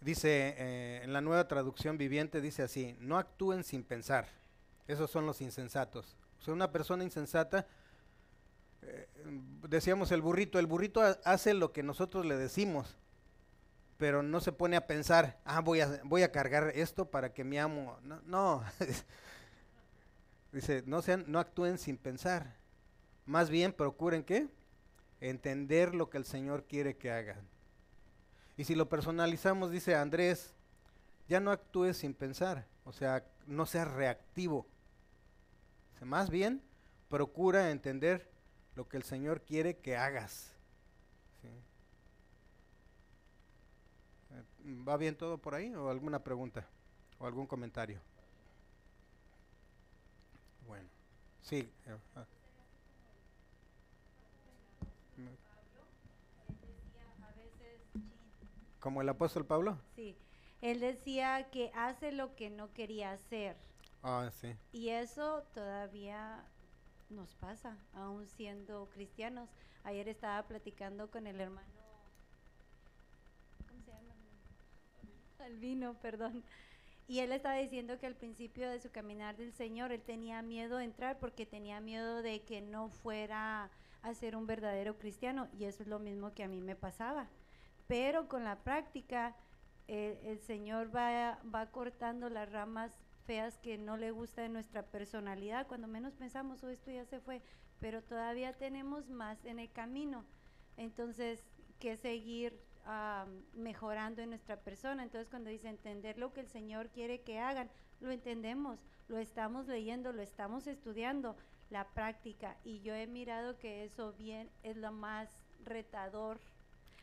Dice 0.00 0.54
eh, 0.56 1.00
en 1.04 1.12
la 1.12 1.20
nueva 1.20 1.46
traducción 1.46 1.98
viviente, 1.98 2.40
dice 2.40 2.62
así, 2.62 2.96
no 3.00 3.18
actúen 3.18 3.64
sin 3.64 3.84
pensar. 3.84 4.28
Esos 4.88 5.10
son 5.10 5.26
los 5.26 5.42
insensatos. 5.42 6.16
O 6.40 6.42
sea, 6.42 6.54
una 6.54 6.72
persona 6.72 7.04
insensata, 7.04 7.66
eh, 8.80 9.08
decíamos 9.68 10.10
el 10.10 10.22
burrito, 10.22 10.58
el 10.58 10.66
burrito 10.66 11.02
hace 11.02 11.52
lo 11.52 11.70
que 11.70 11.82
nosotros 11.82 12.24
le 12.24 12.38
decimos, 12.38 12.96
pero 13.98 14.22
no 14.22 14.40
se 14.40 14.52
pone 14.52 14.76
a 14.76 14.86
pensar, 14.86 15.38
ah, 15.44 15.60
voy 15.60 15.82
a, 15.82 16.00
voy 16.04 16.22
a 16.22 16.32
cargar 16.32 16.72
esto 16.74 17.10
para 17.10 17.34
que 17.34 17.44
mi 17.44 17.58
amo. 17.58 17.98
No, 18.04 18.22
no. 18.24 18.64
dice, 20.54 20.82
no, 20.86 21.02
sean, 21.02 21.24
no 21.26 21.38
actúen 21.38 21.78
sin 21.78 21.96
pensar. 21.96 22.56
Más 23.26 23.50
bien 23.50 23.72
procuren 23.72 24.24
qué? 24.24 24.48
Entender 25.20 25.94
lo 25.94 26.10
que 26.10 26.18
el 26.18 26.24
Señor 26.24 26.64
quiere 26.64 26.96
que 26.96 27.10
hagan. 27.10 27.46
Y 28.56 28.64
si 28.64 28.74
lo 28.74 28.88
personalizamos, 28.88 29.70
dice 29.70 29.94
Andrés, 29.96 30.54
ya 31.28 31.40
no 31.40 31.50
actúes 31.50 31.96
sin 31.96 32.14
pensar, 32.14 32.66
o 32.84 32.92
sea, 32.92 33.26
no 33.46 33.66
seas 33.66 33.90
reactivo. 33.90 34.66
más 36.02 36.28
bien, 36.28 36.62
procura 37.08 37.70
entender 37.70 38.30
lo 38.74 38.88
que 38.88 38.98
el 38.98 39.02
Señor 39.02 39.40
quiere 39.42 39.78
que 39.78 39.96
hagas. 39.96 40.52
Eh, 41.42 41.62
¿Va 44.86 44.96
bien 44.98 45.16
todo 45.16 45.38
por 45.38 45.54
ahí 45.54 45.74
o 45.74 45.88
alguna 45.88 46.22
pregunta 46.22 46.68
o 47.18 47.26
algún 47.26 47.46
comentario? 47.46 48.00
Bueno, 50.66 50.88
sí. 51.44 51.68
Eh, 51.86 51.96
ah. 52.16 52.24
¿Como 58.80 59.00
el 59.00 59.08
apóstol 59.08 59.46
Pablo? 59.46 59.78
Sí. 59.96 60.14
Él 60.60 60.80
decía 60.80 61.48
que 61.50 61.70
hace 61.74 62.12
lo 62.12 62.34
que 62.36 62.50
no 62.50 62.72
quería 62.74 63.12
hacer. 63.12 63.56
Ah, 64.02 64.30
sí. 64.30 64.54
Y 64.72 64.90
eso 64.90 65.42
todavía 65.54 66.44
nos 67.08 67.34
pasa, 67.36 67.78
aún 67.94 68.28
siendo 68.28 68.90
cristianos. 68.92 69.48
Ayer 69.84 70.06
estaba 70.08 70.46
platicando 70.46 71.10
con 71.10 71.26
el 71.26 71.40
hermano. 71.40 71.66
¿Cómo 73.66 73.80
se 73.82 73.90
llama? 73.90 74.14
Albino, 75.38 75.94
perdón. 75.94 76.44
Y 77.06 77.20
él 77.20 77.32
estaba 77.32 77.56
diciendo 77.56 77.98
que 77.98 78.06
al 78.06 78.14
principio 78.14 78.70
de 78.70 78.80
su 78.80 78.90
caminar 78.90 79.36
del 79.36 79.52
Señor, 79.52 79.92
él 79.92 80.02
tenía 80.02 80.40
miedo 80.42 80.78
de 80.78 80.84
entrar 80.84 81.18
porque 81.18 81.46
tenía 81.46 81.80
miedo 81.80 82.22
de 82.22 82.42
que 82.42 82.60
no 82.60 82.88
fuera 82.88 83.70
a 84.02 84.14
ser 84.14 84.36
un 84.36 84.46
verdadero 84.46 84.98
cristiano. 84.98 85.48
Y 85.58 85.64
eso 85.64 85.82
es 85.82 85.88
lo 85.88 85.98
mismo 85.98 86.32
que 86.32 86.44
a 86.44 86.48
mí 86.48 86.60
me 86.60 86.76
pasaba 86.76 87.28
pero 87.86 88.28
con 88.28 88.44
la 88.44 88.56
práctica 88.62 89.34
eh, 89.88 90.20
el 90.24 90.38
Señor 90.40 90.94
va, 90.94 91.38
va 91.54 91.66
cortando 91.70 92.28
las 92.30 92.50
ramas 92.50 92.92
feas 93.26 93.58
que 93.58 93.78
no 93.78 93.96
le 93.96 94.10
gusta 94.10 94.42
de 94.42 94.48
nuestra 94.48 94.82
personalidad. 94.82 95.66
Cuando 95.66 95.88
menos 95.88 96.14
pensamos, 96.14 96.62
oh, 96.64 96.68
esto 96.68 96.90
ya 96.90 97.04
se 97.04 97.20
fue, 97.20 97.42
pero 97.80 98.02
todavía 98.02 98.52
tenemos 98.54 99.08
más 99.08 99.44
en 99.44 99.58
el 99.58 99.70
camino. 99.70 100.24
Entonces, 100.76 101.44
que 101.78 101.96
seguir 101.96 102.58
mejorando 103.54 104.22
en 104.22 104.30
nuestra 104.30 104.56
persona. 104.56 105.02
Entonces, 105.02 105.28
cuando 105.28 105.50
dice 105.50 105.68
entender 105.68 106.18
lo 106.18 106.32
que 106.32 106.40
el 106.40 106.48
Señor 106.48 106.90
quiere 106.90 107.22
que 107.22 107.38
hagan, 107.38 107.70
lo 108.00 108.10
entendemos, 108.10 108.78
lo 109.08 109.18
estamos 109.18 109.66
leyendo, 109.66 110.12
lo 110.12 110.22
estamos 110.22 110.66
estudiando, 110.66 111.36
la 111.70 111.84
práctica. 111.88 112.56
Y 112.64 112.80
yo 112.80 112.94
he 112.94 113.06
mirado 113.06 113.58
que 113.58 113.84
eso 113.84 114.12
bien 114.12 114.50
es 114.62 114.76
lo 114.76 114.92
más 114.92 115.28
retador 115.64 116.38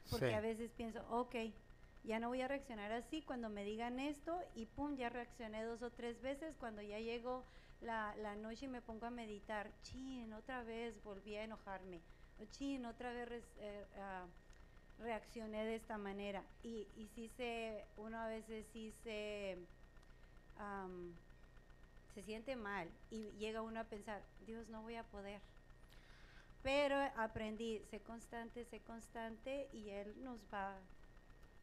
porque 0.10 0.36
a 0.36 0.42
veces 0.42 0.72
pienso, 0.72 1.04
ok, 1.10 1.36
ya 2.04 2.20
no 2.20 2.30
voy 2.30 2.42
a 2.42 2.48
reaccionar 2.48 2.92
así 2.92 3.22
cuando 3.22 3.50
me 3.50 3.64
digan 3.64 4.00
esto 4.00 4.40
y 4.56 4.66
pum, 4.66 4.96
ya 4.96 5.10
reaccioné 5.10 5.64
dos 5.64 5.82
o 5.82 5.92
tres 5.92 6.22
veces 6.22 6.56
cuando 6.58 6.82
ya 6.82 7.00
llego 7.00 7.44
la, 7.82 8.16
la 8.18 8.36
noche 8.36 8.66
y 8.66 8.70
me 8.70 8.82
pongo 8.82 9.06
a 9.06 9.12
meditar, 9.12 9.72
chin, 9.84 10.34
otra 10.34 10.64
vez 10.64 11.02
volví 11.04 11.36
a 11.36 11.44
enojarme, 11.44 12.02
chin, 12.52 12.86
otra 12.86 13.14
vez 13.14 13.44
eh, 13.58 13.86
ah, 13.98 14.26
reaccioné 15.02 15.66
de 15.66 15.76
esta 15.76 15.98
manera. 15.98 16.44
Y, 16.64 16.88
y 16.96 17.10
sí 17.16 17.30
se, 17.38 17.86
uno 17.98 18.18
a 18.20 18.28
veces 18.28 18.66
sí 18.74 18.94
se, 19.04 19.58
se 22.14 22.24
siente 22.24 22.56
mal 22.56 22.90
y 23.10 23.32
llega 23.40 23.62
uno 23.62 23.80
a 23.80 23.84
pensar, 23.86 24.22
Dios, 24.46 24.68
no 24.70 24.82
voy 24.82 24.96
a 24.96 25.04
poder 25.04 25.42
pero 26.64 26.96
aprendí, 27.18 27.82
sé 27.90 28.00
constante, 28.02 28.66
sé 28.66 28.80
constante 28.82 29.68
y 29.74 29.90
Él 29.90 30.14
nos 30.24 30.40
va, 30.54 30.76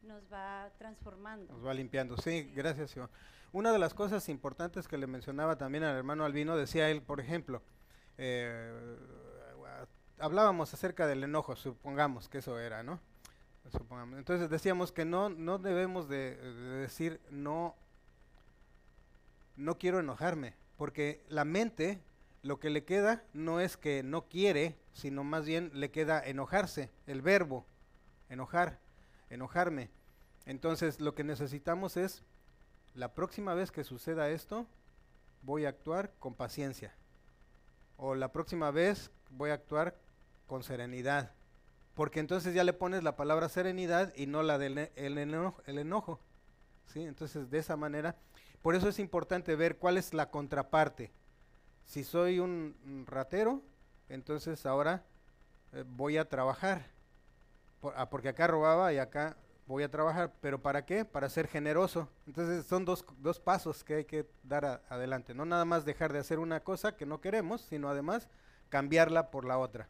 nos 0.03 0.21
va 0.31 0.69
transformando. 0.77 1.53
Nos 1.53 1.65
va 1.65 1.73
limpiando, 1.73 2.17
sí, 2.17 2.51
gracias. 2.53 2.95
Una 3.51 3.71
de 3.71 3.79
las 3.79 3.93
cosas 3.93 4.27
importantes 4.29 4.87
que 4.87 4.97
le 4.97 5.07
mencionaba 5.07 5.57
también 5.57 5.83
al 5.83 5.95
hermano 5.95 6.25
Albino, 6.25 6.57
decía 6.57 6.89
él, 6.89 7.01
por 7.01 7.19
ejemplo, 7.19 7.61
eh, 8.17 8.97
hablábamos 10.19 10.73
acerca 10.73 11.07
del 11.07 11.23
enojo, 11.23 11.55
supongamos 11.55 12.27
que 12.27 12.39
eso 12.39 12.59
era, 12.59 12.83
¿no? 12.83 12.99
Entonces 14.17 14.49
decíamos 14.49 14.91
que 14.91 15.05
no, 15.05 15.29
no 15.29 15.57
debemos 15.57 16.07
de, 16.09 16.35
de 16.35 16.77
decir 16.79 17.19
no, 17.29 17.75
no 19.55 19.77
quiero 19.77 19.99
enojarme, 19.99 20.55
porque 20.77 21.23
la 21.29 21.45
mente 21.45 21.99
lo 22.41 22.59
que 22.59 22.69
le 22.69 22.85
queda 22.85 23.23
no 23.33 23.59
es 23.59 23.77
que 23.77 24.03
no 24.03 24.23
quiere, 24.23 24.75
sino 24.93 25.23
más 25.23 25.45
bien 25.45 25.71
le 25.73 25.91
queda 25.91 26.23
enojarse, 26.23 26.89
el 27.07 27.21
verbo, 27.21 27.65
enojar, 28.29 28.79
enojarme. 29.29 29.89
Entonces 30.45 30.99
lo 31.01 31.15
que 31.15 31.23
necesitamos 31.23 31.97
es, 31.97 32.23
la 32.95 33.13
próxima 33.13 33.53
vez 33.53 33.71
que 33.71 33.83
suceda 33.83 34.29
esto, 34.29 34.65
voy 35.41 35.65
a 35.65 35.69
actuar 35.69 36.11
con 36.19 36.33
paciencia. 36.33 36.93
O 37.97 38.15
la 38.15 38.31
próxima 38.31 38.71
vez 38.71 39.11
voy 39.29 39.51
a 39.51 39.55
actuar 39.55 39.95
con 40.47 40.63
serenidad. 40.63 41.31
Porque 41.99 42.21
entonces 42.21 42.53
ya 42.53 42.63
le 42.63 42.71
pones 42.71 43.03
la 43.03 43.17
palabra 43.17 43.49
serenidad 43.49 44.13
y 44.15 44.25
no 44.25 44.41
la 44.41 44.57
del 44.57 44.89
el 44.95 45.17
enojo, 45.17 45.61
el 45.65 45.79
enojo. 45.79 46.21
¿sí? 46.85 47.03
Entonces 47.03 47.49
de 47.49 47.57
esa 47.57 47.75
manera, 47.75 48.15
por 48.61 48.73
eso 48.73 48.87
es 48.87 48.99
importante 48.99 49.53
ver 49.57 49.75
cuál 49.75 49.97
es 49.97 50.13
la 50.13 50.31
contraparte. 50.31 51.11
Si 51.83 52.05
soy 52.05 52.39
un 52.39 53.03
ratero, 53.05 53.61
entonces 54.07 54.65
ahora 54.65 55.03
eh, 55.73 55.83
voy 55.85 56.15
a 56.15 56.29
trabajar. 56.29 56.85
Ah, 57.93 58.09
porque 58.09 58.29
acá 58.29 58.47
robaba 58.47 58.93
y 58.93 58.97
acá 58.97 59.35
voy 59.67 59.83
a 59.83 59.91
trabajar. 59.91 60.31
¿Pero 60.39 60.61
para 60.61 60.85
qué? 60.85 61.03
Para 61.03 61.27
ser 61.27 61.49
generoso. 61.49 62.07
Entonces 62.27 62.65
son 62.65 62.85
dos 62.85 63.41
pasos 63.43 63.83
que 63.83 63.95
hay 63.95 64.05
que 64.05 64.25
dar 64.43 64.85
adelante. 64.87 65.33
No 65.33 65.43
nada 65.43 65.65
más 65.65 65.83
dejar 65.83 66.13
de 66.13 66.19
hacer 66.19 66.39
una 66.39 66.61
cosa 66.61 66.95
que 66.95 67.05
no 67.05 67.19
queremos, 67.19 67.59
sino 67.59 67.89
además 67.89 68.29
cambiarla 68.69 69.31
por 69.31 69.43
la 69.43 69.57
otra. 69.57 69.89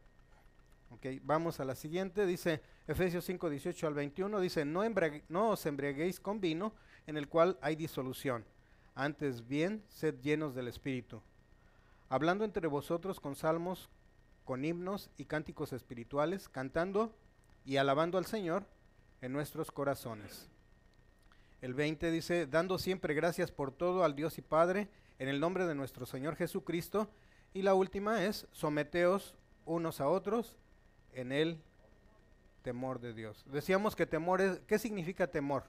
Vamos 1.22 1.60
a 1.60 1.64
la 1.64 1.76
siguiente, 1.76 2.26
dice 2.26 2.60
Efesios 2.86 3.24
5, 3.24 3.48
18 3.48 3.86
al 3.86 3.94
21, 3.94 4.40
dice, 4.40 4.64
no, 4.64 4.82
no 5.28 5.50
os 5.50 5.66
embriaguéis 5.66 6.18
con 6.18 6.40
vino 6.40 6.74
en 7.06 7.16
el 7.16 7.28
cual 7.28 7.58
hay 7.62 7.76
disolución, 7.76 8.44
antes 8.94 9.46
bien, 9.46 9.84
sed 9.88 10.16
llenos 10.20 10.54
del 10.54 10.66
Espíritu, 10.68 11.22
hablando 12.08 12.44
entre 12.44 12.66
vosotros 12.66 13.20
con 13.20 13.36
salmos, 13.36 13.88
con 14.44 14.64
himnos 14.64 15.10
y 15.16 15.26
cánticos 15.26 15.72
espirituales, 15.72 16.48
cantando 16.48 17.14
y 17.64 17.76
alabando 17.76 18.18
al 18.18 18.26
Señor 18.26 18.66
en 19.20 19.32
nuestros 19.32 19.70
corazones. 19.70 20.50
El 21.60 21.74
20 21.74 22.10
dice, 22.10 22.46
dando 22.46 22.78
siempre 22.78 23.14
gracias 23.14 23.52
por 23.52 23.70
todo 23.70 24.02
al 24.02 24.16
Dios 24.16 24.38
y 24.38 24.42
Padre, 24.42 24.88
en 25.18 25.28
el 25.28 25.38
nombre 25.38 25.66
de 25.66 25.74
nuestro 25.74 26.04
Señor 26.04 26.34
Jesucristo. 26.34 27.10
Y 27.52 27.62
la 27.62 27.74
última 27.74 28.24
es, 28.24 28.48
someteos 28.52 29.36
unos 29.66 30.00
a 30.00 30.08
otros 30.08 30.56
en 31.14 31.32
el 31.32 31.58
temor 32.62 33.00
de 33.00 33.12
Dios. 33.12 33.44
Decíamos 33.46 33.96
que 33.96 34.06
temor 34.06 34.40
es, 34.40 34.60
¿qué 34.66 34.78
significa 34.78 35.26
temor? 35.26 35.64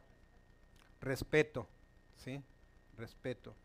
Respeto, 0.99 1.67
¿sí? 2.17 2.41
Respeto. 2.97 3.55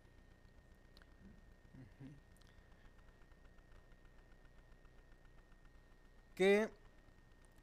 ¿Qué, 6.35 6.69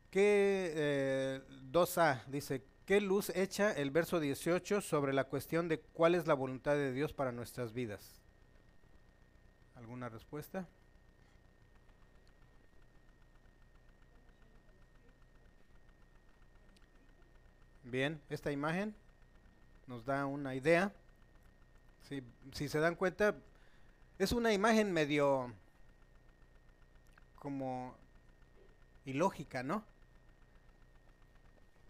qué 0.09 1.41
2a 1.71 2.17
eh, 2.17 2.21
dice, 2.27 2.63
qué 2.87 2.99
luz 2.99 3.29
echa 3.35 3.71
el 3.71 3.91
verso 3.91 4.19
18 4.19 4.81
sobre 4.81 5.13
la 5.13 5.25
cuestión 5.25 5.69
de 5.69 5.79
cuál 5.79 6.15
es 6.15 6.25
la 6.25 6.33
voluntad 6.33 6.73
de 6.73 6.91
Dios 6.91 7.13
para 7.13 7.31
nuestras 7.31 7.71
vidas? 7.71 8.19
¿Alguna 9.75 10.09
respuesta? 10.09 10.67
Bien, 17.93 18.19
esta 18.27 18.51
imagen 18.51 18.95
nos 19.85 20.03
da 20.03 20.25
una 20.25 20.55
idea. 20.55 20.91
Si, 22.01 22.23
si 22.51 22.67
se 22.67 22.79
dan 22.79 22.95
cuenta, 22.95 23.35
es 24.17 24.31
una 24.31 24.51
imagen 24.51 24.91
medio 24.91 25.53
como 27.35 27.95
ilógica, 29.05 29.61
¿no? 29.61 29.85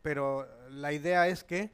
Pero 0.01 0.45
la 0.71 0.91
idea 0.91 1.29
es 1.29 1.45
que 1.45 1.71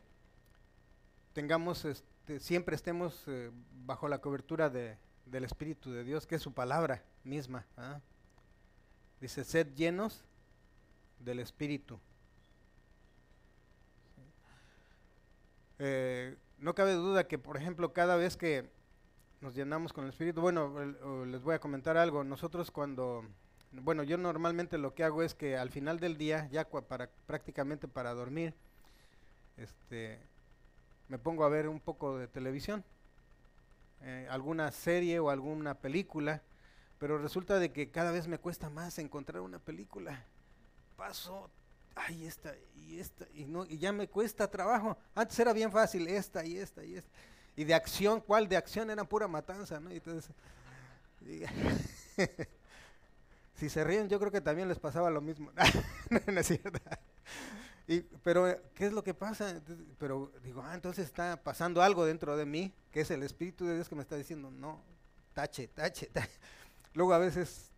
tengamos, 1.34 1.86
este, 1.86 2.40
siempre 2.40 2.76
estemos 2.76 3.24
eh, 3.26 3.50
bajo 3.84 4.08
la 4.08 4.22
cobertura 4.22 4.70
de, 4.70 4.96
del 5.26 5.44
Espíritu 5.44 5.92
de 5.92 6.04
Dios, 6.04 6.28
que 6.28 6.36
es 6.36 6.42
su 6.44 6.54
palabra 6.54 7.02
misma. 7.24 7.66
¿ah? 7.78 8.00
Dice, 9.20 9.44
sed 9.44 9.74
llenos 9.74 10.24
del 11.18 11.40
Espíritu. 11.40 12.00
Eh, 15.80 16.36
no 16.58 16.76
cabe 16.76 16.94
duda 16.94 17.28
que, 17.28 17.38
por 17.38 17.58
ejemplo, 17.58 17.94
cada 17.94 18.18
vez 18.18 18.36
que 18.36 18.70
nos 19.42 19.56
llenamos 19.56 19.94
con 19.94 20.04
el 20.04 20.10
Espíritu, 20.10 20.42
bueno, 20.42 21.26
les 21.26 21.42
voy 21.42 21.56
a 21.56 21.60
comentar 21.60 21.96
algo, 21.96 22.26
nosotros 22.26 22.72
cuando, 22.72 23.26
bueno, 23.72 24.04
yo 24.04 24.18
normalmente 24.18 24.78
lo 24.78 24.94
que 24.94 25.06
hago 25.06 25.24
es 25.24 25.34
que 25.34 25.58
al 25.58 25.70
final 25.70 26.00
del 26.00 26.18
día, 26.18 26.50
ya 26.52 26.66
para 26.66 27.10
prácticamente 27.26 27.88
para 27.88 28.14
dormir, 28.14 28.54
este, 29.56 30.20
me 31.08 31.18
pongo 31.18 31.46
a 31.46 31.50
ver 31.50 31.70
un 31.70 31.80
poco 31.80 32.18
de 32.18 32.28
televisión, 32.28 32.84
eh, 34.02 34.28
alguna 34.30 34.72
serie 34.72 35.20
o 35.20 35.30
alguna 35.30 35.76
película, 35.76 36.42
pero 36.98 37.18
resulta 37.18 37.60
de 37.60 37.72
que 37.72 37.90
cada 37.90 38.12
vez 38.12 38.28
me 38.28 38.40
cuesta 38.40 38.70
más 38.70 39.00
encontrar 39.00 39.42
una 39.42 39.60
película. 39.60 40.26
Paso 40.98 41.50
ay, 41.96 42.26
esta 42.26 42.54
y 42.76 43.00
esta, 43.00 43.26
y, 43.34 43.46
no, 43.46 43.66
y 43.66 43.78
ya 43.78 43.92
me 43.92 44.08
cuesta 44.08 44.50
trabajo. 44.50 44.98
Antes 45.14 45.40
era 45.40 45.54
bien 45.54 45.72
fácil, 45.72 46.08
esta 46.08 46.46
y 46.46 46.58
esta 46.58 46.84
y 46.84 46.96
esta. 46.96 47.12
Y 47.56 47.64
de 47.64 47.74
acción, 47.74 48.22
¿cuál 48.22 48.48
de 48.48 48.58
acción? 48.58 48.90
Era 48.90 49.04
pura 49.04 49.28
matanza, 49.28 49.80
¿no? 49.80 49.90
entonces, 49.90 50.32
si 53.56 53.70
se 53.70 53.84
ríen, 53.84 54.08
yo 54.08 54.20
creo 54.20 54.32
que 54.32 54.42
también 54.42 54.68
les 54.68 54.80
pasaba 54.80 55.10
lo 55.10 55.22
mismo. 55.22 55.52
no 56.10 56.40
es. 56.40 56.60
Y, 57.88 58.02
pero, 58.24 58.46
¿qué 58.76 58.86
es 58.86 58.94
lo 58.94 59.04
que 59.04 59.14
pasa? 59.14 59.62
pero 59.98 60.32
digo, 60.44 60.62
ah, 60.64 60.76
entonces 60.76 61.06
está 61.06 61.42
pasando 61.42 61.82
algo 61.82 62.06
dentro 62.06 62.38
de 62.38 62.46
mí, 62.46 62.72
que 62.92 63.02
es 63.02 63.12
el 63.12 63.24
Espíritu 63.24 63.66
de 63.66 63.76
Dios 63.76 63.90
que 63.90 63.96
me 63.96 64.02
está 64.02 64.16
diciendo, 64.16 64.52
no, 64.52 64.80
tache, 65.34 65.68
tache, 65.68 66.06
tache. 66.08 66.40
Luego 66.94 67.14
a 67.14 67.18
veces 67.18 67.72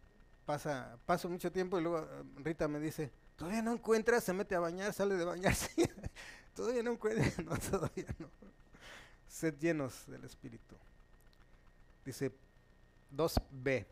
pasa, 0.45 0.97
paso 1.05 1.29
mucho 1.29 1.51
tiempo 1.51 1.79
y 1.79 1.83
luego 1.83 1.99
eh, 1.99 2.23
Rita 2.43 2.67
me 2.67 2.79
dice, 2.79 3.11
Todavía 3.41 3.63
no 3.63 3.73
encuentra, 3.73 4.21
se 4.21 4.33
mete 4.33 4.53
a 4.53 4.59
bañar, 4.59 4.93
sale 4.93 5.15
de 5.15 5.25
bañarse. 5.25 5.71
todavía 6.55 6.83
no 6.83 6.91
encuentra, 6.91 7.25
no, 7.43 7.57
todavía 7.57 8.05
no. 8.19 8.29
Sed 9.27 9.55
llenos 9.57 10.05
del 10.05 10.23
Espíritu. 10.25 10.75
Dice 12.05 12.31
2b. 13.11 13.87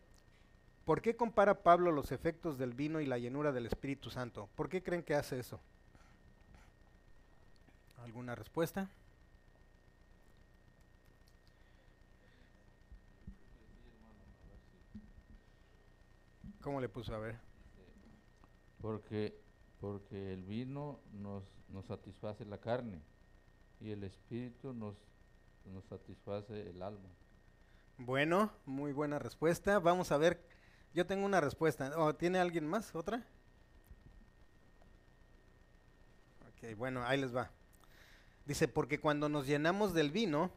¿Por 0.86 1.02
qué 1.02 1.16
compara 1.16 1.64
Pablo 1.64 1.92
los 1.92 2.12
efectos 2.12 2.60
del 2.60 2.76
vino 2.76 3.02
y 3.02 3.08
la 3.08 3.18
llenura 3.18 3.52
del 3.52 3.66
Espíritu 3.66 4.12
Santo? 4.12 4.48
¿Por 4.54 4.70
qué 4.70 4.84
creen 4.84 5.02
que 5.02 5.16
hace 5.16 5.40
eso? 5.40 5.60
¿Alguna 8.04 8.36
respuesta? 8.36 8.88
¿Cómo 16.62 16.80
le 16.80 16.88
puso 16.88 17.16
a 17.16 17.18
ver? 17.18 17.49
Porque, 18.82 19.40
porque 19.80 20.34
el 20.34 20.44
vino 20.44 21.00
nos, 21.14 21.44
nos 21.70 21.86
satisface 21.86 22.46
la 22.46 22.60
carne 22.60 23.02
y 23.80 23.92
el 23.92 24.04
espíritu 24.04 24.74
nos, 24.74 24.96
nos 25.66 25.86
satisface 25.86 26.70
el 26.70 26.82
alma. 26.82 27.10
Bueno, 27.98 28.52
muy 28.66 28.94
buena 28.94 29.20
respuesta. 29.20 29.80
Vamos 29.80 30.12
a 30.12 30.18
ver, 30.18 30.42
yo 30.94 31.06
tengo 31.06 31.26
una 31.26 31.42
respuesta. 31.42 31.92
¿O 31.98 32.16
¿Tiene 32.16 32.40
alguien 32.40 32.66
más? 32.66 32.96
¿Otra? 32.96 33.26
Ok, 36.48 36.78
bueno, 36.78 37.04
ahí 37.04 37.20
les 37.20 37.36
va. 37.36 37.52
Dice, 38.46 38.68
porque 38.68 39.00
cuando 39.00 39.30
nos 39.30 39.46
llenamos 39.46 39.94
del 39.94 40.12
vino, 40.12 40.52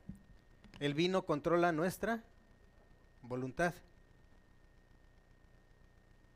el 0.81 0.95
vino 0.95 1.27
controla 1.27 1.73
nuestra 1.73 2.25
voluntad. 3.23 3.75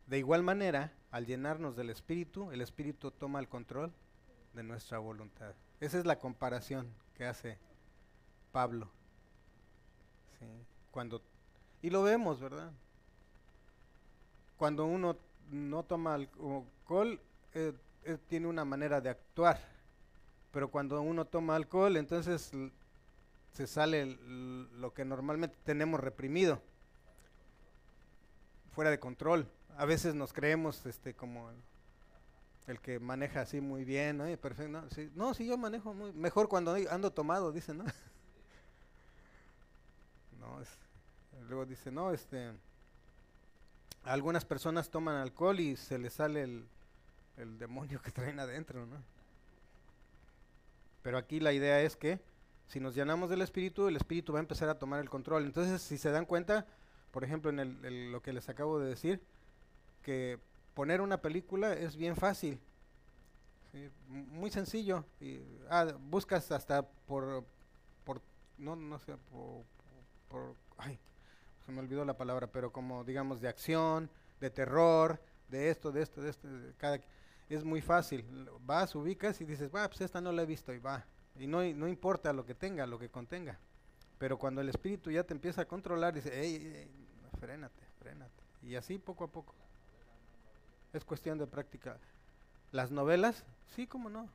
De 0.07 0.19
igual 0.19 0.43
manera, 0.43 0.93
al 1.17 1.25
llenarnos 1.25 1.75
del 1.77 1.89
Espíritu, 1.89 2.53
el 2.53 2.61
Espíritu 2.61 3.11
toma 3.11 3.41
el 3.41 3.49
control 3.49 3.91
de 4.53 4.63
nuestra 4.63 4.99
voluntad. 4.99 5.55
Esa 5.81 5.99
es 5.99 6.05
la 6.05 6.19
comparación 6.19 6.87
que 7.17 7.25
hace 7.25 7.57
Pablo. 8.53 8.87
Cuando, 10.91 11.23
y 11.81 11.89
lo 11.89 12.03
vemos, 12.03 12.39
¿verdad? 12.39 12.71
Cuando 14.59 14.85
uno 14.85 15.17
no 15.51 15.85
toma 15.85 16.17
alcohol, 16.17 17.19
eh, 17.55 17.73
eh, 18.05 18.19
tiene 18.29 18.47
una 18.47 18.67
manera 18.67 19.01
de 19.01 19.09
actuar. 19.09 19.59
Pero 20.53 20.69
cuando 20.69 21.01
uno 21.01 21.25
toma 21.25 21.57
alcohol, 21.57 21.97
entonces 21.97 22.53
se 23.55 23.67
sale 23.67 24.05
lo 24.05 24.93
que 24.93 25.07
normalmente 25.07 25.57
tenemos 25.65 25.99
reprimido, 25.99 26.61
fuera 28.75 28.91
de 28.91 29.01
control 29.01 29.49
a 29.77 29.85
veces 29.85 30.15
nos 30.15 30.33
creemos 30.33 30.85
este 30.87 31.15
como 31.15 31.51
el, 32.67 32.81
que 32.81 32.99
maneja 32.99 33.43
así 33.43 33.61
muy 33.61 33.85
bien, 33.85 34.19
¿no? 34.19 34.25
Perfecto, 34.39 34.73
no, 34.73 34.91
sí, 34.91 35.11
no, 35.15 35.35
sí, 35.35 35.47
yo 35.47 35.57
manejo 35.57 35.95
muy 35.95 36.13
mejor 36.13 36.49
cuando 36.49 36.75
ando 36.91 37.13
tomado, 37.13 37.53
dice, 37.53 37.75
¿no? 37.75 37.85
no, 40.41 40.61
luego 41.49 41.67
dice, 41.67 41.91
no, 41.91 42.13
este, 42.13 42.53
algunas 44.03 44.45
personas 44.45 44.91
toman 44.91 45.17
alcohol 45.17 45.61
y 45.61 45.77
se 45.77 45.99
les 45.99 46.15
sale 46.15 46.43
el, 46.43 46.67
el 47.37 47.59
demonio 47.59 48.01
que 48.03 48.11
traen 48.11 48.41
adentro, 48.41 48.87
¿no? 48.87 48.97
Pero 51.03 51.19
aquí 51.19 51.39
la 51.39 51.53
idea 51.53 51.81
es 51.83 51.95
que 51.95 52.21
si 52.67 52.81
nos 52.81 52.95
llenamos 52.95 53.31
del 53.31 53.43
espíritu, 53.43 53.87
el 53.87 53.97
espíritu 53.97 54.33
va 54.33 54.41
a 54.41 54.43
empezar 54.43 54.69
a 54.69 54.79
tomar 54.79 55.01
el 55.01 55.09
control. 55.09 55.45
Entonces, 55.45 55.81
si 55.81 55.99
se 55.99 56.11
dan 56.11 56.27
cuenta, 56.27 56.67
por 57.13 57.23
ejemplo, 57.23 57.51
en 57.51 57.61
el, 57.61 58.11
lo 58.11 58.23
que 58.23 58.33
les 58.33 58.49
acabo 58.49 58.81
de 58.81 58.89
decir, 58.89 59.23
que 60.07 60.39
poner 60.73 61.01
una 61.01 61.21
película 61.21 61.73
es 61.73 61.97
bien 61.97 62.15
fácil, 62.15 62.61
muy 64.07 64.53
sencillo. 64.53 65.05
Y, 65.21 65.41
ah, 65.69 65.95
buscas 65.99 66.53
hasta 66.53 66.87
por, 66.87 67.45
por 68.05 68.23
no, 68.57 68.77
no 68.77 69.01
sé, 69.01 69.17
por, 70.31 70.55
ay, 70.79 70.97
se 71.65 71.73
me 71.73 71.81
olvidó 71.81 72.05
la 72.05 72.17
palabra, 72.17 72.47
pero 72.47 72.73
como 72.73 73.03
digamos 73.03 73.41
de 73.41 73.49
acción, 73.49 74.09
de 74.39 74.49
terror, 74.49 75.21
de 75.49 75.71
esto, 75.71 75.91
de 75.91 76.03
esto, 76.03 76.23
de 76.23 76.31
esto, 76.31 76.47
de 76.47 76.73
cada, 76.75 77.01
es 77.49 77.65
muy 77.65 77.81
fácil. 77.81 78.25
Vas, 78.61 78.95
ubicas 78.95 79.41
y 79.41 79.45
dices, 79.45 79.75
va, 79.75 79.89
pues 79.89 80.03
esta 80.03 80.21
no 80.21 80.31
la 80.31 80.43
he 80.43 80.47
visto 80.47 80.73
y 80.73 80.79
va. 80.79 81.05
Y 81.35 81.49
no, 81.49 81.65
no 81.75 81.89
importa 81.89 82.33
lo 82.33 82.47
que 82.47 82.55
tenga, 82.55 82.87
lo 82.87 82.97
que 82.97 83.09
contenga. 83.09 83.59
Pero 84.19 84.39
cuando 84.39 84.61
el 84.61 84.69
espíritu 84.69 85.11
ya 85.11 85.25
te 85.25 85.35
empieza 85.35 85.63
a 85.63 85.65
controlar, 85.65 86.15
dice, 86.15 86.31
ey, 86.41 86.55
ey, 86.55 87.09
frénate, 87.41 87.83
frénate. 87.99 88.45
Y 88.63 88.77
así 88.77 88.99
poco 88.99 89.25
a 89.25 89.29
poco. 89.33 89.66
Es 90.97 91.05
cuestión 91.05 91.37
de 91.37 91.47
práctica. 91.47 91.99
Las 92.73 92.91
novelas, 92.91 93.45
sí, 93.75 93.87
cómo 93.87 94.09
no. 94.09 94.31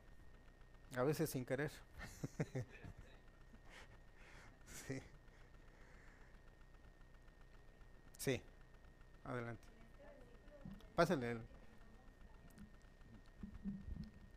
A 0.96 1.02
veces 1.02 1.28
sin 1.28 1.44
querer. 1.44 1.72
sí. 4.86 5.02
Sí. 8.16 8.40
Adelante. 9.24 9.60
Pásale. 10.94 11.38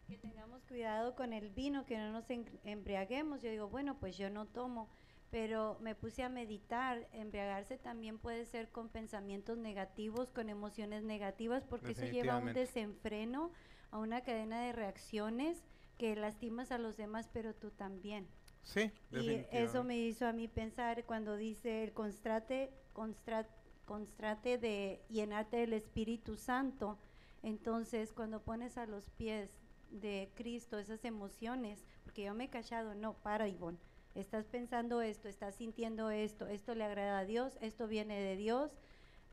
Que 0.08 0.18
tengamos 0.18 0.64
cuidado 0.64 1.14
con 1.14 1.32
el 1.32 1.52
vino, 1.52 1.86
que 1.86 1.96
no 1.96 2.12
nos 2.12 2.26
embriaguemos. 2.64 3.44
Yo 3.44 3.52
digo, 3.52 3.70
bueno, 3.70 3.98
pues 4.00 4.18
yo 4.18 4.32
no 4.32 4.48
tomo, 4.48 4.90
pero 5.36 5.78
me 5.82 5.96
puse 5.96 6.24
a 6.24 6.30
meditar. 6.30 7.10
Embriagarse 7.12 7.78
también 7.78 8.20
puede 8.20 8.46
ser 8.46 8.70
con 8.70 8.88
pensamientos 8.88 9.58
negativos, 9.58 10.32
con 10.32 10.48
emociones 10.48 11.04
negativas, 11.04 11.66
porque 11.66 11.92
eso 11.92 12.06
lleva 12.06 12.36
a 12.36 12.38
un 12.38 12.54
desenfreno, 12.54 13.52
a 13.92 13.98
una 13.98 14.22
cadena 14.22 14.62
de 14.62 14.72
reacciones 14.72 15.62
que 15.98 16.16
lastimas 16.16 16.72
a 16.72 16.78
los 16.78 16.96
demás, 16.96 17.30
pero 17.34 17.54
tú 17.54 17.70
también. 17.70 18.30
Sí, 18.64 18.94
y 19.12 19.46
eso 19.52 19.84
me 19.84 19.98
hizo 19.98 20.26
a 20.26 20.32
mí 20.32 20.48
pensar 20.48 21.04
cuando 21.04 21.36
dice 21.36 21.84
el 21.84 21.92
constrate, 21.92 22.72
constrate 22.94 23.50
constrate 23.84 24.58
de 24.58 25.02
llenarte 25.10 25.58
del 25.58 25.74
Espíritu 25.74 26.38
Santo. 26.38 26.98
Entonces, 27.44 28.14
cuando 28.14 28.42
pones 28.42 28.78
a 28.78 28.86
los 28.86 29.10
pies 29.10 29.50
de 29.92 30.32
Cristo 30.36 30.80
esas 30.80 31.04
emociones, 31.04 31.84
porque 32.06 32.24
yo 32.24 32.34
me 32.34 32.46
he 32.46 32.50
callado, 32.50 32.96
no, 32.96 33.16
para 33.16 33.50
Ivonne, 33.50 33.78
estás 34.16 34.46
pensando 34.46 35.02
esto, 35.02 35.28
estás 35.28 35.56
sintiendo 35.56 36.10
esto, 36.10 36.48
esto 36.48 36.74
le 36.74 36.86
agrada 36.86 37.20
a 37.20 37.26
Dios, 37.26 37.58
esto 37.62 37.88
viene 37.88 38.20
de 38.20 38.36
Dios 38.36 38.72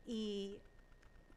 y 0.05 0.59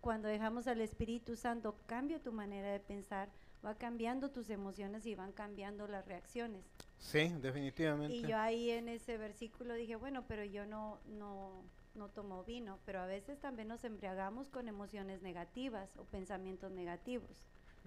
cuando 0.01 0.29
dejamos 0.29 0.67
al 0.67 0.81
Espíritu 0.81 1.37
Santo 1.37 1.77
cambia 1.87 2.21
tu 2.21 2.33
manera 2.33 2.71
de 2.71 2.81
pensar, 2.81 3.29
va 3.65 3.75
cambiando 3.75 4.31
tus 4.31 4.51
emociones 4.51 5.07
y 5.07 5.15
van 5.15 5.33
cambiando 5.33 5.87
las 5.89 6.07
reacciones. 6.07 6.65
Sí, 6.99 7.33
definitivamente. 7.41 8.15
Y 8.15 8.23
yo 8.23 8.37
ahí 8.37 8.71
en 8.71 8.89
ese 8.89 9.17
versículo 9.17 9.75
dije, 9.75 9.97
bueno, 9.97 10.25
pero 10.29 10.45
yo 10.45 10.67
no, 10.67 10.99
no, 11.07 11.63
no 11.95 12.09
tomo 12.09 12.45
vino, 12.45 12.79
pero 12.85 13.01
a 13.01 13.07
veces 13.07 13.41
también 13.41 13.69
nos 13.69 13.85
embriagamos 13.85 14.49
con 14.51 14.69
emociones 14.69 15.23
negativas 15.23 15.91
o 15.97 16.05
pensamientos 16.05 16.71
negativos. 16.73 17.31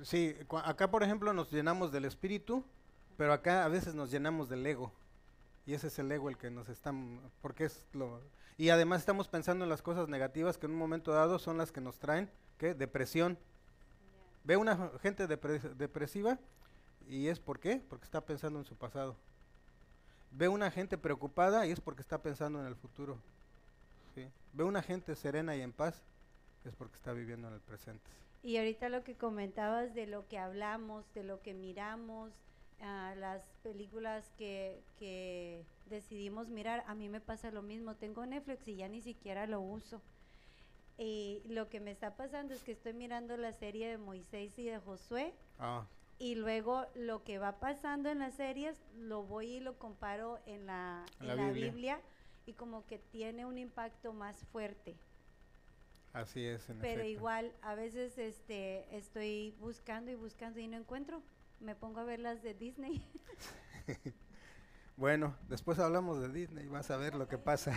Sí, 0.03 0.35
acá 0.63 0.89
por 0.89 1.03
ejemplo 1.03 1.33
nos 1.33 1.51
llenamos 1.51 1.91
del 1.91 2.05
espíritu, 2.05 2.63
pero 3.17 3.33
acá 3.33 3.65
a 3.65 3.67
veces 3.67 3.95
nos 3.95 4.11
llenamos 4.11 4.47
del 4.49 4.65
ego. 4.65 4.93
Y 5.69 5.75
ese 5.75 5.85
es 5.85 5.99
el 5.99 6.11
ego 6.11 6.29
el 6.29 6.37
que 6.39 6.49
nos 6.49 6.67
está, 6.67 6.91
porque 7.43 7.65
es 7.65 7.85
lo... 7.93 8.23
Y 8.57 8.69
además 8.69 9.01
estamos 9.01 9.27
pensando 9.27 9.65
en 9.65 9.69
las 9.69 9.83
cosas 9.83 10.09
negativas 10.09 10.57
que 10.57 10.65
en 10.65 10.71
un 10.71 10.79
momento 10.79 11.11
dado 11.11 11.37
son 11.37 11.59
las 11.59 11.71
que 11.71 11.79
nos 11.79 11.99
traen, 11.99 12.27
¿qué? 12.57 12.73
Depresión. 12.73 13.37
Ve 14.43 14.57
una 14.57 14.89
gente 14.99 15.27
depresiva 15.27 16.39
y 17.07 17.27
es 17.27 17.39
¿por 17.39 17.59
qué? 17.59 17.83
Porque 17.87 18.05
está 18.05 18.25
pensando 18.25 18.57
en 18.57 18.65
su 18.65 18.75
pasado. 18.77 19.15
Ve 20.31 20.47
una 20.47 20.71
gente 20.71 20.97
preocupada 20.97 21.67
y 21.67 21.71
es 21.71 21.79
porque 21.79 22.01
está 22.01 22.19
pensando 22.19 22.59
en 22.59 22.65
el 22.65 22.75
futuro. 22.75 23.19
Ve 24.53 24.63
una 24.63 24.81
gente 24.81 25.15
serena 25.15 25.55
y 25.55 25.61
en 25.61 25.71
paz, 25.71 26.01
es 26.65 26.73
porque 26.73 26.95
está 26.95 27.13
viviendo 27.13 27.47
en 27.47 27.53
el 27.53 27.61
presente. 27.61 28.09
Y 28.41 28.57
ahorita 28.57 28.89
lo 28.89 29.03
que 29.03 29.13
comentabas 29.13 29.93
de 29.93 30.07
lo 30.07 30.27
que 30.27 30.39
hablamos, 30.39 31.05
de 31.13 31.23
lo 31.23 31.43
que 31.43 31.53
miramos, 31.53 32.31
uh, 32.81 33.19
las 33.19 33.43
películas 33.63 34.31
que, 34.37 34.81
que 34.97 35.65
decidimos 35.89 36.49
mirar, 36.49 36.83
a 36.87 36.95
mí 36.95 37.09
me 37.09 37.21
pasa 37.21 37.51
lo 37.51 37.61
mismo. 37.61 37.95
Tengo 37.95 38.25
Netflix 38.25 38.67
y 38.67 38.75
ya 38.75 38.87
ni 38.87 39.01
siquiera 39.01 39.47
lo 39.47 39.61
uso. 39.61 40.01
Y 40.97 41.41
lo 41.47 41.69
que 41.69 41.79
me 41.79 41.91
está 41.91 42.15
pasando 42.17 42.53
es 42.53 42.61
que 42.61 42.73
estoy 42.73 42.93
mirando 42.93 43.37
la 43.37 43.53
serie 43.53 43.87
de 43.87 43.97
Moisés 43.97 44.59
y 44.59 44.65
de 44.65 44.79
Josué. 44.79 45.33
Ah. 45.57 45.85
Y 46.19 46.35
luego 46.35 46.85
lo 46.93 47.23
que 47.23 47.39
va 47.39 47.59
pasando 47.59 48.09
en 48.09 48.19
las 48.19 48.33
series 48.33 48.77
lo 48.97 49.23
voy 49.23 49.53
y 49.53 49.59
lo 49.61 49.79
comparo 49.79 50.39
en 50.45 50.65
la, 50.65 51.05
en 51.21 51.37
la, 51.37 51.51
Biblia 51.51 52.01
y 52.45 52.51
como 52.51 52.85
que 52.85 52.99
tiene 52.99 53.45
un 53.45 53.57
impacto 53.57 54.11
más 54.11 54.43
fuerte. 54.51 54.97
Así 56.11 56.45
es. 56.45 56.67
Pero 56.81 57.05
igual 57.05 57.53
a 57.61 57.75
veces 57.75 58.17
este 58.17 58.85
estoy 58.93 59.55
buscando 59.61 60.11
y 60.11 60.15
buscando 60.15 60.59
y 60.59 60.67
no 60.67 60.75
encuentro. 60.75 61.23
Me 61.59 61.75
pongo 61.75 61.99
a 61.99 62.03
ver 62.03 62.19
las 62.19 62.41
de 62.41 62.53
Disney. 62.53 63.05
bueno, 64.97 65.35
después 65.49 65.77
hablamos 65.79 66.21
de 66.21 66.29
Disney, 66.29 66.67
vas 66.67 66.89
a 66.89 66.97
ver 66.97 67.15
lo 67.15 67.27
que 67.27 67.37
pasa. 67.37 67.73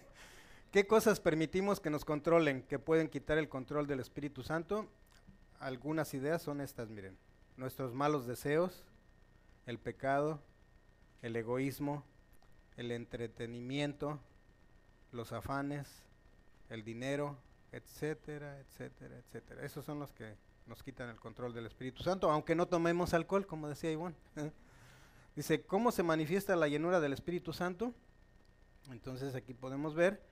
¿Qué 0.70 0.86
cosas 0.86 1.20
permitimos 1.20 1.80
que 1.80 1.90
nos 1.90 2.04
controlen, 2.04 2.62
que 2.62 2.78
pueden 2.78 3.08
quitar 3.08 3.36
el 3.36 3.48
control 3.48 3.86
del 3.86 4.00
Espíritu 4.00 4.42
Santo? 4.42 4.88
Algunas 5.58 6.14
ideas 6.14 6.40
son 6.40 6.60
estas, 6.60 6.88
miren. 6.88 7.18
Nuestros 7.56 7.92
malos 7.92 8.26
deseos, 8.26 8.84
el 9.66 9.78
pecado, 9.78 10.40
el 11.20 11.36
egoísmo, 11.36 12.04
el 12.76 12.90
entretenimiento, 12.90 14.18
los 15.12 15.32
afanes, 15.32 15.88
el 16.70 16.84
dinero, 16.84 17.36
etcétera, 17.72 18.58
etcétera, 18.60 19.18
etcétera. 19.18 19.64
Esos 19.64 19.84
son 19.84 19.98
los 19.98 20.12
que 20.12 20.36
nos 20.70 20.84
quitan 20.84 21.08
el 21.08 21.18
control 21.18 21.52
del 21.52 21.66
Espíritu 21.66 22.04
Santo, 22.04 22.30
aunque 22.30 22.54
no 22.54 22.68
tomemos 22.68 23.12
alcohol, 23.12 23.44
como 23.44 23.68
decía 23.68 23.90
Ivonne. 23.90 24.14
Dice, 25.34 25.62
¿cómo 25.62 25.90
se 25.90 26.04
manifiesta 26.04 26.54
la 26.54 26.68
llenura 26.68 27.00
del 27.00 27.12
Espíritu 27.12 27.52
Santo? 27.52 27.92
Entonces 28.88 29.34
aquí 29.34 29.52
podemos 29.52 29.96
ver, 29.96 30.22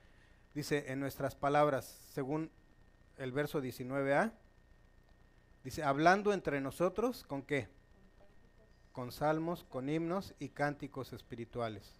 dice, 0.53 0.93
en 0.93 1.01
nuestras 1.01 1.35
palabras, 1.35 1.99
según 2.13 2.51
el 3.17 3.33
verso 3.33 3.61
19a, 3.61 4.31
dice, 5.65 5.83
hablando 5.83 6.31
entre 6.31 6.61
nosotros, 6.61 7.25
¿con 7.25 7.41
qué? 7.41 7.67
Con 8.93 9.11
salmos, 9.11 9.65
con 9.65 9.89
himnos 9.89 10.35
y 10.39 10.49
cánticos 10.49 11.11
espirituales. 11.11 11.99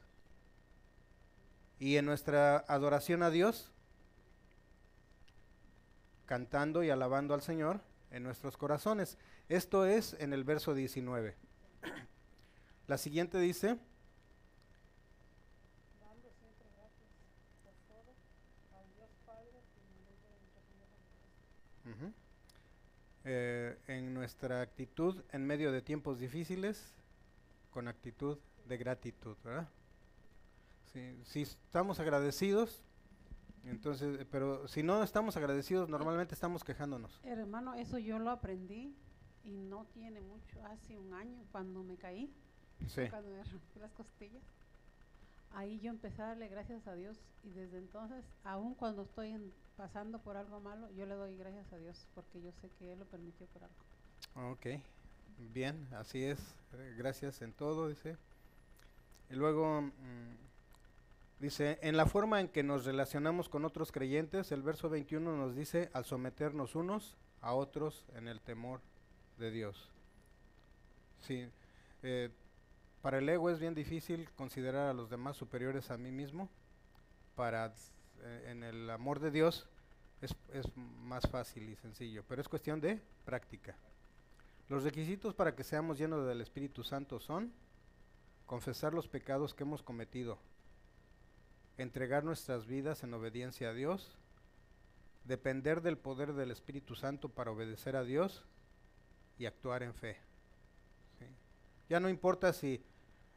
Y 1.77 1.97
en 1.97 2.05
nuestra 2.05 2.59
adoración 2.69 3.21
a 3.21 3.31
Dios, 3.31 3.73
cantando 6.25 6.83
y 6.83 6.89
alabando 6.89 7.33
al 7.33 7.41
Señor 7.41 7.81
en 8.11 8.23
nuestros 8.23 8.57
corazones. 8.57 9.17
Esto 9.47 9.85
es 9.85 10.15
en 10.19 10.33
el 10.33 10.43
verso 10.43 10.73
19. 10.73 11.35
La 12.87 12.97
siguiente 12.97 13.39
dice, 13.39 13.77
eh, 23.25 23.77
en 23.87 24.13
nuestra 24.13 24.61
actitud 24.61 25.21
en 25.31 25.45
medio 25.45 25.71
de 25.71 25.81
tiempos 25.81 26.19
difíciles, 26.19 26.93
con 27.69 27.87
actitud 27.87 28.39
de 28.67 28.77
gratitud, 28.77 29.37
¿verdad? 29.43 29.69
si 31.25 31.43
estamos 31.43 31.99
agradecidos, 31.99 32.81
entonces, 33.69 34.25
pero 34.31 34.67
si 34.67 34.83
no 34.83 35.03
estamos 35.03 35.37
agradecidos, 35.37 35.89
normalmente 35.89 36.33
estamos 36.33 36.63
quejándonos. 36.63 37.19
Hermano, 37.23 37.73
eso 37.75 37.97
yo 37.97 38.19
lo 38.19 38.31
aprendí 38.31 38.95
y 39.43 39.51
no 39.51 39.85
tiene 39.93 40.21
mucho, 40.21 40.63
hace 40.65 40.97
un 40.97 41.13
año 41.13 41.43
cuando 41.51 41.83
me 41.83 41.97
caí, 41.97 42.31
cuando 43.09 43.29
me 43.29 43.43
rompí 43.43 43.79
las 43.79 43.91
costillas. 43.93 44.43
Ahí 45.51 45.79
yo 45.79 45.89
empecé 45.89 46.21
a 46.21 46.27
darle 46.27 46.47
gracias 46.47 46.85
a 46.87 46.93
Dios 46.93 47.17
y 47.43 47.49
desde 47.49 47.79
entonces, 47.79 48.23
aun 48.43 48.75
cuando 48.75 49.01
estoy 49.01 49.51
pasando 49.75 50.19
por 50.19 50.37
algo 50.37 50.59
malo, 50.59 50.89
yo 50.91 51.05
le 51.05 51.15
doy 51.15 51.35
gracias 51.37 51.71
a 51.73 51.77
Dios 51.77 52.07
porque 52.13 52.41
yo 52.41 52.51
sé 52.61 52.69
que 52.77 52.93
Él 52.93 52.99
lo 52.99 53.05
permitió 53.05 53.47
por 53.47 53.63
algo. 53.63 54.51
Ok, 54.51 54.67
bien, 55.53 55.87
así 55.93 56.23
es, 56.23 56.39
gracias 56.97 57.41
en 57.41 57.53
todo, 57.53 57.87
dice. 57.87 58.17
Y 59.29 59.35
luego, 59.35 59.81
mm, 59.81 60.48
Dice, 61.39 61.79
en 61.81 61.95
la 61.95 62.05
forma 62.05 62.41
en 62.41 62.49
que 62.49 62.63
nos 62.63 62.83
relacionamos 62.83 63.47
con 63.47 63.63
otros 63.63 63.93
creyentes, 63.93 64.51
el 64.51 64.61
verso 64.61 64.89
21 64.89 65.37
nos 65.37 65.55
dice, 65.55 65.89
al 65.93 66.03
someternos 66.03 66.75
unos 66.75 67.17
a 67.41 67.53
otros 67.53 68.05
en 68.15 68.27
el 68.27 68.41
temor 68.41 68.81
de 69.37 69.49
Dios. 69.49 69.89
Sí, 71.21 71.47
eh, 72.03 72.29
para 73.01 73.19
el 73.19 73.29
ego 73.29 73.49
es 73.49 73.59
bien 73.59 73.73
difícil 73.73 74.29
considerar 74.31 74.89
a 74.89 74.93
los 74.93 75.09
demás 75.09 75.37
superiores 75.37 75.89
a 75.91 75.97
mí 75.97 76.11
mismo. 76.11 76.49
Para 77.35 77.73
eh, 78.21 78.47
en 78.49 78.63
el 78.63 78.89
amor 78.89 79.21
de 79.21 79.31
Dios 79.31 79.69
es, 80.21 80.35
es 80.51 80.65
más 80.75 81.25
fácil 81.29 81.69
y 81.69 81.75
sencillo, 81.77 82.25
pero 82.27 82.41
es 82.41 82.49
cuestión 82.49 82.81
de 82.81 83.01
práctica. 83.23 83.77
Los 84.67 84.83
requisitos 84.83 85.33
para 85.33 85.55
que 85.55 85.63
seamos 85.63 85.97
llenos 85.97 86.27
del 86.27 86.41
Espíritu 86.41 86.83
Santo 86.83 87.19
son 87.19 87.53
confesar 88.45 88.93
los 88.93 89.07
pecados 89.07 89.53
que 89.53 89.63
hemos 89.63 89.81
cometido, 89.81 90.37
entregar 91.79 92.25
nuestras 92.25 92.65
vidas 92.65 93.03
en 93.03 93.13
obediencia 93.13 93.69
a 93.69 93.73
Dios, 93.73 94.17
depender 95.23 95.81
del 95.81 95.97
poder 95.97 96.33
del 96.33 96.51
Espíritu 96.51 96.95
Santo 96.95 97.29
para 97.29 97.51
obedecer 97.51 97.95
a 97.95 98.03
Dios 98.03 98.43
y 99.37 99.45
actuar 99.45 99.83
en 99.83 99.93
fe. 99.93 100.17
Ya 101.87 101.99
no 101.99 102.09
importa 102.09 102.53
si, 102.53 102.83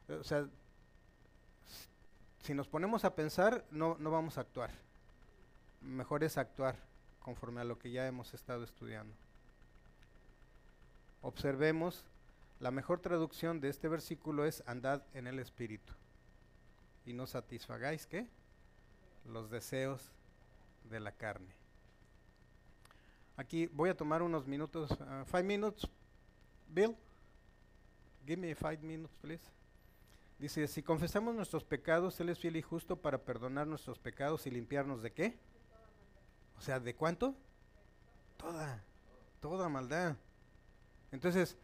o 0.09 0.23
sea, 0.23 0.47
si 2.41 2.53
nos 2.53 2.67
ponemos 2.67 3.05
a 3.05 3.15
pensar, 3.15 3.65
no, 3.71 3.95
no 3.99 4.11
vamos 4.11 4.37
a 4.37 4.41
actuar. 4.41 4.71
Mejor 5.81 6.23
es 6.23 6.37
actuar 6.37 6.75
conforme 7.19 7.61
a 7.61 7.63
lo 7.63 7.79
que 7.79 7.91
ya 7.91 8.05
hemos 8.07 8.33
estado 8.33 8.63
estudiando. 8.63 9.15
observemos, 11.21 12.05
la 12.59 12.71
mejor 12.71 12.99
traducción 12.99 13.61
de 13.61 13.69
este 13.69 13.87
versículo 13.87 14.45
es 14.45 14.61
andad 14.67 15.01
en 15.13 15.27
el 15.27 15.39
Espíritu 15.39 15.93
y 17.05 17.13
no 17.13 17.27
satisfagáis, 17.27 18.05
¿qué? 18.05 18.27
Los 19.25 19.49
deseos 19.49 20.11
de 20.89 20.99
la 20.99 21.11
carne. 21.11 21.53
Aquí 23.35 23.67
voy 23.67 23.89
a 23.89 23.97
tomar 23.97 24.21
unos 24.21 24.47
minutos, 24.47 24.91
uh, 24.91 25.25
five 25.25 25.43
minutes, 25.43 25.87
Bill, 26.67 26.95
give 28.25 28.37
me 28.37 28.53
five 28.55 28.79
minutes, 28.81 29.17
please. 29.19 29.43
Dice, 30.39 30.67
si 30.67 30.83
confesamos 30.83 31.35
nuestros 31.35 31.63
pecados, 31.63 32.19
Él 32.19 32.29
es 32.29 32.39
fiel 32.39 32.57
y 32.57 32.61
justo 32.61 32.95
para 32.95 33.17
perdonar 33.17 33.65
nuestros 33.65 33.97
pecados 33.97 34.45
y 34.45 34.51
limpiarnos 34.51 35.01
de 35.01 35.11
qué? 35.11 35.39
O 36.57 36.61
sea, 36.61 36.79
¿de 36.79 36.95
cuánto? 36.95 37.35
Toda, 38.37 38.83
toda 39.39 39.69
maldad. 39.69 40.15
Entonces, 41.11 41.57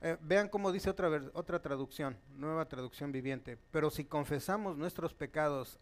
eh, 0.00 0.16
vean 0.20 0.48
cómo 0.48 0.72
dice 0.72 0.90
otra, 0.90 1.08
otra 1.34 1.60
traducción, 1.60 2.16
nueva 2.36 2.68
traducción 2.68 3.12
viviente. 3.12 3.58
Pero 3.70 3.90
si 3.90 4.04
confesamos 4.04 4.76
nuestros 4.76 5.14
pecados 5.14 5.78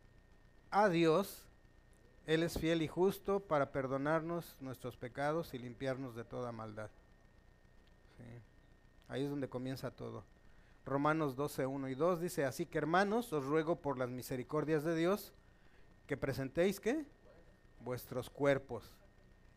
a 0.70 0.88
Dios, 0.88 1.46
Él 2.26 2.42
es 2.42 2.58
fiel 2.58 2.82
y 2.82 2.88
justo 2.88 3.40
para 3.40 3.72
perdonarnos 3.72 4.56
nuestros 4.60 4.96
pecados 4.96 5.54
y 5.54 5.58
limpiarnos 5.58 6.14
de 6.14 6.24
toda 6.24 6.52
maldad. 6.52 6.90
Ahí 9.08 9.22
es 9.22 9.30
donde 9.30 9.48
comienza 9.48 9.90
todo. 9.92 10.24
Romanos 10.84 11.36
12, 11.36 11.66
1 11.66 11.88
y 11.88 11.94
2 11.94 12.20
dice, 12.20 12.44
así 12.44 12.66
que 12.66 12.78
hermanos, 12.78 13.32
os 13.32 13.44
ruego 13.44 13.80
por 13.80 13.98
las 13.98 14.08
misericordias 14.10 14.82
de 14.82 14.96
Dios 14.96 15.32
que 16.06 16.16
presentéis, 16.16 16.80
¿qué? 16.80 17.04
Vuestros 17.80 18.30
cuerpos 18.30 18.96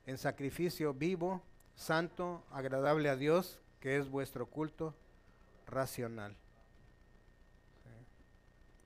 en 0.06 0.18
sacrificio 0.18 0.94
vivo, 0.94 1.44
santo, 1.76 2.44
agradable 2.52 3.10
a 3.10 3.16
Dios, 3.16 3.60
que 3.80 3.98
es 3.98 4.10
vuestro 4.10 4.48
culto 4.48 4.96
racional. 5.68 6.36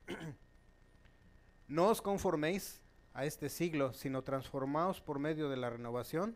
No 1.65 1.87
os 1.87 2.01
conforméis 2.01 2.81
a 3.13 3.25
este 3.25 3.49
siglo, 3.49 3.93
sino 3.93 4.21
transformaos 4.21 5.01
por 5.01 5.17
medio 5.17 5.49
de 5.49 5.57
la 5.57 5.71
renovación 5.71 6.35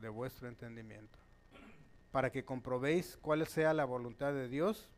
de 0.00 0.08
vuestro 0.08 0.48
entendimiento, 0.48 1.18
para 2.10 2.30
que 2.30 2.44
comprobéis 2.44 3.18
cuál 3.20 3.46
sea 3.46 3.74
la 3.74 3.84
voluntad 3.84 4.32
de 4.32 4.48
Dios, 4.48 4.88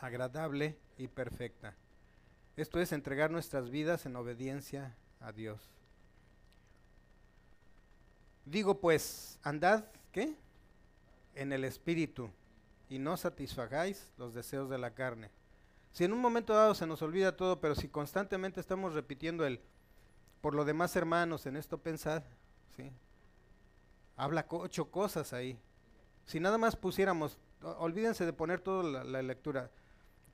agradable 0.00 0.78
y 0.96 1.08
perfecta. 1.08 1.74
Esto 2.56 2.80
es 2.80 2.92
entregar 2.92 3.30
nuestras 3.30 3.68
vidas 3.68 4.06
en 4.06 4.16
obediencia 4.16 4.96
a 5.20 5.32
Dios. 5.32 5.60
Digo 8.44 8.80
pues, 8.80 9.38
andad, 9.42 9.84
¿qué? 10.12 10.34
En 11.34 11.52
el 11.52 11.64
espíritu 11.64 12.30
y 12.88 12.98
no 12.98 13.16
satisfagáis 13.16 14.10
los 14.18 14.34
deseos 14.34 14.68
de 14.68 14.78
la 14.78 14.94
carne. 14.94 15.30
Si 15.92 16.04
en 16.04 16.12
un 16.12 16.20
momento 16.20 16.54
dado 16.54 16.74
se 16.74 16.86
nos 16.86 17.02
olvida 17.02 17.36
todo, 17.36 17.60
pero 17.60 17.74
si 17.74 17.88
constantemente 17.88 18.60
estamos 18.60 18.94
repitiendo 18.94 19.46
el 19.46 19.60
por 20.40 20.54
lo 20.54 20.64
demás 20.64 20.96
hermanos 20.96 21.46
en 21.46 21.56
esto 21.56 21.78
pensad, 21.78 22.22
¿sí? 22.76 22.90
habla 24.16 24.44
ocho 24.50 24.90
cosas 24.90 25.32
ahí. 25.32 25.58
Si 26.24 26.40
nada 26.40 26.58
más 26.58 26.76
pusiéramos, 26.76 27.38
olvídense 27.62 28.26
de 28.26 28.32
poner 28.32 28.60
toda 28.60 29.04
la, 29.04 29.22
lectura, 29.22 29.70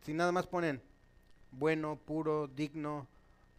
si 0.02 0.14
nada 0.14 0.32
más 0.32 0.46
ponen 0.46 0.82
bueno, 1.50 1.96
puro, 1.96 2.46
digno, 2.46 3.06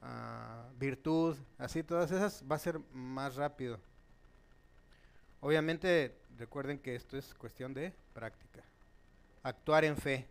ah, 0.02 0.68
virtud, 0.78 1.38
así 1.58 1.84
todas 1.84 2.12
esas, 2.12 2.44
va 2.50 2.56
a 2.56 2.60
ser 2.60 2.80
más 2.94 3.36
rápido. 3.36 3.80
Obviamente 5.42 6.20
Recuerden 6.40 6.80
que 6.80 6.96
esto 6.96 7.18
es 7.18 7.34
cuestión 7.34 7.74
de 7.74 7.94
práctica. 8.14 8.64
Actuar 9.44 9.84
en 9.84 9.98
fe. 9.98 10.26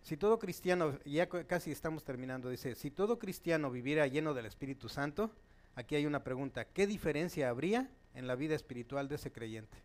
Si 0.00 0.16
todo 0.16 0.38
cristiano, 0.38 0.96
ya 1.04 1.28
casi 1.28 1.72
estamos 1.72 2.04
terminando, 2.04 2.48
dice, 2.48 2.76
si 2.76 2.92
todo 2.92 3.18
cristiano 3.18 3.68
viviera 3.68 4.06
lleno 4.06 4.32
del 4.32 4.46
Espíritu 4.46 4.88
Santo, 4.88 5.32
aquí 5.74 5.96
hay 5.96 6.06
una 6.06 6.22
pregunta, 6.22 6.66
¿qué 6.66 6.86
diferencia 6.86 7.48
habría 7.48 7.90
en 8.14 8.28
la 8.28 8.36
vida 8.36 8.54
espiritual 8.54 9.08
de 9.08 9.16
ese 9.16 9.32
creyente? 9.32 9.76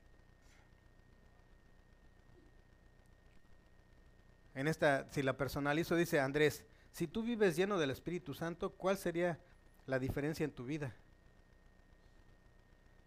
En 4.53 4.67
esta, 4.67 5.11
si 5.11 5.23
la 5.23 5.35
personalizo, 5.35 5.95
dice 5.95 6.19
Andrés, 6.19 6.63
si 6.91 7.07
tú 7.07 7.23
vives 7.23 7.55
lleno 7.55 7.79
del 7.79 7.89
Espíritu 7.89 8.35
Santo, 8.35 8.71
¿cuál 8.73 8.97
sería 8.99 9.39
la 9.87 9.97
diferencia 9.97 10.43
en 10.43 10.51
tu 10.51 10.63
vida? 10.63 10.93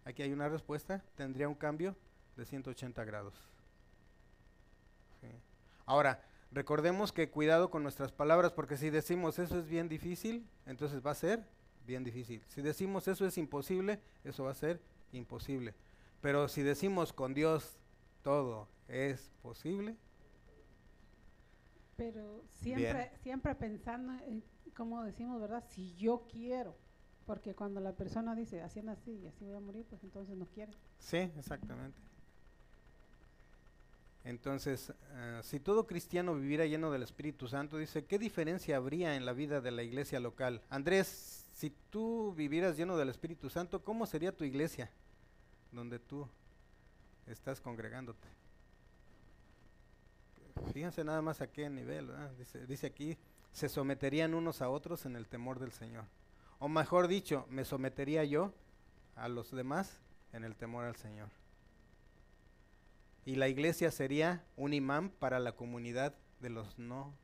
Aquí 0.05 0.23
hay 0.23 0.33
una 0.33 0.49
respuesta, 0.49 1.03
tendría 1.15 1.47
un 1.47 1.55
cambio 1.55 1.95
de 2.35 2.45
180 2.45 3.03
grados. 3.05 3.33
Ahora, 5.85 6.23
recordemos 6.51 7.11
que 7.11 7.29
cuidado 7.29 7.69
con 7.69 7.83
nuestras 7.83 8.11
palabras, 8.11 8.53
porque 8.53 8.77
si 8.77 8.89
decimos 8.89 9.39
eso 9.39 9.59
es 9.59 9.67
bien 9.67 9.89
difícil, 9.89 10.47
entonces 10.65 11.05
va 11.05 11.11
a 11.11 11.15
ser 11.15 11.45
bien 11.85 12.03
difícil. 12.03 12.41
Si 12.47 12.61
decimos 12.61 13.07
eso 13.07 13.25
es 13.25 13.37
imposible, 13.37 13.99
eso 14.23 14.45
va 14.45 14.51
a 14.51 14.55
ser 14.55 14.79
imposible. 15.11 15.73
Pero 16.21 16.47
si 16.47 16.61
decimos 16.61 17.11
con 17.13 17.33
Dios 17.33 17.77
todo 18.21 18.67
es 18.87 19.31
posible. 19.41 19.97
Pero 21.97 22.43
siempre, 22.49 23.11
siempre 23.21 23.55
pensando 23.55 24.13
en, 24.23 24.43
como 24.75 25.03
decimos, 25.03 25.39
¿verdad? 25.41 25.63
Si 25.69 25.95
yo 25.95 26.25
quiero. 26.31 26.75
Porque 27.31 27.55
cuando 27.55 27.79
la 27.79 27.93
persona 27.93 28.35
dice, 28.35 28.61
así 28.61 28.81
y 28.81 29.25
así 29.25 29.45
voy 29.45 29.55
a 29.55 29.61
morir, 29.61 29.85
pues 29.89 30.03
entonces 30.03 30.35
no 30.35 30.47
quiere. 30.47 30.73
Sí, 30.99 31.15
exactamente. 31.37 31.97
Entonces, 34.25 34.91
eh, 35.13 35.39
si 35.41 35.61
todo 35.61 35.87
cristiano 35.87 36.35
viviera 36.35 36.65
lleno 36.65 36.91
del 36.91 37.03
Espíritu 37.03 37.47
Santo, 37.47 37.77
dice, 37.77 38.03
¿qué 38.03 38.19
diferencia 38.19 38.75
habría 38.75 39.15
en 39.15 39.25
la 39.25 39.31
vida 39.31 39.61
de 39.61 39.71
la 39.71 39.81
iglesia 39.81 40.19
local? 40.19 40.61
Andrés, 40.69 41.47
si 41.53 41.69
tú 41.89 42.33
vivieras 42.35 42.75
lleno 42.75 42.97
del 42.97 43.07
Espíritu 43.07 43.49
Santo, 43.49 43.81
¿cómo 43.81 44.05
sería 44.05 44.35
tu 44.35 44.43
iglesia 44.43 44.91
donde 45.71 45.99
tú 45.99 46.27
estás 47.27 47.61
congregándote? 47.61 48.27
Fíjense 50.73 51.05
nada 51.05 51.21
más 51.21 51.39
a 51.39 51.47
qué 51.47 51.69
nivel, 51.69 52.11
dice, 52.37 52.67
dice 52.67 52.87
aquí, 52.87 53.17
se 53.53 53.69
someterían 53.69 54.33
unos 54.33 54.61
a 54.61 54.69
otros 54.69 55.05
en 55.05 55.15
el 55.15 55.29
temor 55.29 55.59
del 55.59 55.71
Señor. 55.71 56.03
O 56.61 56.69
mejor 56.69 57.07
dicho, 57.07 57.47
me 57.49 57.65
sometería 57.65 58.23
yo 58.23 58.53
a 59.15 59.27
los 59.27 59.49
demás 59.49 59.97
en 60.31 60.43
el 60.43 60.55
temor 60.55 60.85
al 60.85 60.95
Señor. 60.95 61.29
Y 63.25 63.33
la 63.33 63.47
iglesia 63.47 63.89
sería 63.89 64.45
un 64.57 64.71
imán 64.71 65.09
para 65.09 65.39
la 65.39 65.53
comunidad 65.53 66.13
de 66.39 66.51
los 66.51 66.77
no 66.77 67.15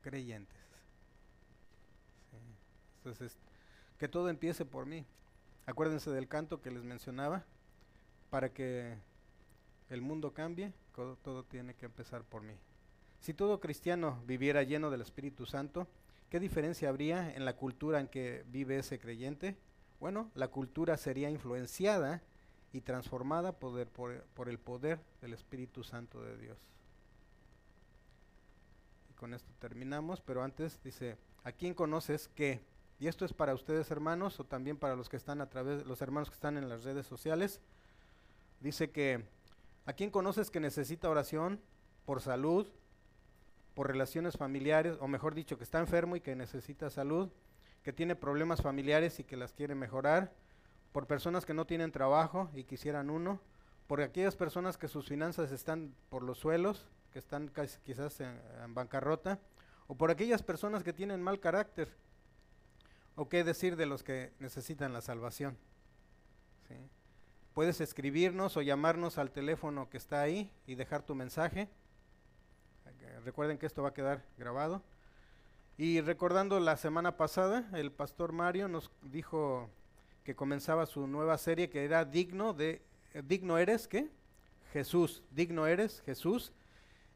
creyentes. 0.00 0.58
Entonces, 2.96 3.38
que 3.96 4.08
todo 4.08 4.28
empiece 4.28 4.64
por 4.64 4.86
mí. 4.86 5.06
Acuérdense 5.66 6.10
del 6.10 6.26
canto 6.26 6.60
que 6.60 6.72
les 6.72 6.82
mencionaba. 6.82 7.44
Para 8.28 8.52
que 8.52 8.98
el 9.88 10.02
mundo 10.02 10.34
cambie, 10.34 10.72
todo, 10.96 11.14
todo 11.14 11.44
tiene 11.44 11.74
que 11.74 11.86
empezar 11.86 12.24
por 12.24 12.42
mí. 12.42 12.54
Si 13.20 13.34
todo 13.34 13.60
cristiano 13.60 14.20
viviera 14.26 14.64
lleno 14.64 14.90
del 14.90 15.02
Espíritu 15.02 15.46
Santo, 15.46 15.86
¿Qué 16.30 16.38
diferencia 16.38 16.88
habría 16.88 17.34
en 17.34 17.44
la 17.44 17.56
cultura 17.56 17.98
en 17.98 18.06
que 18.06 18.44
vive 18.46 18.78
ese 18.78 19.00
creyente? 19.00 19.56
Bueno, 19.98 20.30
la 20.34 20.46
cultura 20.46 20.96
sería 20.96 21.28
influenciada 21.28 22.22
y 22.72 22.82
transformada 22.82 23.58
por, 23.58 23.80
el 24.48 24.58
poder 24.60 25.00
del 25.20 25.34
Espíritu 25.34 25.82
Santo 25.82 26.22
de 26.22 26.36
Dios. 26.36 26.56
Y 29.10 29.14
con 29.14 29.34
esto 29.34 29.52
terminamos, 29.58 30.20
pero 30.20 30.44
antes 30.44 30.80
dice, 30.84 31.18
¿a 31.42 31.50
quién 31.50 31.74
conoces 31.74 32.28
que? 32.28 32.60
Y 33.00 33.08
esto 33.08 33.24
es 33.24 33.32
para 33.32 33.52
ustedes 33.52 33.90
hermanos 33.90 34.38
o 34.38 34.44
también 34.44 34.76
para 34.76 34.94
los 34.94 35.08
que 35.08 35.16
están 35.16 35.40
a 35.40 35.50
través, 35.50 35.84
los 35.84 36.00
hermanos 36.00 36.30
que 36.30 36.34
están 36.34 36.56
en 36.56 36.68
las 36.68 36.84
redes 36.84 37.08
sociales. 37.08 37.60
Dice 38.60 38.90
que, 38.92 39.24
¿a 39.84 39.94
quién 39.94 40.10
conoces 40.10 40.48
que 40.52 40.60
necesita 40.60 41.10
oración 41.10 41.60
por 42.04 42.20
salud, 42.20 42.68
por 43.80 43.88
relaciones 43.88 44.36
familiares, 44.36 44.98
o 45.00 45.08
mejor 45.08 45.34
dicho, 45.34 45.56
que 45.56 45.64
está 45.64 45.78
enfermo 45.78 46.14
y 46.14 46.20
que 46.20 46.36
necesita 46.36 46.90
salud, 46.90 47.30
que 47.82 47.94
tiene 47.94 48.14
problemas 48.14 48.60
familiares 48.60 49.18
y 49.20 49.24
que 49.24 49.38
las 49.38 49.54
quiere 49.54 49.74
mejorar, 49.74 50.34
por 50.92 51.06
personas 51.06 51.46
que 51.46 51.54
no 51.54 51.64
tienen 51.64 51.90
trabajo 51.90 52.50
y 52.52 52.64
quisieran 52.64 53.08
uno, 53.08 53.40
por 53.86 54.02
aquellas 54.02 54.36
personas 54.36 54.76
que 54.76 54.86
sus 54.86 55.08
finanzas 55.08 55.50
están 55.50 55.94
por 56.10 56.22
los 56.22 56.36
suelos, 56.36 56.90
que 57.10 57.18
están 57.18 57.50
quizás 57.82 58.20
en, 58.20 58.38
bancarrota, 58.74 59.38
o 59.86 59.94
por 59.94 60.10
aquellas 60.10 60.42
personas 60.42 60.82
que 60.84 60.92
tienen 60.92 61.22
mal 61.22 61.40
carácter, 61.40 61.88
o 63.16 63.30
qué 63.30 63.44
decir 63.44 63.76
de 63.76 63.86
los 63.86 64.02
que 64.02 64.34
necesitan 64.40 64.92
la 64.92 65.00
salvación. 65.00 65.56
Puedes 67.54 67.80
escribirnos 67.80 68.58
o 68.58 68.60
llamarnos 68.60 69.16
al 69.16 69.30
teléfono 69.30 69.88
que 69.88 69.96
está 69.96 70.20
ahí 70.20 70.52
y 70.66 70.74
dejar 70.74 71.02
tu 71.02 71.14
mensaje 71.14 71.70
recuerden 73.24 73.58
que 73.58 73.66
esto 73.66 73.82
va 73.82 73.90
a 73.90 73.94
quedar 73.94 74.24
grabado. 74.38 74.82
Y 75.78 76.00
recordando 76.00 76.60
la 76.60 76.76
semana 76.76 77.16
pasada, 77.16 77.68
el 77.72 77.90
pastor 77.90 78.32
Mario 78.32 78.68
nos 78.68 78.90
dijo 79.02 79.70
que 80.24 80.34
comenzaba 80.34 80.86
su 80.86 81.06
nueva 81.06 81.38
serie 81.38 81.70
que 81.70 81.84
era 81.84 82.04
digno 82.04 82.52
de 82.52 82.82
eh, 83.14 83.22
digno 83.26 83.58
eres, 83.58 83.88
¿qué? 83.88 84.08
Jesús, 84.72 85.22
digno 85.30 85.66
eres, 85.66 86.00
Jesús. 86.02 86.52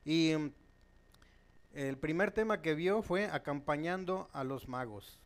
Y 0.05 0.35
mm, 0.37 0.53
el 1.75 1.99
primer 1.99 2.33
tema 2.33 2.63
que 2.63 2.75
vio 2.75 3.03
fue 3.03 3.27
acompañando 3.27 4.29
a 4.33 4.45
los 4.45 4.69
magos. 4.69 5.21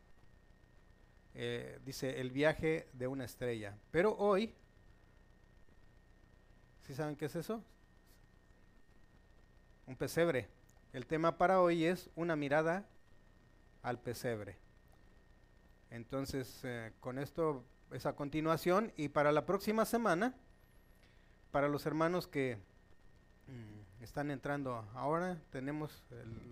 Eh, 1.35 1.79
dice 1.85 2.21
el 2.21 2.31
viaje 2.31 2.89
de 2.93 3.07
una 3.07 3.25
estrella. 3.25 3.77
Pero 3.91 4.15
hoy, 4.17 4.55
¿sí 6.87 6.95
saben 6.95 7.17
qué 7.17 7.27
es 7.27 7.37
eso? 7.37 7.63
Un 9.87 9.97
pesebre. 9.97 10.49
El 10.93 11.07
tema 11.07 11.37
para 11.37 11.61
hoy 11.61 11.85
es 11.85 12.09
una 12.17 12.35
mirada 12.35 12.87
al 13.83 13.99
pesebre. 14.01 14.57
Entonces, 15.91 16.61
eh, 16.65 16.93
con 17.01 17.19
esto 17.19 17.65
es 17.93 18.07
a 18.07 18.15
continuación 18.15 18.93
y 18.97 19.09
para 19.09 19.31
la 19.31 19.45
próxima 19.45 19.85
semana, 19.85 20.35
para 21.51 21.69
los 21.69 21.85
hermanos 21.85 22.27
que 22.27 22.57
mm, 23.47 24.03
están 24.03 24.31
entrando 24.31 24.77
ahora, 24.95 25.39
tenemos 25.51 26.03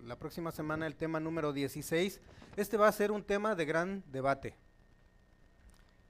la 0.05 0.17
próxima 0.17 0.51
semana 0.51 0.85
el 0.85 0.95
tema 0.95 1.19
número 1.19 1.51
16. 1.51 2.21
Este 2.55 2.77
va 2.77 2.87
a 2.87 2.91
ser 2.91 3.11
un 3.11 3.23
tema 3.23 3.55
de 3.55 3.65
gran 3.65 4.03
debate. 4.11 4.55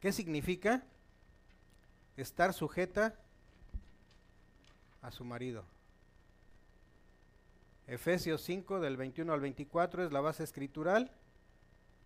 ¿Qué 0.02 0.12
significa 0.12 0.84
estar 2.18 2.54
sujeta 2.54 3.16
a 5.02 5.12
su 5.12 5.24
marido? 5.24 5.64
Efesios 7.88 8.42
5 8.42 8.82
del 8.82 8.98
21 8.98 9.32
al 9.32 9.40
24 9.40 10.04
es 10.04 10.12
la 10.12 10.20
base 10.20 10.44
escritural 10.44 11.10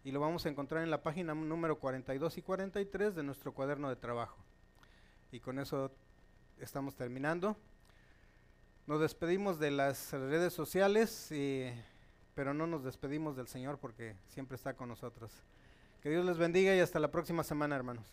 y 0.04 0.12
lo 0.12 0.20
vamos 0.20 0.46
a 0.46 0.50
encontrar 0.50 0.84
en 0.84 0.92
la 0.92 1.02
página 1.02 1.34
número 1.34 1.80
42 1.80 2.38
y 2.38 2.42
43 2.44 3.16
de 3.16 3.24
nuestro 3.24 3.54
cuaderno 3.54 3.90
de 3.90 3.96
trabajo. 3.96 4.38
Y 5.32 5.40
con 5.40 5.58
eso 5.58 5.92
estamos 6.60 6.96
terminando. 6.96 7.58
Nos 8.86 9.02
despedimos 9.02 9.58
de 9.58 9.72
las 9.72 10.14
redes 10.14 10.54
sociales, 10.54 11.30
pero 12.36 12.54
no 12.54 12.68
nos 12.68 12.84
despedimos 12.84 13.36
del 13.36 13.48
Señor 13.48 13.80
porque 13.80 14.16
siempre 14.28 14.58
está 14.58 14.76
con 14.76 14.88
nosotros. 14.88 15.32
Que 16.02 16.10
Dios 16.10 16.26
les 16.26 16.38
bendiga 16.38 16.76
y 16.76 16.80
hasta 16.80 17.00
la 17.00 17.10
próxima 17.10 17.44
semana, 17.44 17.76
hermanos. 17.76 18.06